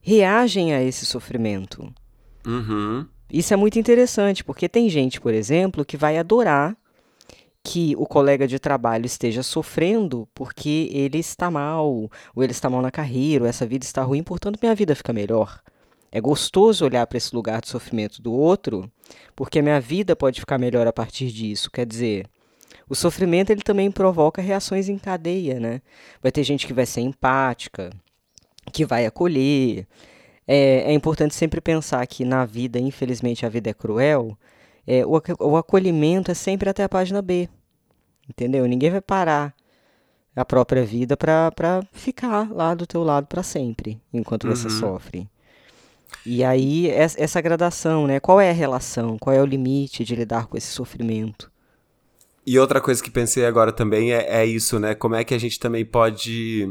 reagem 0.00 0.72
a 0.72 0.82
esse 0.82 1.04
sofrimento. 1.04 1.92
Uhum. 2.46 3.06
Isso 3.32 3.54
é 3.54 3.56
muito 3.56 3.78
interessante, 3.78 4.42
porque 4.42 4.68
tem 4.68 4.88
gente, 4.88 5.20
por 5.20 5.32
exemplo, 5.32 5.84
que 5.84 5.96
vai 5.96 6.18
adorar 6.18 6.76
que 7.62 7.94
o 7.98 8.06
colega 8.06 8.48
de 8.48 8.58
trabalho 8.58 9.06
esteja 9.06 9.42
sofrendo 9.42 10.26
porque 10.34 10.88
ele 10.92 11.18
está 11.18 11.50
mal, 11.50 12.10
ou 12.34 12.42
ele 12.42 12.52
está 12.52 12.70
mal 12.70 12.82
na 12.82 12.90
carreira, 12.90 13.44
ou 13.44 13.48
essa 13.48 13.66
vida 13.66 13.84
está 13.84 14.02
ruim, 14.02 14.22
portanto 14.22 14.58
minha 14.60 14.74
vida 14.74 14.94
fica 14.94 15.12
melhor. 15.12 15.60
É 16.10 16.20
gostoso 16.20 16.84
olhar 16.84 17.06
para 17.06 17.18
esse 17.18 17.34
lugar 17.34 17.60
de 17.60 17.68
sofrimento 17.68 18.20
do 18.20 18.32
outro, 18.32 18.90
porque 19.36 19.62
minha 19.62 19.80
vida 19.80 20.16
pode 20.16 20.40
ficar 20.40 20.58
melhor 20.58 20.86
a 20.86 20.92
partir 20.92 21.30
disso. 21.30 21.70
Quer 21.70 21.86
dizer, 21.86 22.26
o 22.88 22.94
sofrimento 22.96 23.50
ele 23.50 23.62
também 23.62 23.90
provoca 23.90 24.42
reações 24.42 24.88
em 24.88 24.98
cadeia, 24.98 25.60
né? 25.60 25.80
Vai 26.20 26.32
ter 26.32 26.42
gente 26.42 26.66
que 26.66 26.72
vai 26.72 26.86
ser 26.86 27.02
empática, 27.02 27.90
que 28.72 28.84
vai 28.84 29.06
acolher. 29.06 29.86
É, 30.52 30.90
é 30.90 30.92
importante 30.92 31.34
sempre 31.34 31.60
pensar 31.60 32.04
que 32.06 32.24
na 32.24 32.44
vida, 32.44 32.78
infelizmente, 32.78 33.46
a 33.46 33.48
vida 33.48 33.70
é 33.70 33.74
cruel 33.74 34.36
é, 34.86 35.04
o, 35.06 35.20
o 35.40 35.56
acolhimento 35.56 36.32
é 36.32 36.34
sempre 36.34 36.68
até 36.68 36.82
a 36.82 36.88
página 36.88 37.22
B. 37.22 37.48
Entendeu? 38.28 38.66
Ninguém 38.66 38.90
vai 38.90 39.00
parar 39.00 39.54
a 40.34 40.44
própria 40.44 40.84
vida 40.84 41.16
para 41.16 41.82
ficar 41.92 42.50
lá 42.50 42.74
do 42.74 42.86
teu 42.86 43.04
lado 43.04 43.26
para 43.26 43.42
sempre, 43.42 44.00
enquanto 44.12 44.44
uhum. 44.44 44.54
você 44.54 44.70
sofre. 44.70 45.28
E 46.26 46.42
aí, 46.42 46.88
essa 46.88 47.40
gradação, 47.40 48.06
né? 48.06 48.18
Qual 48.18 48.40
é 48.40 48.50
a 48.50 48.54
relação? 48.54 49.16
Qual 49.16 49.34
é 49.34 49.40
o 49.40 49.46
limite 49.46 50.04
de 50.04 50.16
lidar 50.16 50.46
com 50.46 50.56
esse 50.56 50.68
sofrimento? 50.68 51.50
E 52.44 52.58
outra 52.58 52.80
coisa 52.80 53.02
que 53.02 53.10
pensei 53.10 53.46
agora 53.46 53.70
também 53.70 54.12
é, 54.12 54.40
é 54.40 54.44
isso, 54.44 54.80
né? 54.80 54.94
Como 54.94 55.14
é 55.14 55.22
que 55.22 55.34
a 55.34 55.38
gente 55.38 55.58
também 55.58 55.84
pode. 55.84 56.66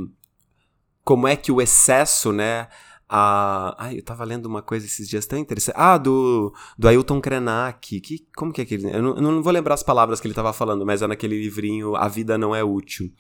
Como 1.06 1.26
é 1.26 1.38
que 1.38 1.52
o 1.54 1.62
excesso, 1.62 2.34
né? 2.34 2.68
A. 3.10 3.76
Ai, 3.78 3.98
eu 3.98 4.04
tava 4.04 4.24
lendo 4.24 4.46
uma 4.46 4.62
coisa 4.62 4.86
esses 4.86 5.10
dias 5.10 5.26
tão 5.26 5.40
interessante. 5.40 5.76
Ah, 5.76 5.98
do, 5.98 6.54
do 6.78 6.88
Ailton 6.88 7.20
Krenak. 7.20 8.00
Que, 8.00 8.28
como 8.36 8.54
que 8.54 8.62
é 8.62 8.64
aquele. 8.64 8.96
Eu 8.96 9.02
não, 9.02 9.16
eu 9.16 9.22
não 9.22 9.42
vou 9.42 9.52
lembrar 9.52 9.74
as 9.74 9.84
palavras 9.84 10.22
que 10.22 10.28
ele 10.28 10.34
tava 10.36 10.54
falando, 10.54 10.86
mas 10.86 11.02
é 11.02 11.08
naquele 11.08 11.42
livrinho 11.42 11.96
A 11.96 12.08
Vida 12.08 12.38
Não 12.38 12.56
É 12.56 12.64
Útil. 12.64 13.12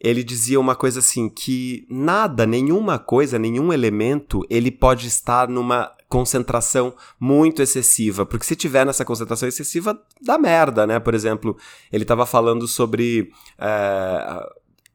Ele 0.00 0.22
dizia 0.22 0.60
uma 0.60 0.76
coisa 0.76 1.00
assim: 1.00 1.28
que 1.28 1.86
nada, 1.90 2.46
nenhuma 2.46 2.98
coisa, 2.98 3.38
nenhum 3.38 3.72
elemento, 3.72 4.46
ele 4.48 4.70
pode 4.70 5.08
estar 5.08 5.48
numa 5.48 5.92
concentração 6.08 6.94
muito 7.18 7.62
excessiva, 7.62 8.26
porque 8.26 8.44
se 8.44 8.54
tiver 8.54 8.84
nessa 8.84 9.02
concentração 9.02 9.48
excessiva, 9.48 9.98
dá 10.20 10.36
merda, 10.36 10.86
né? 10.86 11.00
Por 11.00 11.14
exemplo, 11.14 11.56
ele 11.90 12.04
estava 12.04 12.26
falando 12.26 12.68
sobre. 12.68 13.30
É, 13.58 14.46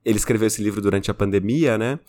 ele 0.05 0.17
escreveu 0.17 0.47
esse 0.47 0.63
livro 0.63 0.81
durante 0.81 1.11
a 1.11 1.13
pandemia, 1.13 1.77
né? 1.77 1.99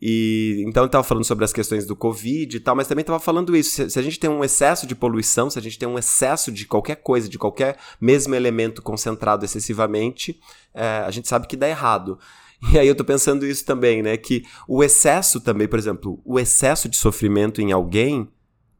E 0.00 0.64
então 0.66 0.86
estava 0.86 1.04
falando 1.04 1.24
sobre 1.24 1.44
as 1.44 1.52
questões 1.52 1.84
do 1.84 1.94
Covid 1.94 2.56
e 2.56 2.60
tal, 2.60 2.74
mas 2.74 2.86
também 2.86 3.02
estava 3.02 3.20
falando 3.20 3.54
isso. 3.54 3.70
Se, 3.70 3.90
se, 3.90 3.98
a 3.98 4.02
gente 4.02 4.18
tem 4.18 4.30
um 4.30 4.42
excesso 4.42 4.86
de 4.86 4.94
poluição, 4.94 5.50
se 5.50 5.58
a 5.58 5.62
gente 5.62 5.78
tem 5.78 5.88
um 5.88 5.98
excesso 5.98 6.50
de 6.50 6.66
qualquer 6.66 6.96
coisa, 6.96 7.28
de 7.28 7.38
qualquer 7.38 7.76
mesmo 8.00 8.34
elemento 8.34 8.80
concentrado 8.80 9.44
excessivamente, 9.44 10.40
é, 10.72 11.02
a 11.06 11.10
gente 11.10 11.28
sabe 11.28 11.46
que 11.46 11.56
dá 11.56 11.68
errado. 11.68 12.18
E 12.74 12.78
aí 12.78 12.86
eu 12.86 12.94
tô 12.94 13.02
pensando 13.02 13.46
isso 13.46 13.64
também, 13.64 14.02
né? 14.02 14.18
Que 14.18 14.44
o 14.68 14.84
excesso 14.84 15.40
também, 15.40 15.66
por 15.66 15.78
exemplo, 15.78 16.20
o 16.26 16.38
excesso 16.38 16.90
de 16.90 16.96
sofrimento 16.98 17.62
em 17.62 17.72
alguém 17.72 18.28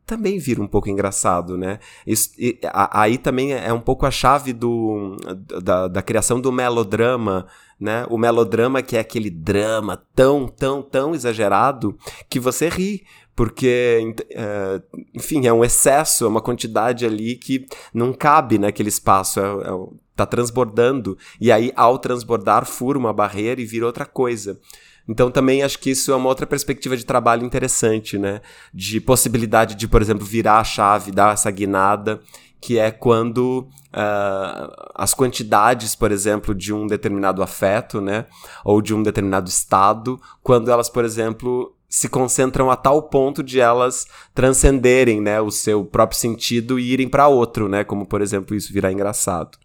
também 0.06 0.38
vira 0.38 0.60
um 0.60 0.66
pouco 0.66 0.88
engraçado, 0.88 1.56
né? 1.56 1.78
Isso, 2.06 2.30
e, 2.38 2.58
a, 2.64 3.02
aí 3.02 3.16
também 3.18 3.52
é, 3.52 3.68
é 3.68 3.72
um 3.72 3.80
pouco 3.80 4.06
a 4.06 4.10
chave 4.10 4.52
do, 4.52 5.16
da, 5.62 5.88
da 5.88 6.02
criação 6.02 6.40
do 6.40 6.50
melodrama, 6.50 7.46
né? 7.78 8.06
O 8.10 8.18
melodrama 8.18 8.82
que 8.82 8.96
é 8.96 9.00
aquele 9.00 9.30
drama 9.30 10.02
tão, 10.14 10.48
tão, 10.48 10.82
tão 10.82 11.14
exagerado 11.14 11.96
que 12.28 12.40
você 12.40 12.68
ri, 12.68 13.04
porque, 13.34 14.14
é, 14.32 14.82
enfim, 15.14 15.46
é 15.46 15.52
um 15.52 15.64
excesso, 15.64 16.26
é 16.26 16.28
uma 16.28 16.42
quantidade 16.42 17.06
ali 17.06 17.36
que 17.36 17.64
não 17.94 18.12
cabe 18.12 18.58
naquele 18.58 18.90
espaço, 18.90 19.40
é, 19.40 19.44
é, 19.44 19.70
tá 20.14 20.26
transbordando, 20.26 21.16
e 21.40 21.50
aí 21.50 21.72
ao 21.74 21.98
transbordar 21.98 22.66
fura 22.66 22.98
uma 22.98 23.12
barreira 23.14 23.60
e 23.60 23.64
vira 23.64 23.86
outra 23.86 24.04
coisa. 24.04 24.60
Então 25.08 25.30
também 25.30 25.62
acho 25.62 25.78
que 25.78 25.90
isso 25.90 26.12
é 26.12 26.16
uma 26.16 26.28
outra 26.28 26.46
perspectiva 26.46 26.96
de 26.96 27.04
trabalho 27.04 27.44
interessante, 27.44 28.18
né? 28.18 28.40
De 28.72 29.00
possibilidade 29.00 29.74
de, 29.74 29.88
por 29.88 30.00
exemplo, 30.00 30.24
virar 30.24 30.58
a 30.58 30.64
chave, 30.64 31.10
dar 31.10 31.34
essa 31.34 31.50
guinada, 31.50 32.20
que 32.60 32.78
é 32.78 32.90
quando 32.90 33.68
uh, 33.88 34.90
as 34.94 35.14
quantidades, 35.14 35.94
por 35.94 36.12
exemplo, 36.12 36.54
de 36.54 36.72
um 36.72 36.86
determinado 36.86 37.42
afeto, 37.42 38.00
né? 38.00 38.26
Ou 38.64 38.80
de 38.82 38.94
um 38.94 39.02
determinado 39.02 39.48
estado, 39.48 40.20
quando 40.42 40.70
elas, 40.70 40.88
por 40.88 41.04
exemplo, 41.04 41.74
se 41.90 42.08
concentram 42.08 42.70
a 42.70 42.76
tal 42.76 43.02
ponto 43.02 43.42
de 43.42 43.58
elas 43.58 44.06
transcenderem, 44.32 45.20
né, 45.20 45.40
o 45.40 45.50
seu 45.50 45.84
próprio 45.84 46.16
sentido 46.16 46.78
e 46.78 46.92
irem 46.92 47.08
para 47.08 47.26
outro, 47.26 47.68
né, 47.68 47.82
como 47.82 48.06
por 48.06 48.22
exemplo 48.22 48.54
isso 48.54 48.72
virar 48.72 48.92
engraçado. 48.92 49.58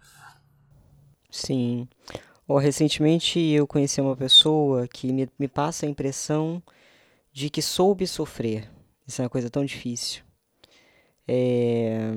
Sim. 1.30 1.88
Oh, 2.48 2.58
recentemente 2.60 3.40
eu 3.40 3.66
conheci 3.66 4.00
uma 4.00 4.16
pessoa 4.16 4.88
que 4.88 5.12
me, 5.12 5.28
me 5.40 5.48
passa 5.48 5.86
a 5.86 5.90
impressão 5.90 6.62
de 7.34 7.50
que 7.50 7.62
soube 7.62 8.06
sofrer. 8.06 8.70
Isso 9.08 9.22
é 9.22 9.24
uma 9.24 9.30
coisa 9.30 9.50
tão 9.50 9.66
difícil. 9.66 10.24
É, 11.28 12.12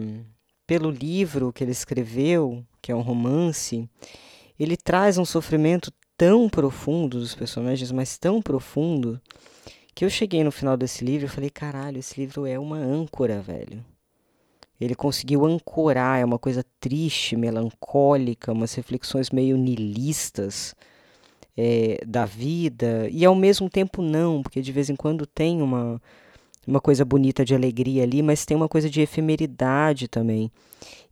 pelo 0.66 0.91
livro 0.91 1.51
que 1.51 1.64
ele 1.64 1.72
escreveu, 1.72 2.62
que 2.83 2.93
é 2.93 2.95
um 2.95 3.01
romance, 3.01 3.89
ele 4.61 4.76
traz 4.76 5.16
um 5.16 5.24
sofrimento 5.24 5.91
tão 6.14 6.47
profundo 6.47 7.18
dos 7.18 7.35
personagens, 7.35 7.91
mas 7.91 8.18
tão 8.18 8.43
profundo, 8.43 9.18
que 9.95 10.05
eu 10.05 10.11
cheguei 10.11 10.45
no 10.45 10.53
final 10.53 10.76
desse 10.76 11.05
livro 11.05 11.26
e 11.26 11.31
falei: 11.31 11.49
caralho, 11.49 11.99
esse 11.99 12.20
livro 12.20 12.45
é 12.45 12.59
uma 12.59 12.76
âncora, 12.76 13.41
velho. 13.41 13.83
Ele 14.81 14.95
conseguiu 14.95 15.45
ancorar, 15.45 16.20
é 16.20 16.24
uma 16.24 16.39
coisa 16.39 16.64
triste, 16.79 17.37
melancólica, 17.37 18.53
umas 18.53 18.74
reflexões 18.74 19.31
meio 19.31 19.57
nilistas 19.57 20.74
é, 21.57 22.01
da 22.07 22.24
vida, 22.24 23.09
e 23.11 23.24
ao 23.24 23.35
mesmo 23.35 23.68
tempo 23.68 24.01
não, 24.01 24.43
porque 24.43 24.62
de 24.62 24.70
vez 24.70 24.89
em 24.89 24.95
quando 24.95 25.26
tem 25.26 25.61
uma, 25.61 26.01
uma 26.64 26.81
coisa 26.81 27.05
bonita 27.05 27.45
de 27.45 27.55
alegria 27.55 28.05
ali, 28.05 28.22
mas 28.22 28.45
tem 28.45 28.57
uma 28.57 28.68
coisa 28.68 28.89
de 28.89 29.01
efemeridade 29.01 30.07
também. 30.07 30.53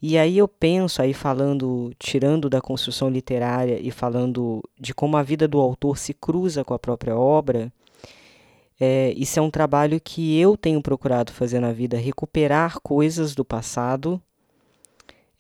E 0.01 0.17
aí 0.17 0.39
eu 0.39 0.47
penso, 0.47 1.03
aí 1.03 1.12
falando, 1.12 1.93
tirando 1.99 2.49
da 2.49 2.61
construção 2.61 3.09
literária 3.09 3.81
e 3.81 3.91
falando 3.91 4.62
de 4.79 4.95
como 4.95 5.17
a 5.17 5.23
vida 5.23 5.49
do 5.49 5.59
autor 5.59 5.99
se 5.99 6.14
cruza 6.14 6.62
com 6.62 6.75
a 6.75 6.79
própria 6.79 7.17
obra, 7.17 7.73
é, 8.79 9.12
isso 9.16 9.39
é 9.39 9.43
um 9.43 9.51
trabalho 9.51 10.01
que 10.01 10.39
eu 10.39 10.57
tenho 10.57 10.83
procurado 10.83 11.33
fazer 11.33 11.61
na 11.61 11.72
vida, 11.72 11.97
recuperar 11.97 12.79
coisas 12.81 13.35
do 13.35 13.45
passado 13.45 14.20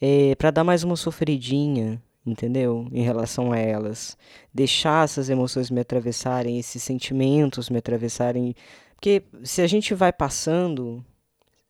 é, 0.00 0.34
para 0.36 0.50
dar 0.50 0.64
mais 0.64 0.82
uma 0.82 0.96
sofridinha, 0.96 2.02
entendeu? 2.24 2.88
Em 2.92 3.02
relação 3.02 3.52
a 3.52 3.58
elas. 3.58 4.16
Deixar 4.52 5.04
essas 5.04 5.28
emoções 5.28 5.70
me 5.70 5.80
atravessarem, 5.80 6.58
esses 6.58 6.82
sentimentos 6.82 7.68
me 7.68 7.78
atravessarem. 7.78 8.54
Porque 8.94 9.22
se 9.44 9.60
a 9.60 9.66
gente 9.66 9.94
vai 9.94 10.12
passando, 10.12 11.04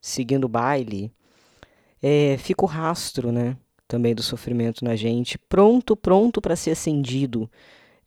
seguindo 0.00 0.44
o 0.44 0.48
baile, 0.48 1.12
é, 2.00 2.36
fica 2.38 2.64
o 2.64 2.68
rastro, 2.68 3.32
né? 3.32 3.56
Também 3.88 4.14
do 4.14 4.22
sofrimento 4.22 4.84
na 4.84 4.96
gente, 4.96 5.38
pronto, 5.38 5.96
pronto 5.96 6.40
para 6.40 6.56
ser 6.56 6.72
acendido 6.72 7.48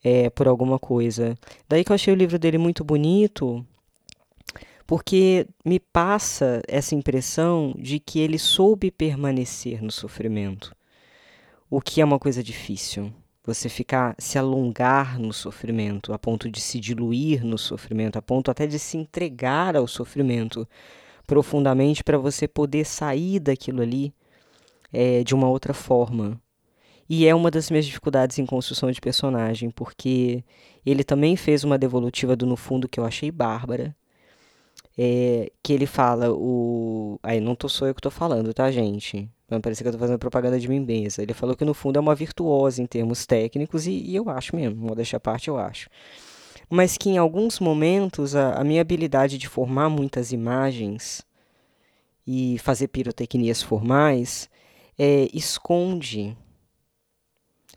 é, 0.03 0.29
por 0.29 0.47
alguma 0.47 0.79
coisa. 0.79 1.37
Daí 1.67 1.83
que 1.83 1.91
eu 1.91 1.95
achei 1.95 2.13
o 2.13 2.17
livro 2.17 2.39
dele 2.39 2.57
muito 2.57 2.83
bonito, 2.83 3.65
porque 4.87 5.45
me 5.63 5.79
passa 5.79 6.61
essa 6.67 6.95
impressão 6.95 7.73
de 7.77 7.99
que 7.99 8.19
ele 8.19 8.39
soube 8.39 8.89
permanecer 8.89 9.83
no 9.83 9.91
sofrimento, 9.91 10.75
o 11.69 11.79
que 11.79 12.01
é 12.01 12.05
uma 12.05 12.19
coisa 12.19 12.41
difícil. 12.41 13.13
Você 13.45 13.69
ficar, 13.69 14.15
se 14.19 14.37
alongar 14.37 15.19
no 15.19 15.33
sofrimento, 15.33 16.13
a 16.13 16.19
ponto 16.19 16.49
de 16.49 16.59
se 16.59 16.79
diluir 16.79 17.43
no 17.43 17.57
sofrimento, 17.57 18.17
a 18.17 18.21
ponto 18.21 18.51
até 18.51 18.67
de 18.67 18.77
se 18.77 18.97
entregar 18.97 19.75
ao 19.75 19.87
sofrimento 19.87 20.67
profundamente 21.25 22.03
para 22.03 22.17
você 22.17 22.47
poder 22.47 22.85
sair 22.85 23.39
daquilo 23.39 23.81
ali 23.81 24.13
é, 24.91 25.23
de 25.23 25.35
uma 25.35 25.47
outra 25.47 25.73
forma. 25.73 26.41
E 27.09 27.25
é 27.27 27.33
uma 27.33 27.49
das 27.49 27.71
minhas 27.71 27.85
dificuldades 27.85 28.37
em 28.37 28.45
construção 28.45 28.91
de 28.91 29.01
personagem, 29.01 29.71
porque 29.71 30.43
ele 30.85 31.03
também 31.03 31.35
fez 31.35 31.63
uma 31.63 31.77
devolutiva 31.77 32.35
do 32.35 32.45
No 32.45 32.55
Fundo 32.55 32.87
que 32.87 32.99
eu 32.99 33.05
achei 33.05 33.31
bárbara. 33.31 33.95
é, 34.97 35.49
que 35.63 35.71
ele 35.71 35.85
fala 35.85 36.29
o... 36.31 37.17
Aí, 37.23 37.39
não 37.39 37.55
tô, 37.55 37.69
sou 37.69 37.87
eu 37.87 37.95
que 37.95 38.01
tô 38.01 38.11
falando, 38.11 38.53
tá, 38.53 38.69
gente? 38.69 39.29
Não 39.49 39.61
parece 39.61 39.81
que 39.81 39.87
eu 39.87 39.93
tô 39.93 39.97
fazendo 39.97 40.19
propaganda 40.19 40.59
de 40.59 40.67
mim 40.67 40.79
mesmo. 40.81 41.23
Ele 41.23 41.33
falou 41.33 41.55
que 41.55 41.63
no 41.63 41.73
fundo 41.73 41.97
é 41.97 41.99
uma 42.01 42.13
virtuosa 42.13 42.81
em 42.81 42.85
termos 42.85 43.25
técnicos 43.25 43.87
e, 43.87 43.91
e 43.91 44.15
eu 44.15 44.29
acho 44.29 44.55
mesmo, 44.55 44.75
modéstia 44.75 45.17
à 45.17 45.19
parte 45.19 45.47
eu 45.47 45.57
acho. 45.57 45.89
Mas 46.69 46.97
que 46.97 47.09
em 47.09 47.17
alguns 47.17 47.59
momentos 47.59 48.35
a, 48.35 48.55
a 48.55 48.63
minha 48.63 48.81
habilidade 48.81 49.37
de 49.37 49.47
formar 49.47 49.89
muitas 49.89 50.31
imagens 50.33 51.25
e 52.27 52.57
fazer 52.59 52.89
pirotecnias 52.89 53.61
formais 53.63 54.49
é, 54.97 55.29
esconde 55.33 56.37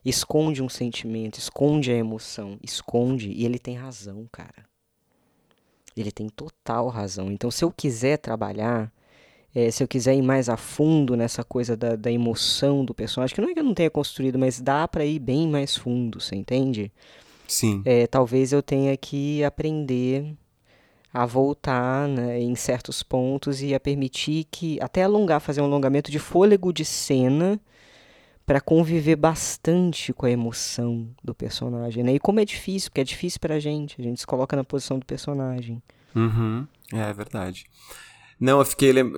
esconde 0.04 0.62
um 0.62 0.68
sentimento, 0.68 1.38
esconde 1.38 1.90
a 1.90 1.96
emoção, 1.96 2.58
esconde 2.62 3.30
e 3.30 3.44
ele 3.44 3.58
tem 3.58 3.76
razão, 3.76 4.28
cara. 4.30 4.64
Ele 5.96 6.10
tem 6.10 6.28
total 6.28 6.88
razão. 6.88 7.30
Então, 7.30 7.50
se 7.50 7.64
eu 7.64 7.70
quiser 7.70 8.16
trabalhar 8.16 8.92
é, 9.54 9.70
se 9.70 9.82
eu 9.82 9.88
quiser 9.88 10.14
ir 10.14 10.22
mais 10.22 10.48
a 10.48 10.56
fundo 10.56 11.14
nessa 11.14 11.44
coisa 11.44 11.76
da, 11.76 11.94
da 11.94 12.10
emoção 12.10 12.84
do 12.84 12.94
personagem, 12.94 13.34
que 13.34 13.40
não 13.40 13.50
é 13.50 13.52
que 13.52 13.60
eu 13.60 13.64
não 13.64 13.74
tenha 13.74 13.90
construído, 13.90 14.38
mas 14.38 14.60
dá 14.60 14.88
para 14.88 15.04
ir 15.04 15.18
bem 15.18 15.46
mais 15.46 15.76
fundo, 15.76 16.20
você 16.20 16.34
entende? 16.34 16.90
Sim. 17.46 17.82
É, 17.84 18.06
talvez 18.06 18.52
eu 18.52 18.62
tenha 18.62 18.96
que 18.96 19.44
aprender 19.44 20.34
a 21.12 21.26
voltar 21.26 22.08
né, 22.08 22.40
em 22.40 22.54
certos 22.54 23.02
pontos 23.02 23.60
e 23.60 23.74
a 23.74 23.80
permitir 23.80 24.46
que, 24.50 24.80
até 24.80 25.02
alongar, 25.02 25.40
fazer 25.40 25.60
um 25.60 25.66
alongamento 25.66 26.10
de 26.10 26.18
fôlego 26.18 26.72
de 26.72 26.86
cena 26.86 27.60
para 28.52 28.60
conviver 28.60 29.16
bastante 29.16 30.12
com 30.12 30.26
a 30.26 30.30
emoção 30.30 31.08
do 31.24 31.34
personagem, 31.34 32.04
né? 32.04 32.12
E 32.12 32.18
como 32.18 32.38
é 32.38 32.44
difícil, 32.44 32.90
porque 32.90 33.00
é 33.00 33.04
difícil 33.04 33.40
pra 33.40 33.58
gente, 33.58 33.98
a 33.98 34.04
gente 34.04 34.20
se 34.20 34.26
coloca 34.26 34.54
na 34.54 34.62
posição 34.62 34.98
do 34.98 35.06
personagem. 35.06 35.82
Uhum. 36.14 36.66
É, 36.92 36.98
é 36.98 37.12
verdade. 37.14 37.64
Não, 38.38 38.58
eu 38.58 38.64
fiquei. 38.66 38.92
Lem... 38.92 39.10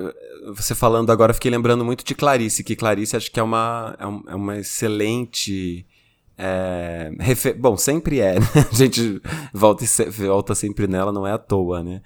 Você 0.55 0.73
falando 0.73 1.11
agora, 1.11 1.31
eu 1.31 1.35
fiquei 1.35 1.51
lembrando 1.51 1.85
muito 1.85 2.05
de 2.05 2.15
Clarice, 2.15 2.63
que 2.63 2.77
Clarice 2.77 3.17
acho 3.17 3.29
que 3.29 3.41
é 3.41 3.43
uma, 3.43 3.97
é, 3.99 4.05
é 4.05 4.35
uma 4.37 4.57
excelente. 4.59 5.85
É, 6.39 7.11
refer... 7.19 7.59
Bom, 7.59 7.77
sempre 7.77 8.21
é, 8.21 8.39
né? 8.39 8.47
A 8.71 8.73
gente 8.73 9.21
volta, 9.53 9.85
volta 10.17 10.55
sempre 10.55 10.87
nela, 10.87 11.11
não 11.11 11.27
é 11.27 11.33
à 11.33 11.39
toa, 11.39 11.83
né? 11.83 12.03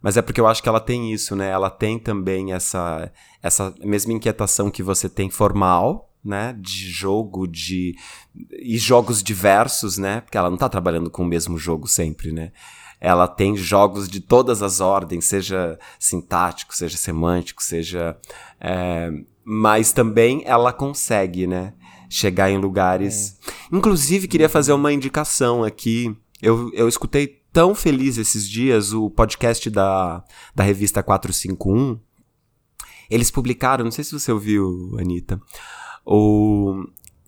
Mas 0.00 0.16
é 0.16 0.22
porque 0.22 0.40
eu 0.40 0.46
acho 0.46 0.62
que 0.62 0.68
ela 0.68 0.78
tem 0.78 1.12
isso, 1.12 1.34
né? 1.34 1.50
Ela 1.50 1.70
tem 1.70 1.98
também 1.98 2.52
essa, 2.52 3.10
essa 3.42 3.74
mesma 3.80 4.12
inquietação 4.12 4.70
que 4.70 4.80
você 4.80 5.08
tem 5.08 5.28
formal, 5.28 6.07
né? 6.28 6.54
De 6.58 6.90
jogo, 6.90 7.46
de. 7.46 7.96
E 8.52 8.78
jogos 8.78 9.22
diversos, 9.22 9.98
né? 9.98 10.20
Porque 10.20 10.38
ela 10.38 10.50
não 10.50 10.56
tá 10.56 10.68
trabalhando 10.68 11.10
com 11.10 11.22
o 11.22 11.26
mesmo 11.26 11.58
jogo 11.58 11.88
sempre, 11.88 12.30
né? 12.30 12.52
ela 13.00 13.28
tem 13.28 13.56
jogos 13.56 14.08
de 14.08 14.20
todas 14.20 14.62
as 14.62 14.80
ordens, 14.80 15.24
seja 15.24 15.78
sintático, 15.98 16.74
seja 16.74 16.96
semântico, 16.96 17.62
seja. 17.62 18.16
É, 18.60 19.10
mas 19.44 19.92
também 19.92 20.42
ela 20.44 20.72
consegue, 20.72 21.46
né? 21.46 21.74
Chegar 22.10 22.50
em 22.50 22.58
lugares. 22.58 23.38
É. 23.46 23.76
Inclusive, 23.76 24.26
queria 24.26 24.48
fazer 24.48 24.72
uma 24.72 24.92
indicação 24.92 25.62
aqui. 25.62 26.14
Eu, 26.42 26.70
eu 26.74 26.88
escutei 26.88 27.40
tão 27.52 27.74
feliz 27.74 28.18
esses 28.18 28.48
dias 28.48 28.92
o 28.92 29.10
podcast 29.10 29.70
da, 29.70 30.24
da 30.54 30.64
revista 30.64 31.02
451. 31.02 31.98
Eles 33.10 33.30
publicaram, 33.30 33.84
não 33.84 33.90
sei 33.90 34.04
se 34.04 34.12
você 34.12 34.30
ouviu, 34.30 34.96
Anitta. 34.98 35.40
O, 36.10 36.86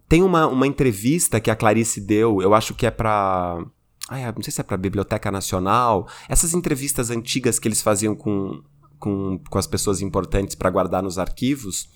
tem 0.09 0.23
uma, 0.23 0.47
uma 0.47 0.67
entrevista 0.67 1.39
que 1.39 1.51
a 1.51 1.57
Clarice 1.57 2.01
deu, 2.01 2.41
eu 2.41 2.55
acho 2.55 2.75
que 2.75 2.87
é 2.87 2.91
para 2.91 3.63
Ai, 4.09 4.25
não 4.33 4.43
sei 4.43 4.51
se 4.51 4.61
é 4.61 4.65
para 4.65 4.75
a 4.75 4.79
Biblioteca 4.79 5.31
Nacional, 5.31 6.09
essas 6.29 6.55
entrevistas 6.55 7.11
antigas 7.11 7.59
que 7.59 7.69
eles 7.69 7.83
faziam 7.83 8.17
com, 8.17 8.61
com, 8.99 9.39
com 9.39 9.59
as 9.59 9.67
pessoas 9.67 10.01
importantes 10.01 10.57
para 10.57 10.71
guardar 10.71 11.03
nos 11.03 11.19
arquivos. 11.19 11.89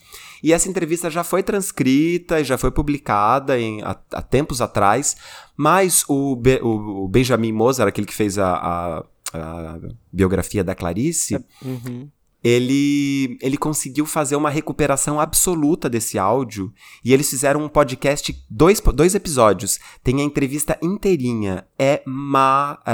E 0.43 0.53
essa 0.53 0.69
entrevista 0.69 1.11
já 1.11 1.25
foi 1.25 1.43
transcrita 1.43 2.39
e 2.39 2.45
já 2.45 2.59
foi 2.59 2.71
publicada 2.71 3.59
em, 3.59 3.83
há, 3.83 3.99
há 4.13 4.23
tempos 4.23 4.61
atrás, 4.61 5.17
mas 5.57 6.05
o, 6.07 6.37
Be, 6.37 6.61
o, 6.63 7.05
o, 7.05 7.09
Benjamin 7.09 7.51
Mozart, 7.51 7.89
aquele 7.89 8.07
que 8.07 8.15
fez 8.15 8.39
a, 8.39 8.55
a, 8.55 9.05
a 9.33 9.79
biografia 10.13 10.63
da 10.63 10.75
Clarice, 10.75 11.43
uhum 11.65 12.09
ele, 12.45 13.39
ele 13.41 13.57
conseguiu 13.57 14.05
fazer 14.05 14.37
uma 14.37 14.51
recuperação 14.51 15.19
absoluta 15.19 15.89
desse 15.89 16.19
áudio 16.19 16.71
e 17.03 17.15
eles 17.15 17.31
fizeram 17.31 17.65
um 17.65 17.69
podcast, 17.71 18.39
dois, 18.51 18.83
dois 18.95 19.15
episódios. 19.15 19.81
Tem 20.03 20.21
a 20.21 20.25
entrevista 20.25 20.79
inteirinha. 20.83 21.67
É 21.79 22.03
maravilhosa. 22.05 22.85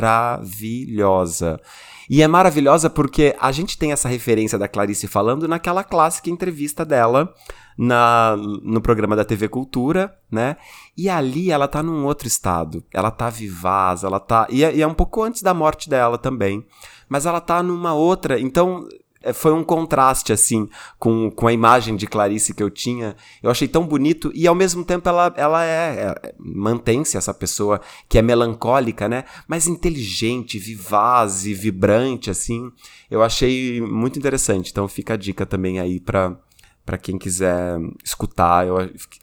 E 2.08 2.22
é 2.22 2.28
maravilhosa 2.28 2.88
porque 2.88 3.34
a 3.40 3.50
gente 3.50 3.76
tem 3.76 3.90
essa 3.90 4.08
referência 4.08 4.56
da 4.56 4.68
Clarice 4.68 5.08
falando 5.08 5.48
naquela 5.48 5.82
clássica 5.82 6.30
entrevista 6.30 6.84
dela 6.84 7.34
na, 7.76 8.36
no 8.36 8.80
programa 8.80 9.16
da 9.16 9.24
TV 9.24 9.48
Cultura, 9.48 10.16
né? 10.30 10.56
E 10.96 11.08
ali 11.08 11.50
ela 11.50 11.66
tá 11.66 11.82
num 11.82 12.04
outro 12.04 12.28
estado. 12.28 12.84
Ela 12.92 13.10
tá 13.10 13.28
vivaz, 13.28 14.04
ela 14.04 14.20
tá. 14.20 14.46
E 14.48 14.62
é, 14.62 14.76
e 14.76 14.82
é 14.82 14.86
um 14.86 14.94
pouco 14.94 15.24
antes 15.24 15.42
da 15.42 15.52
morte 15.54 15.90
dela 15.90 16.18
também. 16.18 16.64
Mas 17.08 17.26
ela 17.26 17.40
tá 17.40 17.62
numa 17.62 17.94
outra. 17.94 18.38
Então, 18.38 18.86
foi 19.34 19.52
um 19.52 19.62
contraste, 19.62 20.32
assim, 20.32 20.68
com, 20.98 21.30
com 21.30 21.46
a 21.46 21.52
imagem 21.52 21.94
de 21.94 22.06
Clarice 22.06 22.54
que 22.54 22.62
eu 22.62 22.70
tinha. 22.70 23.14
Eu 23.42 23.50
achei 23.50 23.68
tão 23.68 23.86
bonito 23.86 24.32
e, 24.34 24.46
ao 24.46 24.54
mesmo 24.54 24.84
tempo, 24.84 25.08
ela, 25.08 25.32
ela 25.36 25.64
é, 25.64 26.14
é 26.24 26.34
mantém-se 26.38 27.16
essa 27.16 27.34
pessoa 27.34 27.80
que 28.08 28.18
é 28.18 28.22
melancólica, 28.22 29.08
né? 29.08 29.24
Mas 29.46 29.66
inteligente, 29.66 30.58
vivaz 30.58 31.44
e 31.44 31.52
vibrante, 31.52 32.30
assim. 32.30 32.70
Eu 33.10 33.22
achei 33.22 33.80
muito 33.80 34.18
interessante. 34.18 34.70
Então, 34.70 34.88
fica 34.88 35.14
a 35.14 35.18
dica 35.18 35.44
também 35.44 35.78
aí 35.78 36.00
para 36.00 36.36
para 36.84 36.98
quem 36.98 37.18
quiser 37.18 37.78
escutar. 38.04 38.66
Eu 38.66 38.76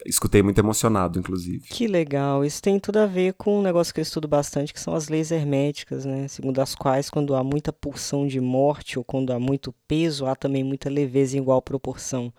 escutei 0.06 0.42
muito 0.42 0.58
emocionado, 0.58 1.18
inclusive. 1.18 1.68
Que 1.68 1.86
legal. 1.86 2.44
Isso 2.44 2.62
tem 2.62 2.78
tudo 2.78 2.98
a 2.98 3.06
ver 3.06 3.34
com 3.34 3.58
um 3.58 3.62
negócio 3.62 3.92
que 3.92 4.00
eu 4.00 4.02
estudo 4.02 4.26
bastante, 4.26 4.72
que 4.72 4.80
são 4.80 4.94
as 4.94 5.08
leis 5.08 5.30
herméticas, 5.30 6.04
né? 6.04 6.28
Segundo 6.28 6.60
as 6.60 6.74
quais, 6.74 7.10
quando 7.10 7.34
há 7.34 7.44
muita 7.44 7.72
pulsão 7.72 8.26
de 8.26 8.40
morte 8.40 8.98
ou 8.98 9.04
quando 9.04 9.32
há 9.32 9.38
muito 9.38 9.74
peso, 9.86 10.26
há 10.26 10.34
também 10.34 10.64
muita 10.64 10.88
leveza 10.88 11.36
em 11.36 11.40
igual 11.40 11.60
proporção 11.60 12.32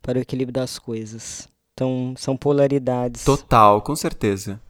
para 0.00 0.18
o 0.18 0.22
equilíbrio 0.22 0.52
das 0.52 0.78
coisas. 0.78 1.48
Então, 1.74 2.14
são 2.16 2.36
polaridades. 2.36 3.24
Total, 3.24 3.82
com 3.82 3.94
certeza. 3.94 4.60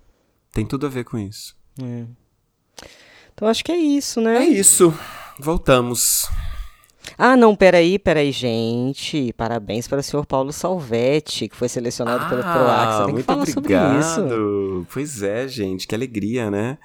Tem 0.52 0.66
tudo 0.66 0.86
a 0.86 0.88
ver 0.88 1.04
com 1.04 1.18
isso. 1.18 1.54
É. 1.80 2.04
Então, 3.34 3.46
acho 3.46 3.62
que 3.62 3.70
é 3.70 3.76
isso, 3.76 4.20
né? 4.20 4.38
É 4.38 4.48
isso. 4.48 4.92
Voltamos. 5.38 6.26
Ah, 7.16 7.36
não, 7.36 7.54
peraí, 7.54 7.98
peraí, 7.98 8.32
gente. 8.32 9.32
Parabéns 9.34 9.86
para 9.88 10.00
o 10.00 10.02
senhor 10.02 10.26
Paulo 10.26 10.52
Salvetti, 10.52 11.48
que 11.48 11.56
foi 11.56 11.68
selecionado 11.68 12.24
ah, 12.24 12.28
pelo 12.28 12.42
PROAC. 12.42 13.04
Tem 13.04 13.12
muito 13.12 13.26
que 13.26 13.32
falar 13.32 13.42
obrigado. 13.42 14.02
sobre 14.02 14.34
isso. 14.34 14.86
Pois 14.92 15.22
é, 15.22 15.48
gente, 15.48 15.86
que 15.86 15.94
alegria, 15.94 16.50
né? 16.50 16.78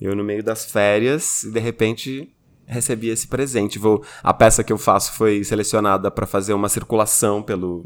Eu 0.00 0.16
no 0.16 0.24
meio 0.24 0.42
das 0.42 0.64
férias, 0.64 1.42
de 1.44 1.60
repente 1.60 2.32
recebi 2.66 3.08
esse 3.08 3.26
presente. 3.26 3.78
Vou, 3.78 4.02
a 4.22 4.32
peça 4.32 4.64
que 4.64 4.72
eu 4.72 4.78
faço 4.78 5.12
foi 5.12 5.44
selecionada 5.44 6.10
para 6.10 6.26
fazer 6.26 6.54
uma 6.54 6.68
circulação 6.68 7.42
pelo, 7.42 7.84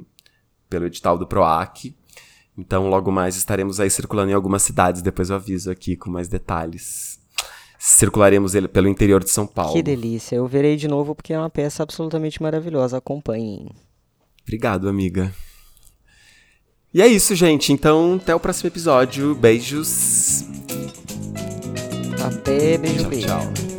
pelo 0.69 0.87
edital 0.87 1.19
do 1.19 1.27
PROAC. 1.27 1.97
Então, 2.57 2.89
logo 2.89 3.11
mais 3.11 3.37
estaremos 3.37 3.81
aí 3.81 3.91
circulando 3.91 4.31
em 4.31 4.35
algumas 4.35 4.63
cidades. 4.63 5.03
Depois 5.03 5.31
eu 5.31 5.37
aviso 5.37 5.71
aqui 5.71 5.97
com 5.97 6.11
mais 6.11 6.29
detalhes 6.29 7.14
circularemos 7.85 8.55
ele 8.55 8.67
pelo 8.67 8.89
interior 8.89 9.23
de 9.23 9.31
São 9.31 9.47
Paulo. 9.47 9.75
Que 9.75 9.83
delícia. 9.83 10.37
Eu 10.37 10.47
verei 10.47 10.75
de 10.75 10.89
novo 10.89 11.15
porque 11.15 11.35
é 11.35 11.39
uma 11.39 11.51
peça 11.51 11.83
absolutamente 11.83 12.41
maravilhosa. 12.41 12.97
Acompanhem. 12.97 13.69
Obrigado, 14.43 14.89
amiga. 14.89 15.31
E 16.93 17.03
é 17.03 17.07
isso, 17.07 17.35
gente. 17.35 17.73
Então, 17.73 18.15
até 18.15 18.35
o 18.35 18.41
próximo 18.41 18.69
episódio. 18.69 19.35
Beijos. 19.35 20.45
Até, 22.25 22.79
beijo, 22.79 23.01
tchau, 23.01 23.11
beijo. 23.11 23.27
Tchau. 23.27 23.75